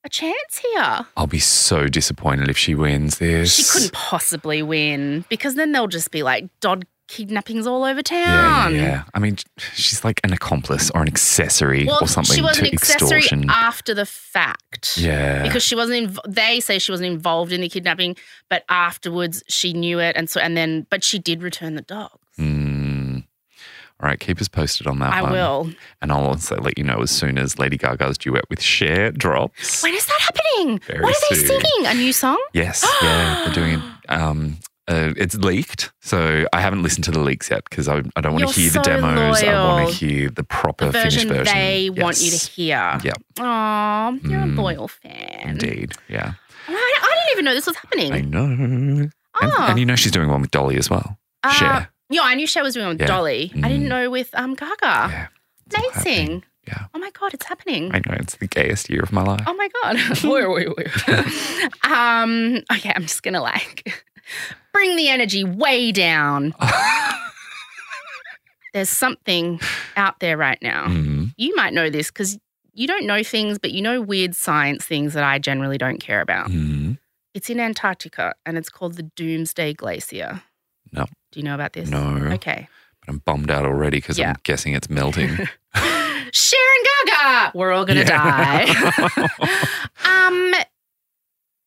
a 0.05 0.09
chance 0.09 0.63
here. 0.73 1.07
I'll 1.17 1.27
be 1.27 1.41
so 1.41 1.89
disappointed 1.89 2.49
if 2.49 2.57
she 2.57 2.77
wins 2.77 3.19
this. 3.19 3.57
She 3.57 3.65
couldn't 3.65 3.93
possibly 3.93 4.63
win 4.63 5.25
because 5.29 5.57
then 5.57 5.73
they'll 5.73 5.89
just 5.89 6.13
be 6.13 6.23
like 6.23 6.49
dog 6.61 6.85
kidnappings 7.09 7.67
all 7.67 7.85
over 7.85 8.03
town. 8.03 8.75
yeah, 8.75 8.81
yeah. 8.81 9.03
I 9.15 9.19
mean, 9.19 9.37
she's 9.59 10.05
like 10.05 10.21
an 10.25 10.33
accomplice 10.33 10.91
or 10.91 11.03
an 11.03 11.09
accessory 11.09 11.85
Well, 11.87 11.99
or 12.03 12.09
something 12.09 12.35
she 12.37 12.43
was 12.43 12.57
to 12.59 12.67
an 12.67 12.73
accessory 12.73 13.19
extortion. 13.19 13.51
after 13.51 13.95
the 13.95 14.07
fact. 14.07 14.97
yeah. 14.99 15.43
Because 15.43 15.63
she 15.63 15.75
wasn't, 15.75 16.11
inv- 16.13 16.19
they 16.35 16.61
say 16.61 16.79
she 16.79 16.91
wasn't 16.93 17.13
involved 17.13 17.53
in 17.53 17.61
the 17.61 17.69
kidnapping, 17.69 18.17
but 18.49 18.65
afterwards 18.69 19.43
she 19.49 19.73
knew 19.73 19.99
it, 20.01 20.17
and 20.17 20.29
so 20.29 20.41
and 20.41 20.57
then, 20.57 20.87
but 20.91 21.05
she 21.05 21.19
did 21.19 21.43
return 21.43 21.75
the 21.75 21.83
dogs. 21.83 22.13
Mm. 22.39 23.25
All 23.99 24.09
right, 24.11 24.21
keep 24.21 24.39
us 24.43 24.49
posted 24.49 24.87
on 24.87 24.99
that 24.99 25.15
I 25.15 25.23
one. 25.23 25.33
will. 25.33 25.71
And 26.03 26.13
I'll 26.13 26.27
also 26.27 26.57
let 26.61 26.77
you 26.77 26.85
know 26.85 26.99
as 27.01 27.11
soon 27.11 27.39
as 27.39 27.59
Lady 27.59 27.79
Gaga's 27.79 28.19
duet 28.19 28.45
with 28.51 28.61
Cher 28.61 29.11
drops. 29.11 29.83
When 29.83 29.95
is 29.95 30.05
that 30.05 30.21
happening? 30.21 30.81
Very 30.81 31.01
what 31.03 31.17
are 31.17 31.35
they 31.35 31.37
singing? 31.41 31.87
A 31.87 31.95
new 31.95 32.13
song? 32.13 32.37
Yes, 32.53 32.85
yeah, 33.03 33.45
they're 33.47 33.55
doing 33.55 33.75
it. 33.79 33.81
Um, 34.11 34.59
uh, 34.89 35.13
it's 35.17 35.35
leaked, 35.37 35.93
so 36.01 36.47
I 36.53 36.61
haven't 36.61 36.83
listened 36.83 37.05
to 37.05 37.11
the 37.11 37.21
leaks 37.21 37.51
yet 37.51 37.65
because 37.69 37.89
I, 37.89 38.03
I 38.15 38.21
don't 38.21 38.33
want 38.33 38.41
You're 38.41 38.53
to 38.53 38.61
hear 38.61 38.71
so 38.71 38.79
the 38.81 38.85
demos. 38.85 39.43
I 39.43 39.55
want 39.75 39.89
to 39.89 39.95
hear 39.95 40.31
the 40.31 40.45
proper 40.45 40.87
The 40.87 40.93
version, 40.93 41.29
finished 41.29 41.51
version. 41.51 41.55
they 41.59 41.91
want 41.91 42.21
you 42.21 42.31
to 42.31 42.51
hear. 42.51 42.99
Yep, 43.03 43.23
Aw, 43.41 44.11
you're 44.13 44.21
Mm. 44.41 44.59
a 44.59 44.61
loyal 44.63 44.89
fan. 44.89 45.41
indeed. 45.45 45.93
Yeah, 46.09 46.35
I, 46.69 46.73
I 47.03 47.15
didn't 47.17 47.33
even 47.33 47.45
know 47.45 47.55
this 47.55 47.67
was 47.67 47.77
happening. 47.77 48.13
I 48.13 48.21
know. 48.21 48.45
And, 48.45 49.13
Oh. 49.43 49.67
and 49.69 49.79
you 49.79 49.85
know 49.85 49.97
she's 49.97 50.13
doing 50.13 50.29
one 50.31 50.41
with 50.41 50.51
Dolly 50.51 50.77
as 50.79 50.89
well. 50.89 51.19
Uh, 51.43 51.53
Cher. 51.53 51.89
Yeah, 52.09 52.23
I 52.23 52.35
knew 52.37 52.47
Cher 52.47 52.63
was 52.63 52.73
doing 52.75 52.87
it 52.87 52.89
with 52.91 53.01
Yeah. 53.01 53.07
Dolly. 53.07 53.51
I 53.55 53.59
Mm. 53.59 53.69
didn't 53.69 53.89
know 53.89 54.09
with 54.09 54.31
um 54.35 54.55
Gaga. 54.55 54.77
Yeah, 54.83 55.27
Amazing. 55.75 56.45
Yeah, 56.67 56.87
Oh 56.95 56.99
my 56.99 57.11
god, 57.11 57.35
it's 57.35 57.45
happening. 57.47 57.91
I 57.95 57.99
know. 57.99 58.17
It's 58.19 58.37
the 58.37 58.47
gayest 58.49 58.89
year 58.91 59.01
of 59.03 59.13
my 59.13 59.23
life. 59.23 59.43
Oh 59.47 59.55
my 59.55 59.69
god. 59.83 59.97
wait, 60.25 60.49
wait, 60.51 60.77
wait. 60.77 61.09
um, 61.85 62.63
okay, 62.73 62.93
I'm 62.95 63.03
just 63.03 63.23
gonna 63.23 63.41
like 63.43 64.03
bring 64.73 64.97
the 64.97 65.09
energy 65.09 65.45
way 65.45 65.93
down. 65.93 66.55
There's 68.73 68.91
something 68.91 69.59
out 69.97 70.21
there 70.21 70.37
right 70.37 70.59
now. 70.61 70.87
Mhm. 70.87 71.33
You 71.37 71.55
might 71.57 71.73
know 71.73 71.89
this 71.89 72.11
because 72.11 72.39
you 72.75 72.87
don't 72.87 73.07
know 73.07 73.23
things, 73.23 73.59
but 73.59 73.73
you 73.73 73.81
know 73.81 74.03
weird 74.03 74.35
science 74.37 74.85
things 74.85 75.15
that 75.15 75.25
I 75.25 75.39
generally 75.39 75.79
don't 75.79 75.99
care 75.99 76.21
about. 76.21 76.49
Mhm. 76.51 76.99
It's 77.33 77.49
in 77.49 77.59
Antarctica 77.59 78.35
and 78.45 78.59
it's 78.59 78.69
called 78.69 78.95
the 78.95 79.05
Doomsday 79.17 79.73
Glacier. 79.75 80.43
No. 80.93 81.05
Do 81.33 81.41
you 81.41 81.43
know 81.43 81.55
about 81.55 81.73
this? 81.73 81.89
No, 81.89 82.19
Okay. 82.33 82.69
but 83.01 83.09
I'm 83.09 83.19
bummed 83.25 83.51
out 83.51 83.65
already 83.65 83.99
because 83.99 84.19
Yeah. 84.19 84.31
I'm 84.31 84.37
guessing 84.43 84.75
it's 84.75 84.91
melting. 84.91 85.37
Sharon 86.33 86.83
Gaga, 87.07 87.53
we're 87.55 87.73
all 87.73 87.85
gonna 87.87 88.05
die. 88.05 88.65
um, 90.05 90.53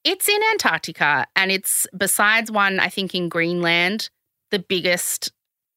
it's 0.03 0.27
in 0.29 0.39
Antarctica, 0.51 1.25
and 1.35 1.51
it's 1.51 1.87
besides 1.95 2.51
one, 2.51 2.79
I 2.79 2.87
think 2.89 3.13
in 3.15 3.29
Greenland, 3.29 4.09
the 4.51 4.59
biggest 4.59 5.31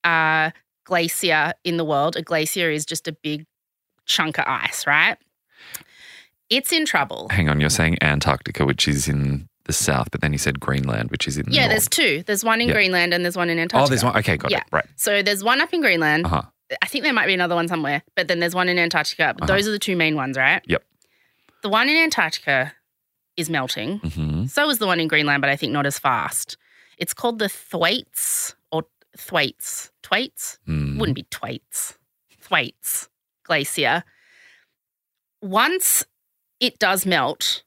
uh, 0.05 0.51
glacier 0.85 1.53
in 1.65 1.77
the 1.77 1.85
world. 1.85 2.17
A 2.17 2.23
glacier 2.23 2.71
is 2.71 2.85
just 2.87 3.07
a 3.09 3.13
big 3.13 3.45
chunk 4.07 4.39
of 4.39 4.45
ice, 4.47 4.87
right? 4.87 5.17
It's 6.51 6.73
in 6.73 6.85
trouble. 6.85 7.29
Hang 7.31 7.49
on, 7.49 7.61
you're 7.61 7.71
saying 7.71 7.99
Antarctica, 8.03 8.65
which 8.67 8.87
is 8.87 9.09
in 9.09 9.49
the 9.65 9.73
south, 9.73 10.11
but 10.11 10.21
then 10.21 10.33
you 10.33 10.39
said 10.39 10.61
Greenland, 10.61 11.11
which 11.11 11.27
is 11.29 11.39
in 11.39 11.47
the 11.47 11.53
Yeah, 11.53 11.63
north. 11.63 11.71
there's 11.71 11.89
two. 11.89 12.23
There's 12.27 12.45
one 12.45 12.61
in 12.61 12.69
Yeah. 12.69 12.75
Greenland 12.75 13.15
and 13.15 13.25
there's 13.25 13.37
one 13.37 13.49
in 13.49 13.59
Antarctica. 13.59 13.87
Oh, 13.87 13.89
there's 13.89 14.05
one. 14.05 14.17
Okay, 14.19 14.37
got 14.37 14.51
Yeah. 14.51 14.59
it. 14.59 14.65
Right. 14.73 14.85
So 14.97 15.23
there's 15.23 15.43
one 15.45 15.61
up 15.61 15.73
in 15.73 15.81
Greenland. 15.81 16.27
Uh 16.27 16.29
huh. 16.29 16.43
I 16.83 16.87
think 16.87 17.05
there 17.05 17.13
might 17.13 17.27
be 17.27 17.35
another 17.35 17.55
one 17.55 17.69
somewhere, 17.69 18.03
but 18.17 18.29
then 18.29 18.41
there's 18.41 18.55
one 18.55 18.69
in 18.69 18.79
Antarctica. 18.79 19.35
But 19.39 19.45
Uh-huh. 19.45 19.55
those 19.57 19.69
are 19.69 19.71
the 19.71 19.79
two 19.79 19.95
main 19.97 20.17
ones, 20.17 20.37
right? 20.37 20.63
Yep. 20.67 20.83
The 21.63 21.69
one 21.69 21.89
in 21.89 21.97
Antarctica 21.97 22.73
is 23.37 23.49
melting. 23.51 23.99
hmm 23.99 24.47
So 24.47 24.69
is 24.71 24.79
the 24.79 24.87
one 24.87 25.01
in 25.01 25.09
Greenland, 25.09 25.41
but 25.41 25.51
I 25.51 25.57
think 25.57 25.73
not 25.73 25.87
as 25.87 25.99
fast. 25.99 26.57
It's 26.99 27.15
called 27.15 27.39
the 27.39 27.49
Thwaites 27.49 28.55
or 28.71 28.85
Thwaites. 29.17 29.91
Thwaites? 30.03 30.59
Mm. 30.69 30.99
Wouldn't 30.99 31.17
be 31.17 31.27
Thwaites. 31.31 31.99
Thwaites 32.41 33.09
Glacier. 33.45 34.05
Once 35.41 36.05
it 36.61 36.79
does 36.79 37.05
melt, 37.05 37.65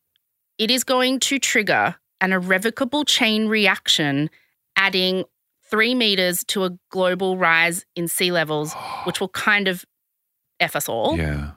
it 0.57 0.71
is 0.71 0.83
going 0.83 1.19
to 1.19 1.39
trigger 1.39 1.95
an 2.21 2.31
irrevocable 2.31 3.03
chain 3.03 3.47
reaction, 3.47 4.29
adding 4.77 5.25
three 5.69 5.93
meters 5.93 6.43
to 6.45 6.63
a 6.63 6.69
global 6.89 7.37
rise 7.37 7.85
in 7.95 8.07
sea 8.07 8.31
levels, 8.31 8.73
which 9.03 9.19
will 9.19 9.29
kind 9.29 9.67
of 9.67 9.83
F 10.59 10.75
us 10.75 10.87
all. 10.87 11.17
Yeah. 11.17 11.51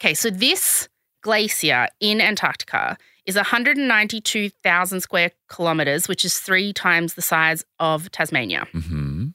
Okay, 0.00 0.14
so 0.14 0.30
this 0.30 0.88
glacier 1.22 1.88
in 2.00 2.20
Antarctica 2.20 2.96
is 3.26 3.36
192,000 3.36 5.00
square 5.00 5.30
kilometers, 5.48 6.08
which 6.08 6.24
is 6.24 6.38
three 6.38 6.72
times 6.72 7.14
the 7.14 7.22
size 7.22 7.64
of 7.78 8.10
Tasmania. 8.10 8.66
hmm 8.72 9.28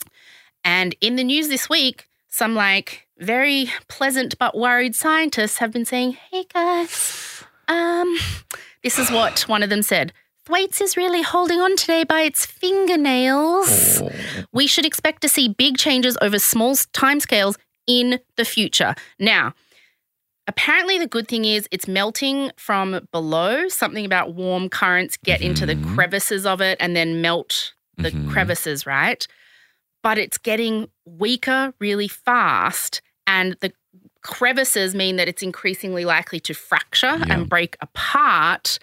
And 0.64 0.96
in 1.02 1.16
the 1.16 1.24
news 1.24 1.48
this 1.50 1.70
week, 1.70 2.08
some 2.30 2.56
like 2.56 3.08
very 3.18 3.70
pleasant 3.88 4.38
but 4.38 4.56
worried 4.58 4.96
scientists 4.96 5.58
have 5.58 5.72
been 5.72 5.86
saying, 5.86 6.18
hey 6.32 6.46
guys, 6.54 7.44
um, 7.68 8.18
this 8.84 9.00
is 9.00 9.12
what 9.12 9.42
one 9.48 9.64
of 9.64 9.70
them 9.70 9.82
said. 9.82 10.14
Thwaites 10.46 10.82
is 10.82 10.98
really 10.98 11.22
holding 11.22 11.60
on 11.60 11.76
today 11.76 12.04
by 12.04 12.22
its 12.22 12.46
fingernails. 12.46 14.02
Oh. 14.02 14.12
We 14.52 14.66
should 14.66 14.86
expect 14.86 15.22
to 15.22 15.30
see 15.30 15.48
big 15.48 15.78
changes 15.78 16.18
over 16.22 16.40
small 16.40 16.74
timescales 16.76 17.56
in 17.86 18.20
the 18.36 18.46
future. 18.46 18.96
Now, 19.20 19.54
apparently, 20.50 20.98
the 20.98 21.08
good 21.08 21.28
thing 21.30 21.46
is 21.46 21.68
it's 21.72 21.88
melting 21.88 22.52
from 22.58 23.08
below. 23.14 23.70
Something 23.70 24.06
about 24.06 24.34
warm 24.34 24.68
currents 24.68 25.16
get 25.24 25.42
into 25.42 25.66
the 25.66 25.76
Mhm. 25.76 25.96
crevices 25.96 26.46
of 26.46 26.60
it 26.60 26.76
and 26.82 26.96
then 26.96 27.22
melt 27.22 27.74
the 27.98 28.12
Mhm. 28.12 28.30
crevices, 28.32 28.86
right? 28.86 29.26
But 30.04 30.18
it's 30.18 30.38
getting 30.38 30.90
weaker 31.06 31.74
really 31.80 32.08
fast. 32.08 33.02
And 33.28 33.56
the 33.62 33.72
crevices 34.22 34.96
mean 34.96 35.16
that 35.18 35.28
it's 35.30 35.42
increasingly 35.44 36.04
likely 36.04 36.40
to 36.42 36.54
fracture 36.54 37.18
Yeah. 37.26 37.34
and 37.34 37.48
break 37.50 37.78
apart. 37.82 38.80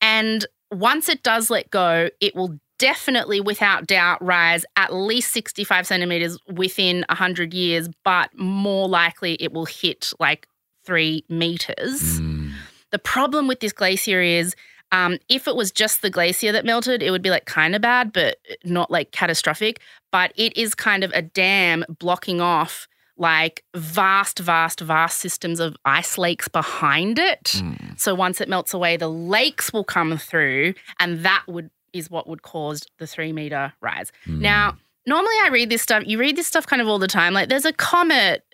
And 0.00 0.44
once 0.70 1.08
it 1.08 1.22
does 1.22 1.50
let 1.50 1.70
go, 1.70 2.10
it 2.20 2.34
will 2.34 2.58
definitely, 2.78 3.40
without 3.40 3.86
doubt, 3.86 4.22
rise 4.22 4.64
at 4.76 4.92
least 4.92 5.32
65 5.32 5.86
centimeters 5.86 6.36
within 6.46 7.04
100 7.08 7.54
years, 7.54 7.88
but 8.04 8.28
more 8.36 8.86
likely 8.88 9.34
it 9.34 9.52
will 9.52 9.64
hit 9.66 10.12
like 10.20 10.46
three 10.86 11.24
meters. 11.28 12.20
Mm. 12.20 12.52
The 12.92 12.98
problem 12.98 13.48
with 13.48 13.60
this 13.60 13.72
glacier 13.72 14.22
is 14.22 14.54
um, 14.92 15.18
if 15.28 15.48
it 15.48 15.56
was 15.56 15.72
just 15.72 16.02
the 16.02 16.10
glacier 16.10 16.52
that 16.52 16.64
melted, 16.64 17.02
it 17.02 17.10
would 17.10 17.22
be 17.22 17.30
like 17.30 17.44
kind 17.44 17.74
of 17.74 17.82
bad, 17.82 18.12
but 18.12 18.38
not 18.64 18.90
like 18.90 19.10
catastrophic. 19.10 19.80
But 20.12 20.32
it 20.36 20.56
is 20.56 20.74
kind 20.74 21.04
of 21.04 21.10
a 21.12 21.22
dam 21.22 21.84
blocking 21.98 22.40
off 22.40 22.86
like 23.18 23.64
vast, 23.74 24.38
vast, 24.38 24.80
vast 24.80 25.18
systems 25.18 25.58
of 25.58 25.76
ice 25.84 26.18
lakes 26.18 26.48
behind 26.48 27.18
it. 27.18 27.44
Mm. 27.56 27.98
So 27.98 28.14
once 28.14 28.40
it 28.40 28.48
melts 28.48 28.74
away, 28.74 28.96
the 28.96 29.08
lakes 29.08 29.72
will 29.72 29.84
come 29.84 30.18
through, 30.18 30.74
and 31.00 31.24
that 31.24 31.44
would 31.48 31.70
is 31.92 32.10
what 32.10 32.28
would 32.28 32.42
cause 32.42 32.86
the 32.98 33.06
three 33.06 33.32
meter 33.32 33.72
rise. 33.80 34.12
Mm. 34.26 34.40
Now, 34.40 34.76
normally 35.06 35.34
I 35.42 35.48
read 35.50 35.70
this 35.70 35.82
stuff. 35.82 36.04
You 36.06 36.18
read 36.18 36.36
this 36.36 36.46
stuff 36.46 36.66
kind 36.66 36.82
of 36.82 36.88
all 36.88 36.98
the 36.98 37.08
time. 37.08 37.32
Like 37.32 37.48
there's 37.48 37.64
a 37.64 37.72
comet. 37.72 38.44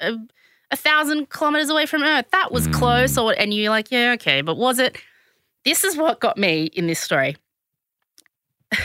A, 0.00 0.16
a 0.70 0.76
thousand 0.76 1.28
kilometers 1.30 1.68
away 1.70 1.86
from 1.86 2.02
Earth. 2.02 2.26
That 2.32 2.52
was 2.52 2.68
Mm. 2.68 2.74
close, 2.74 3.18
or 3.18 3.32
and 3.38 3.52
you're 3.52 3.70
like, 3.70 3.90
yeah, 3.90 4.12
okay, 4.12 4.40
but 4.42 4.56
was 4.56 4.78
it? 4.78 4.96
This 5.64 5.84
is 5.84 5.96
what 5.96 6.20
got 6.20 6.38
me 6.38 6.64
in 6.72 6.86
this 6.86 7.00
story. 7.00 7.36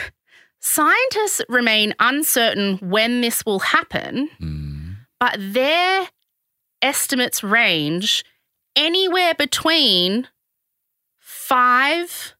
Scientists 0.59 1.41
remain 1.47 1.93
uncertain 1.99 2.77
when 2.77 3.21
this 3.21 3.45
will 3.45 3.59
happen, 3.59 4.29
Mm. 4.41 4.95
but 5.19 5.35
their 5.37 6.09
estimates 6.81 7.43
range 7.43 8.25
anywhere 8.75 9.33
between 9.35 10.27
five 11.19 12.33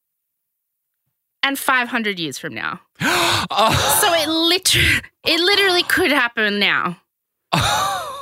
and 1.44 1.60
500 1.60 2.20
years 2.20 2.40
from 2.40 2.54
now. 2.56 2.82
oh. 3.00 4.00
So 4.02 4.12
it 4.14 4.28
literally, 4.28 5.02
it 5.24 5.40
literally 5.40 5.84
could 5.84 6.12
happen 6.12 6.60
now. 6.60 6.98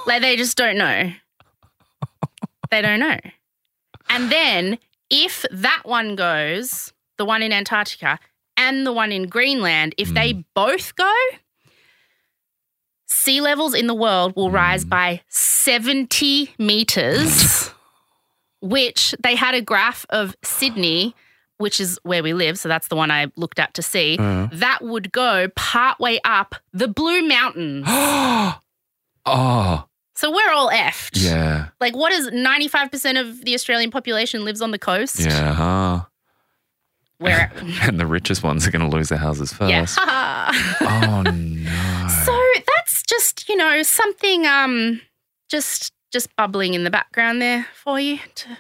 Like 0.06 0.22
they 0.22 0.36
just 0.36 0.58
don't 0.58 0.78
know. 0.78 1.12
They 2.72 2.82
don't 2.82 3.00
know. 3.00 3.18
And 4.10 4.32
then 4.32 4.80
if 5.10 5.46
that 5.52 5.82
one 5.86 6.16
goes, 6.16 6.92
the 7.18 7.26
one 7.26 7.42
in 7.44 7.54
Antarctica 7.54 8.20
and 8.58 8.86
the 8.86 8.92
one 8.94 9.12
in 9.12 9.28
Greenland, 9.28 9.94
if 9.98 10.14
they 10.14 10.44
both 10.56 10.96
go, 10.96 11.14
sea 13.06 13.42
levels 13.42 13.74
in 13.74 13.88
the 13.88 13.94
world 13.94 14.36
will 14.36 14.52
rise 14.52 14.86
Mm. 14.86 14.90
by 14.90 15.22
70 15.30 16.54
meters, 16.58 17.70
which 18.62 19.16
they 19.24 19.36
had 19.36 19.56
a 19.56 19.62
graph 19.62 20.06
of 20.10 20.36
Sydney, 20.44 21.16
which 21.58 21.80
is 21.80 22.00
where 22.04 22.24
we 22.24 22.34
live. 22.34 22.58
So 22.60 22.68
that's 22.70 22.88
the 22.88 22.96
one 22.96 23.12
I 23.12 23.28
looked 23.36 23.60
at 23.60 23.74
to 23.76 23.82
see. 23.82 24.18
Uh. 24.20 24.48
That 24.52 24.82
would 24.82 25.12
go 25.12 25.48
partway 25.56 26.20
up 26.26 26.56
the 26.74 26.88
Blue 26.88 27.22
Mountains. 27.28 27.86
oh. 27.88 28.60
So 30.24 30.32
we're 30.32 30.54
all 30.54 30.70
effed. 30.70 31.22
Yeah. 31.22 31.68
Like, 31.82 31.98
what 31.98 32.14
is 32.14 32.30
95% 32.30 33.20
of 33.20 33.44
the 33.44 33.54
Australian 33.56 33.92
population 33.92 34.46
lives 34.46 34.62
on 34.62 34.72
the 34.72 34.80
coast? 34.80 35.20
Yeah. 35.20 35.54
Huh. 35.54 36.06
Where, 37.18 37.52
and 37.82 38.00
the 38.00 38.08
richest 38.08 38.42
ones 38.42 38.66
are 38.66 38.72
going 38.72 38.90
to 38.90 38.96
lose 38.96 39.10
their 39.10 39.18
houses 39.18 39.52
first. 39.52 39.70
yeah. 39.70 39.84
Oh 40.82 41.24
no. 41.26 42.08
so 42.26 42.42
that's 42.78 43.04
just, 43.04 43.50
you 43.50 43.58
know, 43.58 43.84
something 43.84 44.46
um 44.46 45.02
just 45.50 45.92
just 46.14 46.34
bubbling 46.38 46.74
in 46.74 46.86
the 46.86 46.90
background 46.90 47.42
there 47.42 47.68
for 47.74 48.00
you 48.00 48.20
to 48.36 48.58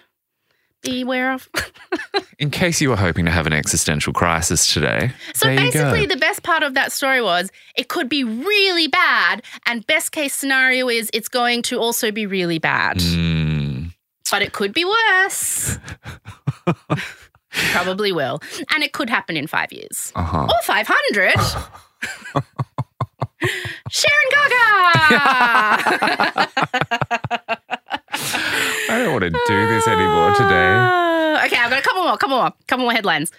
be 0.83 1.01
aware 1.01 1.31
of. 1.31 1.49
In 2.39 2.49
case 2.51 2.81
you 2.81 2.89
were 2.89 2.95
hoping 2.95 3.25
to 3.25 3.31
have 3.31 3.47
an 3.47 3.53
existential 3.53 4.13
crisis 4.13 4.71
today, 4.73 5.11
So 5.33 5.47
there 5.47 5.65
you 5.65 5.71
go. 5.71 5.91
basically 5.91 6.05
the 6.05 6.17
best 6.17 6.43
part 6.43 6.61
of 6.63 6.73
that 6.75 6.91
story 6.91 7.21
was 7.21 7.49
it 7.75 7.87
could 7.87 8.09
be 8.09 8.23
really 8.23 8.87
bad 8.87 9.43
and 9.65 9.85
best 9.87 10.11
case 10.11 10.33
scenario 10.33 10.89
is 10.89 11.09
it's 11.13 11.29
going 11.29 11.61
to 11.63 11.79
also 11.79 12.11
be 12.11 12.25
really 12.25 12.59
bad. 12.59 12.97
Mm. 12.97 13.93
But 14.29 14.41
it 14.41 14.51
could 14.53 14.73
be 14.73 14.85
worse. 14.85 15.77
Probably 17.71 18.11
will. 18.11 18.39
And 18.73 18.83
it 18.83 18.93
could 18.93 19.09
happen 19.09 19.37
in 19.37 19.47
5 19.47 19.71
years. 19.71 20.11
Uh-huh. 20.15 20.47
Or 20.49 20.61
500. 20.63 21.33
Sharon 23.89 24.29
Gaga. 24.31 24.73
I 28.93 28.99
don't 28.99 29.11
want 29.11 29.23
to 29.23 29.29
do 29.31 29.67
this 29.67 29.87
anymore 29.87 30.33
today. 30.33 30.75
Uh, 30.75 31.45
okay, 31.45 31.57
I've 31.57 31.69
got 31.71 31.79
a 31.79 31.81
couple 31.81 32.03
more, 32.03 32.15
couple 32.17 32.37
more, 32.37 32.51
couple 32.67 32.85
more 32.85 32.93
headlines. 32.93 33.31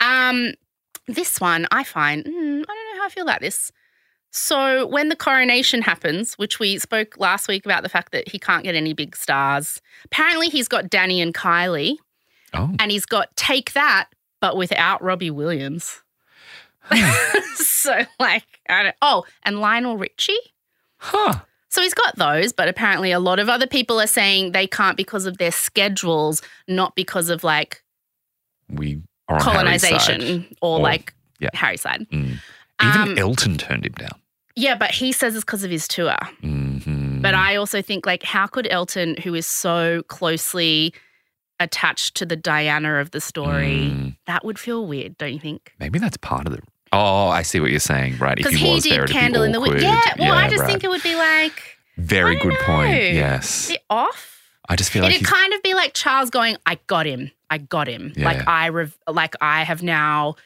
Um, 0.00 0.54
this 1.06 1.38
one 1.40 1.66
I 1.70 1.84
find, 1.84 2.24
mm, 2.24 2.28
I 2.30 2.32
don't 2.32 2.66
know 2.66 3.00
how 3.00 3.04
I 3.04 3.08
feel 3.10 3.24
about 3.24 3.40
this. 3.42 3.70
So 4.30 4.86
when 4.86 5.10
the 5.10 5.16
coronation 5.16 5.82
happens, 5.82 6.34
which 6.38 6.58
we 6.58 6.78
spoke 6.78 7.18
last 7.18 7.46
week 7.48 7.66
about 7.66 7.82
the 7.82 7.90
fact 7.90 8.12
that 8.12 8.26
he 8.26 8.38
can't 8.38 8.64
get 8.64 8.74
any 8.74 8.94
big 8.94 9.14
stars, 9.14 9.82
apparently 10.06 10.48
he's 10.48 10.68
got 10.68 10.88
Danny 10.88 11.20
and 11.20 11.34
Kylie, 11.34 11.96
Oh. 12.54 12.74
and 12.80 12.90
he's 12.90 13.04
got 13.06 13.34
Take 13.36 13.72
That, 13.74 14.08
but 14.40 14.56
without 14.56 15.02
Robbie 15.02 15.30
Williams. 15.30 16.02
so 17.54 18.00
like, 18.18 18.44
I 18.68 18.82
don't, 18.84 18.96
oh, 19.02 19.24
and 19.42 19.60
Lionel 19.60 19.98
Richie. 19.98 20.36
Huh. 20.96 21.40
So 21.72 21.80
he's 21.80 21.94
got 21.94 22.16
those, 22.16 22.52
but 22.52 22.68
apparently 22.68 23.12
a 23.12 23.18
lot 23.18 23.38
of 23.38 23.48
other 23.48 23.66
people 23.66 23.98
are 23.98 24.06
saying 24.06 24.52
they 24.52 24.66
can't 24.66 24.94
because 24.94 25.24
of 25.24 25.38
their 25.38 25.50
schedules, 25.50 26.42
not 26.68 26.94
because 26.94 27.30
of 27.30 27.42
like 27.44 27.82
We 28.68 29.00
are 29.28 29.36
on 29.36 29.42
Harry's 29.66 29.80
side. 29.80 29.90
colonization 29.90 30.56
or, 30.60 30.76
Or- 30.78 30.82
like 30.82 31.14
yeah. 31.40 31.48
Harry's 31.54 31.80
side. 31.80 32.06
Mm. 32.12 32.36
Even 32.82 33.00
Um, 33.00 33.18
Elton 33.18 33.56
turned 33.56 33.86
him 33.86 33.92
down. 33.92 34.20
Yeah, 34.54 34.74
but 34.74 34.90
he 34.90 35.12
says 35.12 35.34
it's 35.34 35.44
because 35.46 35.64
of 35.64 35.70
his 35.70 35.88
tour. 35.88 36.14
hmm 36.42 37.22
But 37.22 37.34
I 37.34 37.56
also 37.56 37.80
think 37.80 38.04
like 38.04 38.22
how 38.22 38.46
could 38.46 38.68
Elton, 38.70 39.16
who 39.24 39.34
is 39.34 39.46
so 39.46 40.02
closely 40.08 40.92
attached 41.58 42.16
to 42.16 42.26
the 42.26 42.36
Diana 42.36 42.96
of 43.00 43.12
the 43.12 43.20
story, 43.20 43.90
Mm. 43.94 44.16
that 44.26 44.44
would 44.44 44.58
feel 44.58 44.86
weird, 44.86 45.16
don't 45.16 45.32
you 45.32 45.38
think? 45.40 45.72
Maybe 45.80 45.98
that's 45.98 46.18
part 46.18 46.46
of 46.46 46.52
the. 46.52 46.60
Oh, 46.92 47.28
I 47.28 47.42
see 47.42 47.58
what 47.60 47.70
you're 47.70 47.80
saying. 47.80 48.18
Right. 48.18 48.32
If 48.38 48.44
Because 48.44 48.52
he 48.58 48.66
he 48.66 48.74
was 48.74 48.84
there, 48.84 48.92
did 49.06 49.10
it'd 49.10 49.16
Candle 49.16 49.42
in 49.42 49.52
the 49.52 49.60
Wind. 49.60 49.80
Yeah, 49.80 50.00
well, 50.18 50.34
I 50.34 50.48
just 50.48 50.60
right. 50.60 50.66
think 50.70 50.84
it 50.84 50.90
would 50.90 51.02
be 51.02 51.14
like 51.16 51.78
Very 51.96 52.36
good 52.36 52.52
don't 52.52 52.62
point. 52.64 52.90
know. 52.92 52.96
Yes. 52.98 53.72
off? 53.90 54.28
I 54.68 54.76
just 54.76 54.90
feel 54.90 55.02
like 55.02 55.14
It'd 55.14 55.26
kind 55.26 55.52
of 55.54 55.62
be 55.62 55.74
like 55.74 55.92
Charles 55.94 56.30
going, 56.30 56.56
I 56.66 56.78
got 56.86 57.06
him. 57.06 57.30
I 57.50 57.58
got 57.58 57.88
him. 57.88 58.12
Yeah. 58.16 58.24
Like 58.26 58.46
I 58.46 58.68
rev- 58.68 58.96
like 59.08 59.34
I 59.40 59.64
have 59.64 59.82
now 59.82 60.36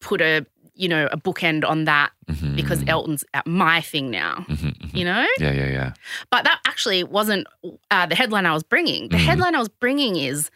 put 0.00 0.20
a 0.20 0.44
you 0.74 0.88
know 0.88 1.08
a 1.10 1.16
bookend 1.16 1.64
on 1.64 1.84
that 1.86 2.10
Mhm. 2.30 2.54
because 2.54 2.84
Elton's 2.86 3.24
at 3.32 3.46
my 3.46 3.80
thing 3.80 4.10
now. 4.10 4.44
Mhm, 4.48 4.76
mhm. 4.78 4.94
You 4.94 5.04
know, 5.06 5.26
Yeah, 5.38 5.52
yeah, 5.52 5.66
yeah. 5.68 5.92
but 6.30 6.44
that 6.44 6.60
actually 6.66 7.02
wasn't 7.02 7.46
uh, 7.90 8.04
the 8.06 8.14
headline 8.14 8.44
I 8.44 8.52
was 8.52 8.62
bringing. 8.62 9.08
The 9.08 9.16
Mhm. 9.16 9.24
headline 9.24 9.54
I 9.54 9.58
was 9.58 9.70
bringing 9.70 10.16
is 10.16 10.50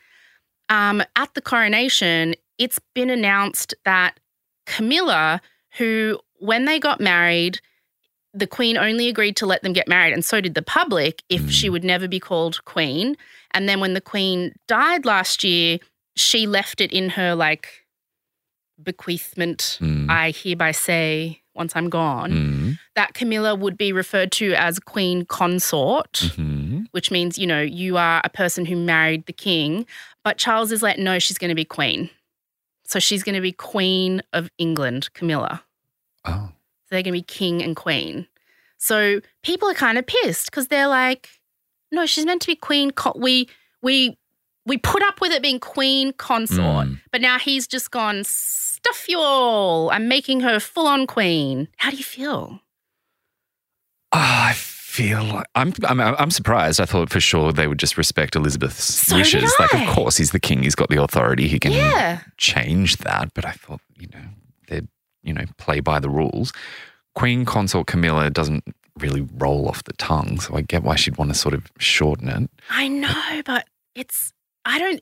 um, 0.69 1.03
at 1.17 1.33
the 1.35 1.41
coronation, 1.41 2.35
it's 2.59 2.79
been 2.95 3.09
announced 3.11 3.75
that 3.85 4.20
Camilla, 4.77 5.41
who 5.79 6.19
when 6.39 6.65
they 6.65 6.79
got 6.79 7.01
married, 7.01 7.61
the 8.33 8.47
Queen 8.47 8.77
only 8.79 9.09
agreed 9.09 9.37
to 9.37 9.47
let 9.47 9.63
them 9.63 9.73
get 9.73 9.89
married, 9.89 10.13
and 10.15 10.25
so 10.25 10.41
did 10.41 10.55
the 10.55 10.63
public 10.63 11.23
if 11.29 11.51
she 11.51 11.69
Mm. 11.69 11.73
would 11.73 11.85
never 11.85 12.07
be 12.09 12.21
called 12.21 12.65
Queen. 12.65 13.17
And 13.53 13.69
then 13.69 13.81
when 13.81 13.95
the 13.95 14.01
Queen 14.01 14.53
died 14.69 15.05
last 15.05 15.43
year, 15.43 15.79
she 16.17 16.47
left 16.47 16.81
it 16.81 16.93
in 16.93 17.11
her 17.11 17.35
like 17.35 17.67
bequeathment. 18.83 19.79
Mm. 19.81 20.09
I 20.11 20.31
hereby 20.31 20.71
say, 20.73 21.43
once 21.55 21.75
I'm 21.77 21.91
gone, 21.91 22.31
Mm. 22.33 22.79
that 22.95 23.15
Camilla 23.15 23.55
would 23.55 23.77
be 23.77 23.93
referred 23.93 24.33
to 24.33 24.55
as 24.55 24.79
Queen 24.79 25.25
Consort, 25.27 26.13
Mhm. 26.37 26.87
which 26.93 27.11
means, 27.11 27.37
you 27.37 27.47
know, 27.47 27.61
you 27.61 27.97
are 27.97 28.21
a 28.25 28.29
person 28.31 28.65
who 28.67 28.77
married 28.77 29.27
the 29.27 29.33
king. 29.33 29.87
But 30.25 30.39
Charles 30.39 30.73
is 30.73 30.83
like, 30.83 30.99
no, 30.99 31.19
she's 31.19 31.39
going 31.39 31.51
to 31.51 31.55
be 31.55 31.65
Queen. 31.65 32.09
So 32.91 32.99
she's 32.99 33.23
going 33.23 33.37
to 33.37 33.41
be 33.41 33.53
Queen 33.53 34.21
of 34.33 34.51
England, 34.59 35.13
Camilla. 35.15 35.63
Oh. 36.25 36.49
So 36.51 36.87
they're 36.91 37.03
going 37.05 37.15
to 37.15 37.21
be 37.21 37.23
king 37.23 37.63
and 37.63 37.77
queen. 37.77 38.27
So 38.79 39.21
people 39.45 39.69
are 39.71 39.75
kind 39.75 39.97
of 39.97 40.07
pissed 40.09 40.47
because 40.47 40.67
they're 40.67 40.89
like, 40.89 41.29
no, 41.93 42.05
she's 42.05 42.27
meant 42.27 42.43
to 42.43 42.49
be 42.49 42.57
queen. 42.57 42.91
We 43.15 43.49
we 43.81 44.19
we 44.67 44.77
put 44.77 45.05
up 45.05 45.21
with 45.21 45.31
it 45.31 45.41
being 45.41 45.61
queen 45.61 46.13
consort, 46.15 46.89
Mm. 46.89 47.01
but 47.13 47.21
now 47.21 47.39
he's 47.39 47.69
just 47.69 47.93
gone 47.93 48.25
stuff 48.25 49.09
you 49.09 49.21
all. 49.21 49.91
I'm 49.93 50.09
making 50.09 50.41
her 50.41 50.59
full 50.59 50.89
on 50.89 51.07
queen. 51.07 51.69
How 51.77 51.91
do 51.93 51.97
you 51.97 52.03
feel? 52.05 52.61
Ah, 54.13 54.49
I 54.49 54.53
feel 54.91 55.23
like 55.25 55.47
I'm, 55.55 55.73
I'm 55.85 56.01
I'm 56.01 56.31
surprised. 56.31 56.81
I 56.81 56.85
thought 56.85 57.11
for 57.11 57.21
sure 57.21 57.53
they 57.53 57.67
would 57.69 57.79
just 57.79 57.97
respect 57.97 58.35
Elizabeth's 58.37 58.83
So 58.85 59.17
wishes. 59.17 59.53
Like, 59.59 59.73
of 59.73 59.87
course, 59.95 60.17
he's 60.17 60.33
the 60.33 60.41
king. 60.41 60.63
He's 60.63 60.75
got 60.75 60.89
the 60.89 61.03
authority. 61.03 61.47
He 61.49 61.59
can 61.59 61.73
Yeah. 61.73 62.21
change 62.37 62.97
that. 62.99 63.33
But 63.35 63.45
I 63.45 63.53
thought, 63.53 63.81
you 63.99 64.09
know, 64.13 64.25
they'd 64.69 64.89
you 65.23 65.33
know 65.33 65.45
play 65.59 65.81
by 65.81 66.01
the 66.01 66.11
rules. 66.11 66.53
Queen 67.15 67.45
consort 67.45 67.87
Camilla 67.87 68.31
doesn't 68.31 68.65
really 68.99 69.27
roll 69.39 69.69
off 69.69 69.85
the 69.85 69.93
tongue, 69.95 70.41
so 70.41 70.57
I 70.57 70.63
get 70.63 70.83
why 70.83 70.97
she'd 70.97 71.17
want 71.19 71.31
to 71.33 71.39
sort 71.39 71.55
of 71.55 71.67
shorten 71.79 72.29
it. 72.29 72.51
I 72.71 72.89
know, 72.89 73.43
but 73.47 73.67
it's 73.95 74.33
I 74.65 74.79
don't 74.79 75.01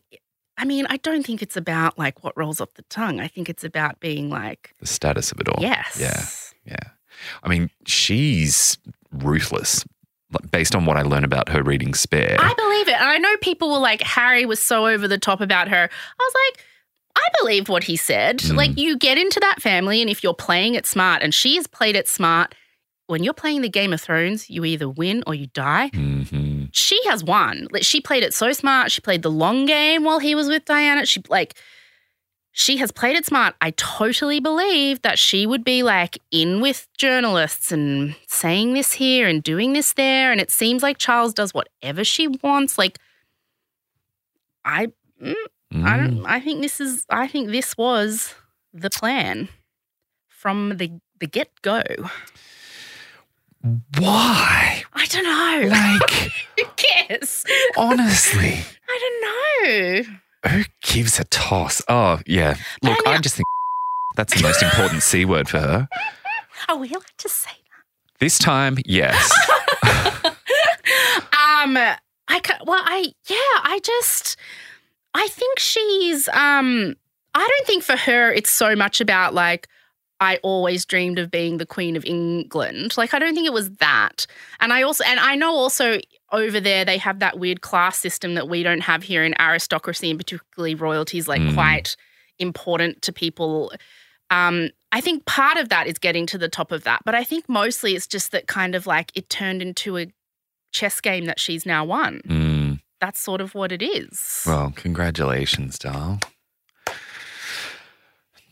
I 0.61 0.65
mean, 0.65 0.87
I 0.91 0.97
don't 0.99 1.25
think 1.25 1.41
it's 1.41 1.57
about 1.57 1.99
like 1.99 2.25
what 2.25 2.37
rolls 2.37 2.61
off 2.61 2.75
the 2.75 2.83
tongue. 2.91 3.21
I 3.21 3.29
think 3.29 3.49
it's 3.49 3.63
about 3.65 4.01
being 4.01 4.29
like, 4.29 4.75
The 4.81 4.87
status 4.87 5.31
of 5.33 5.41
it 5.41 5.49
all. 5.49 5.63
yes. 5.63 5.99
Yeah. 6.01 6.25
Yeah. 6.75 6.91
I 7.45 7.49
mean, 7.49 7.71
she's 7.87 8.77
ruthless. 9.19 9.85
Based 10.51 10.75
on 10.75 10.85
what 10.85 10.99
I 10.99 11.03
learned 11.03 11.25
about 11.25 11.49
her 11.49 11.63
reading 11.63 11.95
Spare. 11.95 12.37
I 12.39 12.53
believe 12.53 12.89
it. 12.89 13.01
And 13.01 13.09
I 13.09 13.17
know 13.17 13.35
people 13.41 13.71
were 13.71 13.79
like, 13.79 14.03
Harry 14.03 14.45
was 14.45 14.61
so 14.61 14.87
over 14.87 15.09
the 15.09 15.17
top 15.17 15.41
about 15.41 15.69
her. 15.69 15.89
I 15.89 16.23
was 16.23 16.35
like, 16.47 16.65
I 17.17 17.27
believe 17.41 17.71
what 17.71 17.85
he 17.85 17.97
said. 17.97 18.41
Mm. 18.41 18.55
Like, 18.55 18.77
you 18.77 18.99
get 18.99 19.17
into 19.17 19.41
that 19.41 19.63
family, 19.63 20.03
and 20.03 20.11
if 20.11 20.23
you're 20.23 20.35
playing 20.35 20.75
it 20.75 20.85
smart, 20.85 21.23
and 21.23 21.33
she 21.35 21.57
has 21.57 21.67
played 21.67 21.97
it 21.97 22.09
smart, 22.09 22.55
when 23.07 23.25
you're 23.25 23.33
playing 23.33 23.63
the 23.63 23.71
Game 23.71 23.95
of 23.95 24.03
Thrones, 24.03 24.51
you 24.51 24.67
either 24.67 24.87
win 24.87 25.25
or 25.27 25.35
you 25.35 25.47
die. 25.47 25.89
hmm 25.95 26.67
She 26.73 27.01
has 27.07 27.25
won. 27.25 27.67
Like, 27.71 27.85
she 27.85 28.03
played 28.03 28.23
it 28.23 28.35
so 28.35 28.53
smart. 28.53 28.93
She 28.93 29.01
played 29.01 29.23
the 29.23 29.31
long 29.31 29.65
game 29.65 30.05
while 30.05 30.19
he 30.19 30.35
was 30.35 30.47
with 30.47 30.67
Diana. 30.67 31.07
She, 31.07 31.23
like, 31.31 31.57
she 32.59 32.79
has 32.79 32.91
played 32.91 33.17
it 33.17 33.25
smart. 33.25 33.55
I 33.61 33.71
totally 33.77 34.41
believe 34.41 35.03
that 35.03 35.17
she 35.17 35.47
would 35.47 35.63
be 35.63 35.85
like 35.85 36.19
in 36.33 36.61
with 36.61 36.89
journalists 36.99 37.71
and 37.71 38.17
saying 38.27 38.73
this 38.75 38.93
here 38.95 39.29
and 39.29 39.41
doing 39.45 39.75
this 39.75 39.93
there. 39.93 40.33
And 40.33 40.41
it 40.41 40.51
seems 40.51 40.83
like 40.83 40.99
Charles 40.99 41.33
does 41.33 41.55
whatever 41.55 42.03
she 42.03 42.27
wants. 42.27 42.77
Like, 42.77 42.99
I, 44.65 44.89
mm, 45.23 45.35
I 45.85 45.97
don't. 45.97 46.27
I 46.27 46.41
think 46.41 46.61
this 46.61 46.81
is. 46.81 47.07
I 47.09 47.29
think 47.29 47.51
this 47.51 47.79
was 47.79 48.35
the 48.75 48.91
plan 48.91 49.49
from 50.27 50.79
the 50.79 50.91
the 51.21 51.29
get 51.29 51.51
go. 51.63 51.83
Why? 53.99 54.83
I 54.95 55.07
don't 55.07 55.25
know. 55.25 55.69
Like, 55.69 56.11
Who 56.59 56.65
cares? 56.77 57.45
honestly, 57.77 58.59
I 58.89 58.99
don't 59.01 59.23
know. 60.03 60.19
Who 60.47 60.63
gives 60.83 61.19
a 61.19 61.25
toss? 61.25 61.83
Oh, 61.89 62.21
yeah. 62.27 62.55
But 62.83 62.91
Look, 62.91 63.07
I 63.07 63.15
I 63.15 63.19
just 63.19 63.37
think 63.37 63.47
that's 64.17 64.35
the 64.35 64.43
most 64.43 64.63
important 64.63 65.03
C 65.03 65.25
word 65.25 65.49
for 65.49 65.59
her. 65.59 65.89
Are 66.69 66.77
we 66.77 66.89
allowed 66.91 67.05
to 67.19 67.29
say 67.29 67.51
that? 67.51 68.19
This 68.21 68.39
time, 68.39 68.79
yes. 68.85 69.33
Um, 71.63 71.77
I 71.77 72.41
can 72.41 72.59
well, 72.65 72.83
I 72.85 73.13
yeah, 73.29 73.37
I 73.63 73.81
just 73.83 74.37
I 75.15 75.29
think 75.29 75.59
she's 75.59 76.29
um 76.29 76.95
I 77.35 77.47
don't 77.47 77.67
think 77.67 77.83
for 77.83 77.97
her 77.97 78.33
it's 78.33 78.51
so 78.51 78.77
much 78.77 79.01
about 79.01 79.35
like 79.35 79.69
I 80.21 80.39
always 80.43 80.85
dreamed 80.85 81.19
of 81.19 81.31
being 81.31 81.59
the 81.59 81.67
queen 81.67 81.97
of 81.97 82.05
England. 82.05 82.97
Like 82.97 83.15
I 83.15 83.19
don't 83.19 83.35
think 83.35 83.47
it 83.47 83.53
was 83.53 83.71
that. 83.77 84.27
And 84.61 84.73
I 84.73 84.83
also 84.83 85.05
and 85.05 85.21
I 85.21 85.37
know 85.37 85.53
also 85.53 86.01
over 86.33 86.61
there 86.61 86.85
they 86.85 86.99
have 86.99 87.21
that 87.21 87.39
weird 87.39 87.61
class 87.63 87.99
system 87.99 88.35
that 88.35 88.49
we 88.49 88.63
don't 88.63 88.83
have 88.83 89.03
here 89.03 89.25
in 89.25 89.35
aristocracy 89.41 90.11
and 90.11 90.19
particularly 90.19 90.75
royalty 90.75 91.19
is 91.19 91.27
like 91.29 91.41
Mm. 91.41 91.55
quite 91.55 91.97
important 92.39 93.01
to 93.03 93.13
people. 93.13 93.73
Um, 94.31 94.71
I 94.93 95.01
think 95.01 95.25
part 95.25 95.57
of 95.57 95.71
that 95.71 95.87
is 95.87 95.99
getting 95.99 96.27
to 96.27 96.39
the 96.39 96.49
top 96.49 96.71
of 96.73 96.85
that, 96.85 97.01
but 97.05 97.15
I 97.15 97.25
think 97.25 97.49
mostly 97.49 97.95
it's 97.97 98.07
just 98.07 98.31
that 98.33 98.47
kind 98.47 98.75
of 98.75 98.87
like 98.87 99.11
it 99.15 99.29
turned 99.31 99.63
into 99.63 99.97
a 99.99 100.07
chess 100.73 101.01
game 101.01 101.25
that 101.25 101.41
she's 101.41 101.65
now 101.65 101.85
won. 101.85 102.21
Mm, 102.27 102.81
That's 103.01 103.21
sort 103.21 103.41
of 103.41 103.55
what 103.55 103.73
it 103.73 103.83
is. 103.83 104.43
well, 104.47 104.73
congratulations, 104.77 105.79
doll. 105.79 106.21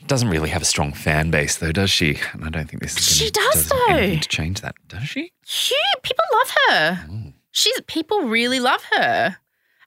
Doesn't 0.07 0.29
really 0.29 0.51
have 0.51 0.63
a 0.63 0.67
strong 0.67 0.93
fan 0.93 1.31
base, 1.31 1.57
though, 1.57 1.73
does 1.73 1.91
she? 1.91 2.19
And 2.33 2.45
I 2.45 2.49
don't 2.51 2.71
think 2.71 2.81
this 2.83 2.97
is. 2.97 3.17
She 3.17 3.31
does, 3.31 3.69
though. 3.69 4.15
To 4.17 4.29
change 4.29 4.61
that, 4.61 4.77
does 4.89 5.03
she? 5.03 5.33
Huge. 5.47 6.03
People 6.03 6.25
love 6.33 6.51
her. 6.69 7.07
Oh. 7.11 7.33
She's 7.57 7.81
people 7.87 8.21
really 8.23 8.61
love 8.61 8.83
her. 8.93 9.37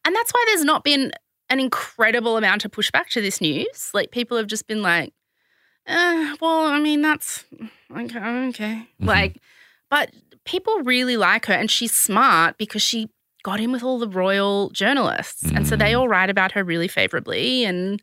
And 0.05 0.15
that's 0.15 0.31
why 0.31 0.43
there's 0.47 0.63
not 0.65 0.83
been 0.83 1.11
an 1.49 1.59
incredible 1.59 2.35
amount 2.37 2.65
of 2.65 2.71
pushback 2.71 3.07
to 3.09 3.21
this 3.21 3.39
news. 3.41 3.91
Like 3.93 4.11
people 4.11 4.37
have 4.37 4.47
just 4.47 4.65
been 4.67 4.81
like, 4.81 5.13
eh, 5.85 6.35
well, 6.41 6.65
I 6.65 6.79
mean, 6.79 7.01
that's 7.01 7.45
okay, 7.95 8.19
okay. 8.49 8.87
Mhm. 9.01 9.05
Like, 9.05 9.37
but 9.89 10.11
people 10.45 10.79
really 10.83 11.15
like 11.17 11.45
her 11.45 11.53
and 11.53 11.69
she's 11.69 11.93
smart 11.93 12.57
because 12.57 12.81
she 12.81 13.09
got 13.43 13.59
in 13.59 13.71
with 13.71 13.83
all 13.83 13.99
the 13.99 14.07
royal 14.07 14.69
journalists. 14.71 15.43
And 15.51 15.67
so 15.67 15.75
they 15.75 15.91
Mm. 15.93 15.99
all 15.99 16.07
write 16.07 16.29
about 16.29 16.53
her 16.53 16.63
really 16.63 16.87
favorably 16.87 17.65
and 17.65 18.01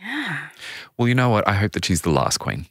yeah. 0.00 0.48
Well, 0.96 1.08
you 1.08 1.14
know 1.14 1.28
what? 1.28 1.46
I 1.46 1.52
hope 1.54 1.72
that 1.72 1.84
she's 1.84 2.00
the 2.02 2.10
last 2.10 2.38
queen, 2.38 2.66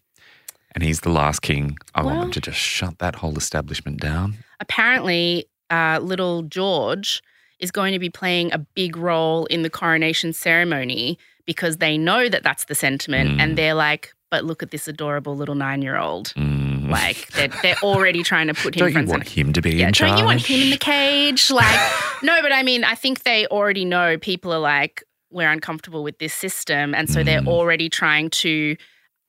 and 0.74 0.84
he's 0.84 1.02
the 1.02 1.10
last 1.12 1.42
king. 1.42 1.78
I 1.94 2.02
want 2.04 2.20
them 2.22 2.32
to 2.32 2.42
just 2.42 2.58
shut 2.58 2.98
that 3.00 3.16
whole 3.18 3.38
establishment 3.38 4.00
down. 4.02 4.38
Apparently 4.60 5.46
uh, 5.70 6.00
little 6.02 6.44
George 6.44 7.22
is 7.60 7.72
going 7.72 7.94
to 7.94 8.00
be 8.00 8.10
playing 8.10 8.52
a 8.54 8.58
big 8.58 8.96
role 8.98 9.46
in 9.48 9.62
the 9.64 9.70
coronation 9.70 10.32
ceremony 10.34 11.18
because 11.46 11.78
they 11.78 11.98
know 11.98 12.30
that 12.30 12.44
that's 12.44 12.66
the 12.66 12.76
sentiment 12.76 13.30
Mm. 13.32 13.42
and 13.42 13.58
they're 13.58 13.74
like, 13.74 14.14
but 14.32 14.46
look 14.46 14.62
at 14.64 14.72
this 14.72 14.88
adorable 14.88 15.36
little 15.36 15.56
nine 15.56 15.82
year 15.82 15.98
old. 15.98 16.28
Mm. 16.36 16.90
Like 16.90 17.28
they're, 17.32 17.50
they're 17.62 17.76
already 17.84 18.24
trying 18.24 18.48
to 18.48 18.54
put 18.54 18.76
him 18.76 18.80
don't 18.80 18.92
you 18.94 19.10
want 19.12 19.28
center. 19.28 19.42
him 19.42 19.54
to 19.54 19.62
be 19.62 19.72
Yeah, 19.76 19.88
in 19.88 19.94
charge? 19.94 20.12
don't 20.12 20.20
you 20.20 20.26
want 20.26 20.46
him 20.46 20.62
in 20.62 20.70
the 20.70 20.78
cage? 20.78 21.50
Like, 21.52 21.80
no, 22.24 22.42
but 22.42 22.52
I 22.54 22.64
mean, 22.64 22.84
I 22.84 22.96
think 22.96 23.24
they 23.24 23.46
already 23.48 23.86
know 23.86 24.18
people 24.18 24.54
are 24.54 24.60
like, 24.60 25.04
we're 25.32 25.50
uncomfortable 25.52 26.04
with 26.04 26.18
this 26.20 26.34
system. 26.34 26.96
And 26.96 27.10
so 27.10 27.24
they're 27.24 27.42
Mm. 27.42 27.48
already 27.48 27.90
trying 27.90 28.30
to 28.32 28.76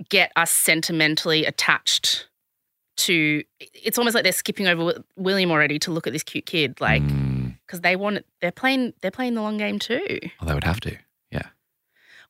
get 0.09 0.33
us 0.37 0.51
sentimentally 0.51 1.45
attached 1.45 2.27
to 3.01 3.43
it's 3.75 3.99
almost 3.99 4.15
like 4.15 4.25
they're 4.25 4.33
skipping 4.33 4.67
over 4.67 5.03
William 5.17 5.51
already 5.51 5.79
to 5.81 5.91
look 5.91 6.07
at 6.07 6.13
this 6.13 6.23
cute 6.23 6.47
kid, 6.47 6.81
like 6.81 7.03
Mm. 7.03 7.57
because 7.67 7.81
they 7.81 7.97
want. 7.97 8.25
They're 8.41 8.53
playing. 8.53 8.95
They're 9.03 9.11
playing 9.11 9.35
the 9.35 9.43
long 9.43 9.57
game 9.59 9.79
too. 9.79 10.19
Well, 10.41 10.49
they 10.49 10.55
would 10.55 10.65
have 10.65 10.81
to. 10.81 10.97
Yeah. 11.31 11.49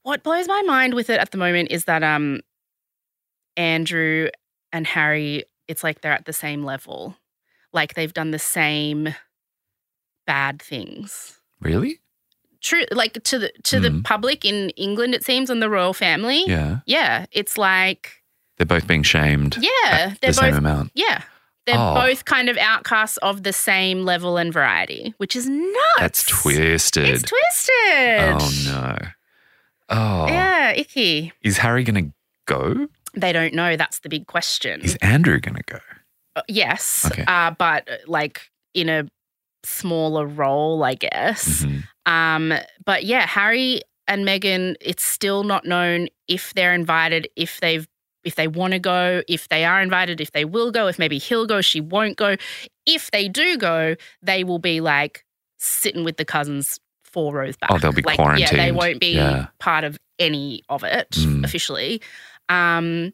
What 0.02 0.22
blows 0.22 0.48
my 0.48 0.62
mind 0.62 0.94
with 0.94 1.10
it 1.10 1.20
at 1.20 1.30
the 1.30 1.38
moment 1.38 1.70
is 1.70 1.84
that 1.84 2.02
um, 2.02 2.40
Andrew 3.56 4.28
and 4.72 4.86
Harry, 4.86 5.44
it's 5.68 5.82
like 5.84 6.00
they're 6.00 6.12
at 6.12 6.24
the 6.26 6.32
same 6.32 6.62
level, 6.64 7.16
like 7.72 7.94
they've 7.94 8.12
done 8.14 8.30
the 8.30 8.38
same 8.38 9.14
bad 10.26 10.62
things. 10.62 11.40
Really? 11.60 12.00
True, 12.62 12.84
like 12.92 13.14
to 13.24 13.38
the 13.38 13.52
to 13.64 13.80
the 13.80 13.88
Mm. 13.88 14.04
public 14.04 14.44
in 14.44 14.70
England, 14.70 15.14
it 15.14 15.24
seems, 15.24 15.48
and 15.50 15.62
the 15.62 15.70
royal 15.70 15.94
family. 15.94 16.44
Yeah. 16.46 16.80
yeah, 16.86 17.26
it's 17.32 17.56
like 17.56 18.19
They're 18.60 18.66
both 18.66 18.86
being 18.86 19.02
shamed. 19.02 19.56
yeah, 19.58 20.10
the 20.10 20.16
they're 20.20 20.32
same 20.34 20.50
both 20.50 20.58
amount. 20.58 20.92
yeah, 20.94 21.22
They're 21.64 21.78
Oh. 21.78 21.94
both 21.94 22.26
kind 22.26 22.50
of 22.50 22.58
outcasts 22.58 23.16
of 23.22 23.42
the 23.42 23.54
same 23.54 24.04
level 24.04 24.36
and 24.36 24.52
variety, 24.52 25.14
which 25.16 25.34
is 25.34 25.48
nuts. 25.48 25.74
That's 25.98 26.26
twisted. 26.26 27.08
It's 27.08 27.22
twisted. 27.22 28.20
Oh 28.20 28.50
no. 28.66 28.98
Oh. 29.88 30.26
Yeah, 30.26 30.72
icky. 30.72 31.32
Is 31.42 31.56
Harry 31.56 31.84
going 31.84 32.04
to 32.08 32.12
go? 32.46 32.88
They 33.14 33.32
don't 33.32 33.54
know. 33.54 33.76
That's 33.76 34.00
the 34.00 34.10
big 34.10 34.26
question. 34.26 34.82
Is 34.82 34.96
Andrew 34.96 35.40
going 35.40 35.56
to 35.56 35.62
go? 35.64 35.78
Uh, 36.36 36.42
yes, 36.46 37.06
Okay. 37.10 37.24
uh, 37.26 37.52
but 37.52 37.88
uh, 37.90 37.96
like 38.06 38.42
in 38.74 38.90
a 38.90 39.08
smaller 39.64 40.26
role, 40.26 40.84
I 40.84 40.96
guess. 40.96 41.64
Mhm. 41.64 41.84
Um, 42.04 42.52
but 42.84 43.04
yeah, 43.04 43.26
Harry 43.26 43.80
and 44.06 44.26
Meghan, 44.26 44.76
it's 44.82 45.02
still 45.02 45.44
not 45.44 45.64
known 45.64 46.08
if 46.28 46.52
they're 46.52 46.74
invited, 46.74 47.26
if 47.36 47.58
they've 47.60 47.88
if 48.24 48.34
they 48.34 48.48
want 48.48 48.72
to 48.72 48.78
go, 48.78 49.22
if 49.28 49.48
they 49.48 49.64
are 49.64 49.80
invited, 49.80 50.20
if 50.20 50.32
they 50.32 50.44
will 50.44 50.70
go, 50.70 50.86
if 50.88 50.98
maybe 50.98 51.18
he'll 51.18 51.46
go, 51.46 51.60
she 51.60 51.80
won't 51.80 52.16
go. 52.16 52.36
If 52.86 53.10
they 53.10 53.28
do 53.28 53.56
go, 53.56 53.96
they 54.22 54.44
will 54.44 54.58
be 54.58 54.80
like 54.80 55.24
sitting 55.58 56.04
with 56.04 56.16
the 56.16 56.24
cousins 56.24 56.78
four 57.04 57.34
rows 57.34 57.56
back. 57.56 57.70
Oh, 57.72 57.78
they'll 57.78 57.92
be 57.92 58.02
like, 58.02 58.18
Yeah, 58.38 58.52
they 58.52 58.72
won't 58.72 59.00
be 59.00 59.14
Yeah. 59.16 59.46
part 59.58 59.84
of 59.84 59.98
any 60.18 60.62
of 60.68 60.84
it 60.84 61.10
Mm. 61.12 61.44
officially. 61.44 62.00
Um, 62.48 63.12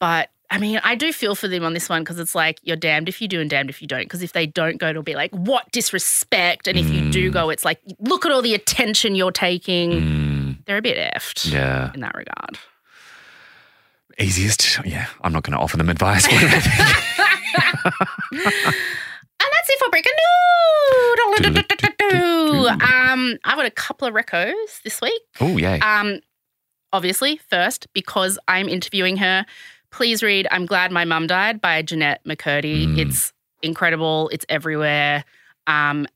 but 0.00 0.28
I 0.50 0.58
mean, 0.58 0.80
I 0.84 0.96
do 0.96 1.14
feel 1.14 1.34
for 1.34 1.48
them 1.48 1.64
on 1.64 1.72
this 1.72 1.88
one 1.88 2.02
because 2.02 2.18
it's 2.18 2.34
like 2.34 2.58
you're 2.62 2.76
damned 2.76 3.08
if 3.08 3.22
you 3.22 3.26
do 3.28 3.40
and 3.40 3.48
damned 3.48 3.70
if 3.70 3.80
you 3.80 3.88
don't. 3.88 4.02
Because 4.02 4.22
if 4.22 4.32
they 4.34 4.46
don't 4.46 4.76
go, 4.76 4.90
it'll 4.90 5.02
be 5.02 5.14
like, 5.14 5.30
what 5.32 5.70
disrespect. 5.72 6.68
And 6.68 6.78
if 6.78 6.90
you 6.90 7.10
do 7.10 7.30
Mm. 7.30 7.32
go, 7.32 7.48
it's 7.48 7.64
like, 7.64 7.80
look 8.00 8.26
at 8.26 8.32
all 8.32 8.42
the 8.42 8.52
attention 8.54 9.14
you're 9.14 9.32
taking. 9.32 9.90
Mm, 9.92 10.64
They're 10.66 10.76
a 10.76 10.82
bit 10.82 10.98
effed 11.14 11.50
yeah. 11.50 11.90
in 11.94 12.00
that 12.00 12.14
regard. 12.14 12.58
Easiest. 14.22 14.78
Yeah. 14.84 15.06
I'm 15.22 15.32
not 15.32 15.42
going 15.42 15.56
to 15.56 15.58
offer 15.62 15.76
them 15.76 15.88
advice. 15.88 16.26
What 16.32 16.40
do 16.40 16.48
they 16.48 16.60
think? 16.60 16.78
And 19.44 19.50
that's 19.50 19.68
it 19.68 19.78
for 19.80 19.90
breaking 19.90 20.12
news. 22.10 22.68
um, 22.80 23.38
I've 23.44 23.56
got 23.56 23.66
a 23.66 23.70
couple 23.70 24.06
of 24.06 24.14
recos 24.14 24.80
this 24.84 25.00
week. 25.00 25.20
oh, 25.40 25.56
yay. 25.56 25.80
Um, 25.80 26.20
obviously, 26.92 27.40
first, 27.50 27.86
because 27.92 28.38
I'm 28.48 28.68
interviewing 28.68 29.16
her, 29.16 29.44
please 29.90 30.22
read 30.22 30.46
I'm 30.50 30.66
Glad 30.66 30.92
My 30.92 31.04
Mum 31.04 31.26
Died 31.26 31.60
by 31.60 31.82
Jennette 31.82 32.24
McCurdy. 32.24 32.86
Mm. 32.86 32.98
It's 32.98 33.32
incredible, 33.62 34.28
it's 34.32 34.46
everywhere. 34.48 35.24
Um, 35.66 36.06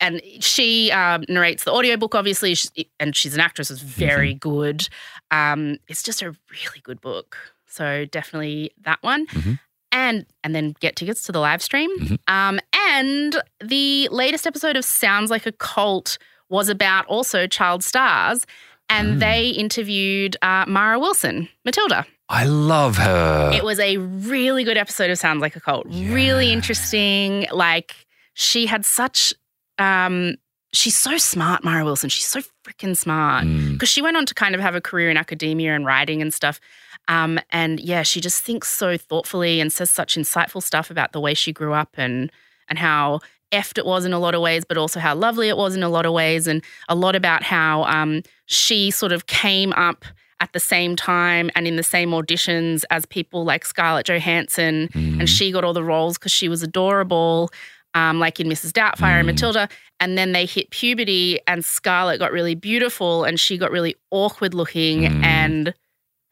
and 0.00 0.20
she 0.40 0.90
um, 0.92 1.24
narrates 1.28 1.64
the 1.64 1.72
audiobook, 1.72 2.14
obviously, 2.14 2.56
and 2.98 3.14
she's 3.14 3.34
an 3.34 3.40
actress, 3.40 3.70
is 3.70 3.82
very 3.82 4.34
good. 4.34 4.88
Um, 5.30 5.78
it's 5.88 6.02
just 6.02 6.22
a 6.22 6.26
really 6.50 6.80
good 6.82 7.00
book. 7.00 7.36
So 7.66 8.04
definitely 8.06 8.72
that 8.82 8.98
one. 9.02 9.26
Mhm. 9.28 9.58
And 9.92 10.26
and 10.44 10.54
then 10.54 10.74
get 10.80 10.96
tickets 10.96 11.22
to 11.24 11.32
the 11.32 11.40
live 11.40 11.62
stream. 11.62 11.90
Mhm. 11.98 12.18
Um, 12.28 12.60
and 12.90 13.40
the 13.60 14.08
latest 14.10 14.46
episode 14.46 14.76
of 14.76 14.84
Sounds 14.84 15.30
Like 15.30 15.46
a 15.46 15.52
Cult 15.52 16.16
was 16.48 16.68
about 16.68 17.06
also 17.06 17.46
child 17.46 17.82
stars, 17.84 18.46
and 18.88 19.16
Mm. 19.16 19.20
they 19.20 19.48
interviewed 19.48 20.36
uh, 20.42 20.64
Mara 20.66 20.98
Wilson, 20.98 21.48
Matilda. 21.64 22.06
I 22.28 22.44
love 22.44 22.96
her. 22.98 23.50
It 23.52 23.64
was 23.64 23.78
a 23.80 23.96
really 23.98 24.62
good 24.64 24.76
episode 24.76 25.10
of 25.10 25.18
Sounds 25.18 25.40
Like 25.40 25.56
a 25.56 25.60
Cult. 25.60 25.86
Really 25.88 26.52
interesting. 26.52 27.46
Like 27.52 27.94
she 28.34 28.66
had 28.66 28.84
such 28.84 29.34
um 29.80 30.36
she's 30.72 30.96
so 30.96 31.18
smart, 31.18 31.64
Mara 31.64 31.84
Wilson. 31.84 32.08
She's 32.10 32.26
so 32.26 32.40
freaking 32.64 32.96
smart. 32.96 33.44
Mm, 33.44 33.72
Because 33.72 33.88
she 33.88 34.02
went 34.02 34.16
on 34.16 34.24
to 34.26 34.34
kind 34.34 34.54
of 34.54 34.60
have 34.60 34.76
a 34.76 34.80
career 34.80 35.10
in 35.10 35.16
academia 35.16 35.74
and 35.74 35.84
writing 35.84 36.22
and 36.22 36.32
stuff. 36.32 36.60
Um, 37.08 37.40
and 37.50 37.80
yeah, 37.80 38.02
she 38.02 38.20
just 38.20 38.44
thinks 38.44 38.68
so 38.68 38.96
thoughtfully 38.96 39.60
and 39.60 39.72
says 39.72 39.90
such 39.90 40.14
insightful 40.16 40.62
stuff 40.62 40.90
about 40.90 41.12
the 41.12 41.20
way 41.20 41.34
she 41.34 41.52
grew 41.52 41.72
up 41.72 41.90
and 41.96 42.30
and 42.68 42.78
how 42.78 43.18
effed 43.50 43.78
it 43.78 43.86
was 43.86 44.04
in 44.04 44.12
a 44.12 44.18
lot 44.20 44.34
of 44.34 44.40
ways, 44.40 44.64
but 44.64 44.76
also 44.76 45.00
how 45.00 45.14
lovely 45.14 45.48
it 45.48 45.56
was 45.56 45.74
in 45.74 45.82
a 45.82 45.88
lot 45.88 46.06
of 46.06 46.12
ways, 46.12 46.46
and 46.46 46.62
a 46.88 46.94
lot 46.94 47.16
about 47.16 47.42
how 47.42 47.82
um, 47.84 48.22
she 48.46 48.92
sort 48.92 49.10
of 49.10 49.26
came 49.26 49.72
up 49.72 50.04
at 50.38 50.52
the 50.52 50.60
same 50.60 50.94
time 50.94 51.50
and 51.56 51.66
in 51.66 51.74
the 51.76 51.82
same 51.82 52.10
auditions 52.10 52.84
as 52.90 53.04
people 53.06 53.44
like 53.44 53.64
Scarlett 53.64 54.06
Johansson, 54.06 54.88
mm. 54.92 55.18
and 55.18 55.28
she 55.28 55.50
got 55.50 55.64
all 55.64 55.72
the 55.72 55.82
roles 55.82 56.16
because 56.16 56.32
she 56.32 56.48
was 56.48 56.62
adorable, 56.62 57.50
um, 57.94 58.18
like 58.18 58.40
in 58.40 58.46
Mrs. 58.48 58.72
Doubtfire 58.72 59.18
and 59.18 59.24
Mm. 59.28 59.32
Matilda. 59.32 59.68
And 60.00 60.16
then 60.16 60.32
they 60.32 60.46
hit 60.46 60.70
puberty, 60.70 61.38
and 61.46 61.64
Scarlett 61.64 62.18
got 62.20 62.32
really 62.32 62.54
beautiful, 62.54 63.24
and 63.24 63.38
she 63.38 63.58
got 63.58 63.70
really 63.70 63.96
awkward 64.10 64.54
looking, 64.54 65.02
Mm. 65.02 65.24
and 65.24 65.74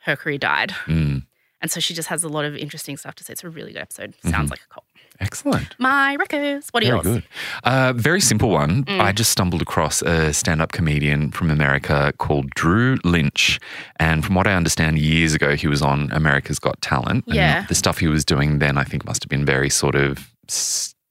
her 0.05 0.17
career 0.17 0.39
died. 0.39 0.71
Mm. 0.87 1.25
And 1.61 1.71
so 1.71 1.81
she 1.81 1.93
just 1.93 2.09
has 2.09 2.23
a 2.23 2.29
lot 2.29 2.45
of 2.45 2.57
interesting 2.57 2.97
stuff 2.97 3.17
to 3.17 3.25
say. 3.25 3.33
It's 3.33 3.43
a 3.45 3.51
really 3.51 3.73
good 3.73 3.83
episode. 3.83 4.15
Sounds 4.23 4.47
Mhm. 4.47 4.51
like 4.53 4.61
a 4.61 4.73
cult. 4.73 4.85
Excellent. 5.21 5.75
My 5.79 6.15
records. 6.15 6.69
What 6.71 6.85
are 6.85 6.87
Very 6.87 6.97
yours? 6.99 7.07
good. 7.07 7.23
Uh, 7.65 7.93
very 7.95 8.21
simple 8.21 8.51
one. 8.51 8.85
Mm. 8.85 9.01
I 9.01 9.11
just 9.11 9.33
stumbled 9.33 9.61
across 9.61 10.01
a 10.03 10.33
stand 10.33 10.63
up 10.63 10.71
comedian 10.71 11.33
from 11.33 11.51
America 11.51 12.13
called 12.19 12.51
Drew 12.51 12.97
Lynch. 13.03 13.59
And 13.99 14.25
from 14.25 14.37
what 14.37 14.47
I 14.47 14.55
understand, 14.55 14.99
years 15.01 15.35
ago, 15.35 15.57
he 15.57 15.67
was 15.67 15.83
on 15.83 16.09
America's 16.13 16.61
Got 16.61 16.81
Talent. 16.81 17.25
And 17.27 17.35
Yeah. 17.35 17.67
The 17.69 17.75
stuff 17.75 17.99
he 17.99 18.07
was 18.07 18.25
doing 18.25 18.61
then, 18.61 18.79
I 18.79 18.85
think, 18.85 19.05
must 19.05 19.25
have 19.25 19.29
been 19.29 19.45
very 19.45 19.69
sort 19.69 19.97
of 19.97 20.31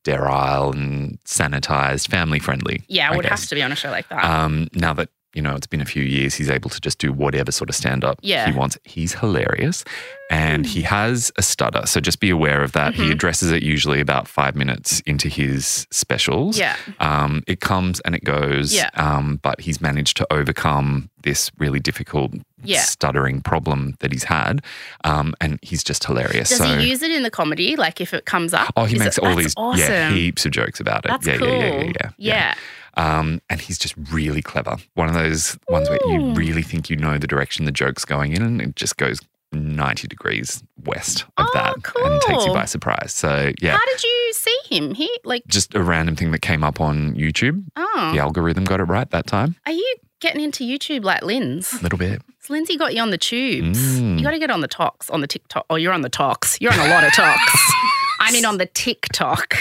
sterile 0.08 0.72
and 0.72 1.20
sanitized, 1.26 2.08
family 2.08 2.40
friendly. 2.40 2.84
Yeah, 2.88 3.12
I 3.12 3.16
would 3.16 3.24
guess. 3.24 3.42
have 3.42 3.50
to 3.50 3.56
be 3.56 3.62
on 3.62 3.74
a 3.74 3.76
show 3.76 3.92
like 3.92 4.08
that. 4.08 4.24
Um, 4.24 4.70
now 4.74 4.94
that 4.94 5.10
you 5.38 5.42
know 5.44 5.56
it's 5.56 5.68
been 5.68 5.82
a 5.82 5.86
few 5.86 6.04
years, 6.04 6.34
he's 6.34 6.50
able 6.50 6.70
to 6.72 6.82
just 6.82 6.98
do 6.98 7.14
whatever 7.14 7.52
sort 7.52 7.70
of 7.70 7.76
stand 7.76 8.04
up 8.04 8.18
Yeah. 8.24 8.50
he 8.50 8.58
wants. 8.58 8.76
He's 8.86 9.14
hilarious, 9.14 9.86
and 10.32 10.66
he 10.66 10.82
has 10.82 11.32
a 11.38 11.44
stutter, 11.44 11.84
so 11.86 12.00
just 12.02 12.20
be 12.20 12.30
aware 12.32 12.62
of 12.64 12.72
that. 12.74 12.96
He 12.96 13.04
Mhm. 13.04 13.12
addresses 13.12 13.52
it 13.52 13.62
usually 13.64 14.02
about 14.02 14.28
five 14.28 14.56
minutes 14.56 15.00
into 15.06 15.30
his 15.30 15.86
specials. 15.92 16.58
yeah. 16.58 16.76
Um, 17.00 17.44
it 17.48 17.60
comes 17.62 18.00
and 18.02 18.16
it 18.16 18.24
goes. 18.24 18.74
Yeah. 18.74 18.90
Um, 18.96 19.40
but 19.44 19.62
he's 19.62 19.80
managed 19.80 20.18
to 20.18 20.28
overcome 20.34 21.10
this 21.22 21.52
really 21.60 21.80
difficult 21.80 22.32
Yeah. 22.64 22.82
stuttering 22.82 23.42
problem 23.42 23.96
that 24.00 24.12
he's 24.12 24.24
had, 24.26 24.62
um, 25.04 25.34
and 25.40 25.60
he's 25.62 25.84
just 25.84 26.04
hilarious. 26.06 26.50
Does 26.50 26.58
so. 26.60 26.78
he 26.78 26.90
use 26.90 27.02
it 27.04 27.12
in 27.12 27.22
the 27.24 27.30
comedy? 27.30 27.76
Like 27.76 28.02
if 28.02 28.14
it 28.14 28.26
comes 28.26 28.54
up? 28.54 28.74
Oh, 28.76 28.86
he 28.86 28.98
makes 28.98 29.18
it- 29.18 29.24
all 29.24 29.36
these 29.36 29.54
awesome. 29.58 29.80
yeah 29.80 30.10
heaps 30.12 30.46
of 30.46 30.52
jokes 30.52 30.80
about 30.80 31.06
it. 31.06 31.10
That's 31.10 31.28
yeah, 31.28 31.38
cool. 31.38 31.48
yeah, 31.48 31.58
yeah, 31.58 31.84
yeah, 31.84 31.92
yeah, 31.94 32.12
Yeah. 32.18 32.54
Um, 32.98 33.42
and 33.50 33.62
he's 33.62 33.78
just 33.78 33.96
really 34.12 34.42
clever. 34.42 34.76
One 34.96 35.08
of 35.08 35.14
those 35.14 35.58
ones 35.70 35.90
where 35.90 36.00
you 36.08 36.34
really 36.34 36.64
think 36.64 36.90
you 36.90 36.96
know 36.98 37.18
the 37.18 37.28
direction 37.28 37.66
the 37.66 37.72
joke's 37.72 38.04
going 38.06 38.34
in, 38.34 38.42
and 38.42 38.62
it 38.62 38.76
just 38.76 38.98
goes 38.98 39.20
90 39.54 40.08
degrees 40.08 40.62
west 40.84 41.24
of 41.38 41.46
Oh, 41.48 41.52
that 41.54 41.76
and 41.76 42.22
takes 42.24 42.46
you 42.46 42.54
by 42.54 42.66
surprise. 42.66 43.14
So, 43.14 43.52
yeah, 43.62 43.78
How 43.78 43.86
did 43.86 44.04
you 44.04 44.32
see 44.34 44.58
him? 44.66 44.94
He 44.94 45.10
like 45.24 45.46
just 45.48 45.74
a 45.76 45.82
random 45.82 46.16
thing 46.16 46.32
that 46.32 46.42
came 46.42 46.64
up 46.64 46.82
on 46.82 47.14
YouTube. 47.16 47.64
oh, 47.78 48.12
The 48.14 48.20
algorithm 48.20 48.66
got 48.66 48.80
it 48.80 48.86
right 48.86 49.10
that 49.12 49.26
time. 49.28 49.56
are 49.66 49.72
you 49.72 49.96
getting 50.20 50.42
into 50.42 50.64
YouTube 50.66 51.04
like 51.06 51.22
Linz? 51.24 51.74
A 51.74 51.84
little 51.84 52.00
bit. 52.00 52.22
Lindsay 52.50 52.78
got 52.78 52.96
you 52.96 53.02
on 53.02 53.12
the 53.12 53.18
tubes? 53.18 54.00
Mm. 54.00 54.18
You 54.18 54.24
got 54.24 54.32
to 54.32 54.40
get 54.40 54.50
on 54.50 54.62
the 54.62 54.68
talks 54.70 55.10
on 55.10 55.22
the 55.22 55.28
TikTok. 55.28 55.66
Oh, 55.70 55.76
you're 55.76 55.92
on 55.94 56.02
the 56.02 56.10
talks. 56.10 56.58
You're 56.62 56.72
on 56.74 56.80
a 56.80 56.88
lot 56.90 57.04
of 57.04 57.14
talks. 57.14 57.74
I 58.20 58.32
mean, 58.32 58.46
on 58.46 58.58
the 58.58 58.66
TikTok. 58.66 59.56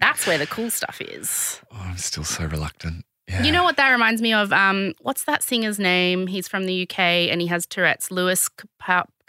That's 0.00 0.26
where 0.26 0.38
the 0.38 0.46
cool 0.46 0.70
stuff 0.70 1.00
is. 1.00 1.60
Oh, 1.72 1.78
I'm 1.80 1.96
still 1.98 2.24
so 2.24 2.44
reluctant. 2.46 3.04
Yeah. 3.28 3.42
You 3.42 3.52
know 3.52 3.62
what 3.62 3.76
that 3.76 3.90
reminds 3.90 4.20
me 4.20 4.32
of? 4.32 4.52
Um, 4.52 4.94
what's 5.02 5.24
that 5.24 5.42
singer's 5.42 5.78
name? 5.78 6.26
He's 6.26 6.48
from 6.48 6.64
the 6.64 6.82
UK 6.82 6.98
and 6.98 7.40
he 7.40 7.46
has 7.46 7.64
Tourette's. 7.64 8.10
Lewis 8.10 8.48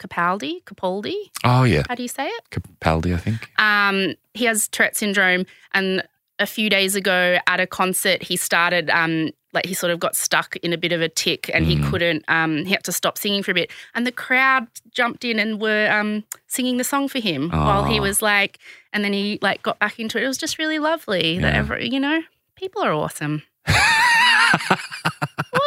Capaldi? 0.00 0.64
Capaldi? 0.64 1.14
Oh, 1.44 1.62
yeah. 1.62 1.84
How 1.88 1.94
do 1.94 2.02
you 2.02 2.08
say 2.08 2.26
it? 2.26 2.42
Capaldi, 2.50 3.14
I 3.14 3.18
think. 3.18 3.48
Um, 3.60 4.14
he 4.34 4.46
has 4.46 4.66
Tourette 4.68 4.96
syndrome, 4.96 5.46
and 5.72 6.02
a 6.38 6.46
few 6.46 6.68
days 6.68 6.96
ago 6.96 7.38
at 7.46 7.60
a 7.60 7.66
concert, 7.66 8.22
he 8.22 8.36
started 8.36 8.90
um, 8.90 9.30
like 9.52 9.66
he 9.66 9.74
sort 9.74 9.90
of 9.92 10.00
got 10.00 10.16
stuck 10.16 10.56
in 10.56 10.72
a 10.72 10.78
bit 10.78 10.92
of 10.92 11.00
a 11.00 11.08
tick, 11.08 11.50
and 11.52 11.66
he 11.66 11.76
Mm. 11.76 11.90
couldn't. 11.90 12.24
Um, 12.28 12.64
he 12.64 12.70
had 12.72 12.84
to 12.84 12.92
stop 12.92 13.18
singing 13.18 13.42
for 13.42 13.50
a 13.50 13.54
bit, 13.54 13.70
and 13.94 14.06
the 14.06 14.12
crowd 14.12 14.66
jumped 14.90 15.24
in 15.24 15.38
and 15.38 15.60
were 15.60 15.90
um, 15.90 16.24
singing 16.46 16.76
the 16.78 16.84
song 16.84 17.08
for 17.08 17.18
him 17.18 17.50
while 17.50 17.84
he 17.84 18.00
was 18.00 18.22
like, 18.22 18.58
and 18.92 19.04
then 19.04 19.12
he 19.12 19.38
like 19.42 19.62
got 19.62 19.78
back 19.78 19.98
into 20.00 20.18
it. 20.18 20.24
It 20.24 20.28
was 20.28 20.38
just 20.38 20.58
really 20.58 20.78
lovely 20.78 21.38
that 21.38 21.54
every, 21.54 21.88
you 21.88 22.00
know, 22.00 22.22
people 22.56 22.82
are 22.82 22.92
awesome. 22.92 23.42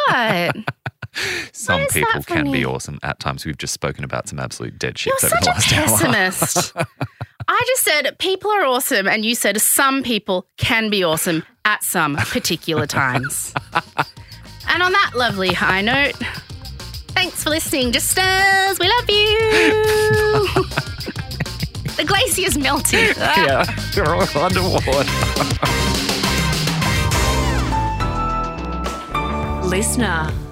what? 0.08 0.56
Some 1.52 1.86
people 1.86 2.22
can 2.24 2.50
be 2.52 2.64
awesome 2.64 2.98
at 3.02 3.18
times. 3.18 3.46
We've 3.46 3.56
just 3.56 3.72
spoken 3.72 4.04
about 4.04 4.28
some 4.28 4.38
absolute 4.38 4.78
dead 4.78 4.98
shit 4.98 5.14
You're 5.22 5.30
over 5.30 5.36
the 5.40 5.60
such 5.60 5.72
a 6.02 6.08
last 6.10 6.76
hour. 6.76 6.86
pessimist. 7.46 7.48
I 7.48 7.64
just 7.66 7.84
said 7.84 8.18
people 8.18 8.50
are 8.50 8.64
awesome, 8.64 9.08
and 9.08 9.24
you 9.24 9.34
said 9.34 9.60
some 9.60 10.02
people 10.02 10.46
can 10.56 10.90
be 10.90 11.04
awesome 11.04 11.44
at 11.64 11.82
some 11.82 12.16
particular 12.16 12.86
times. 12.86 13.52
and 14.68 14.82
on 14.82 14.92
that 14.92 15.12
lovely 15.14 15.52
high 15.52 15.82
note, 15.82 16.14
thanks 17.08 17.42
for 17.42 17.50
listening, 17.50 17.92
Justers. 17.92 18.78
We 18.78 18.88
love 18.88 19.10
you. 19.10 19.38
the 21.96 22.04
glacier's 22.06 22.58
melted. 22.58 23.16
yeah, 23.16 23.64
they're 23.94 24.14
all 24.14 24.44
underwater. 24.44 25.04
LiSTNR. 29.66 30.45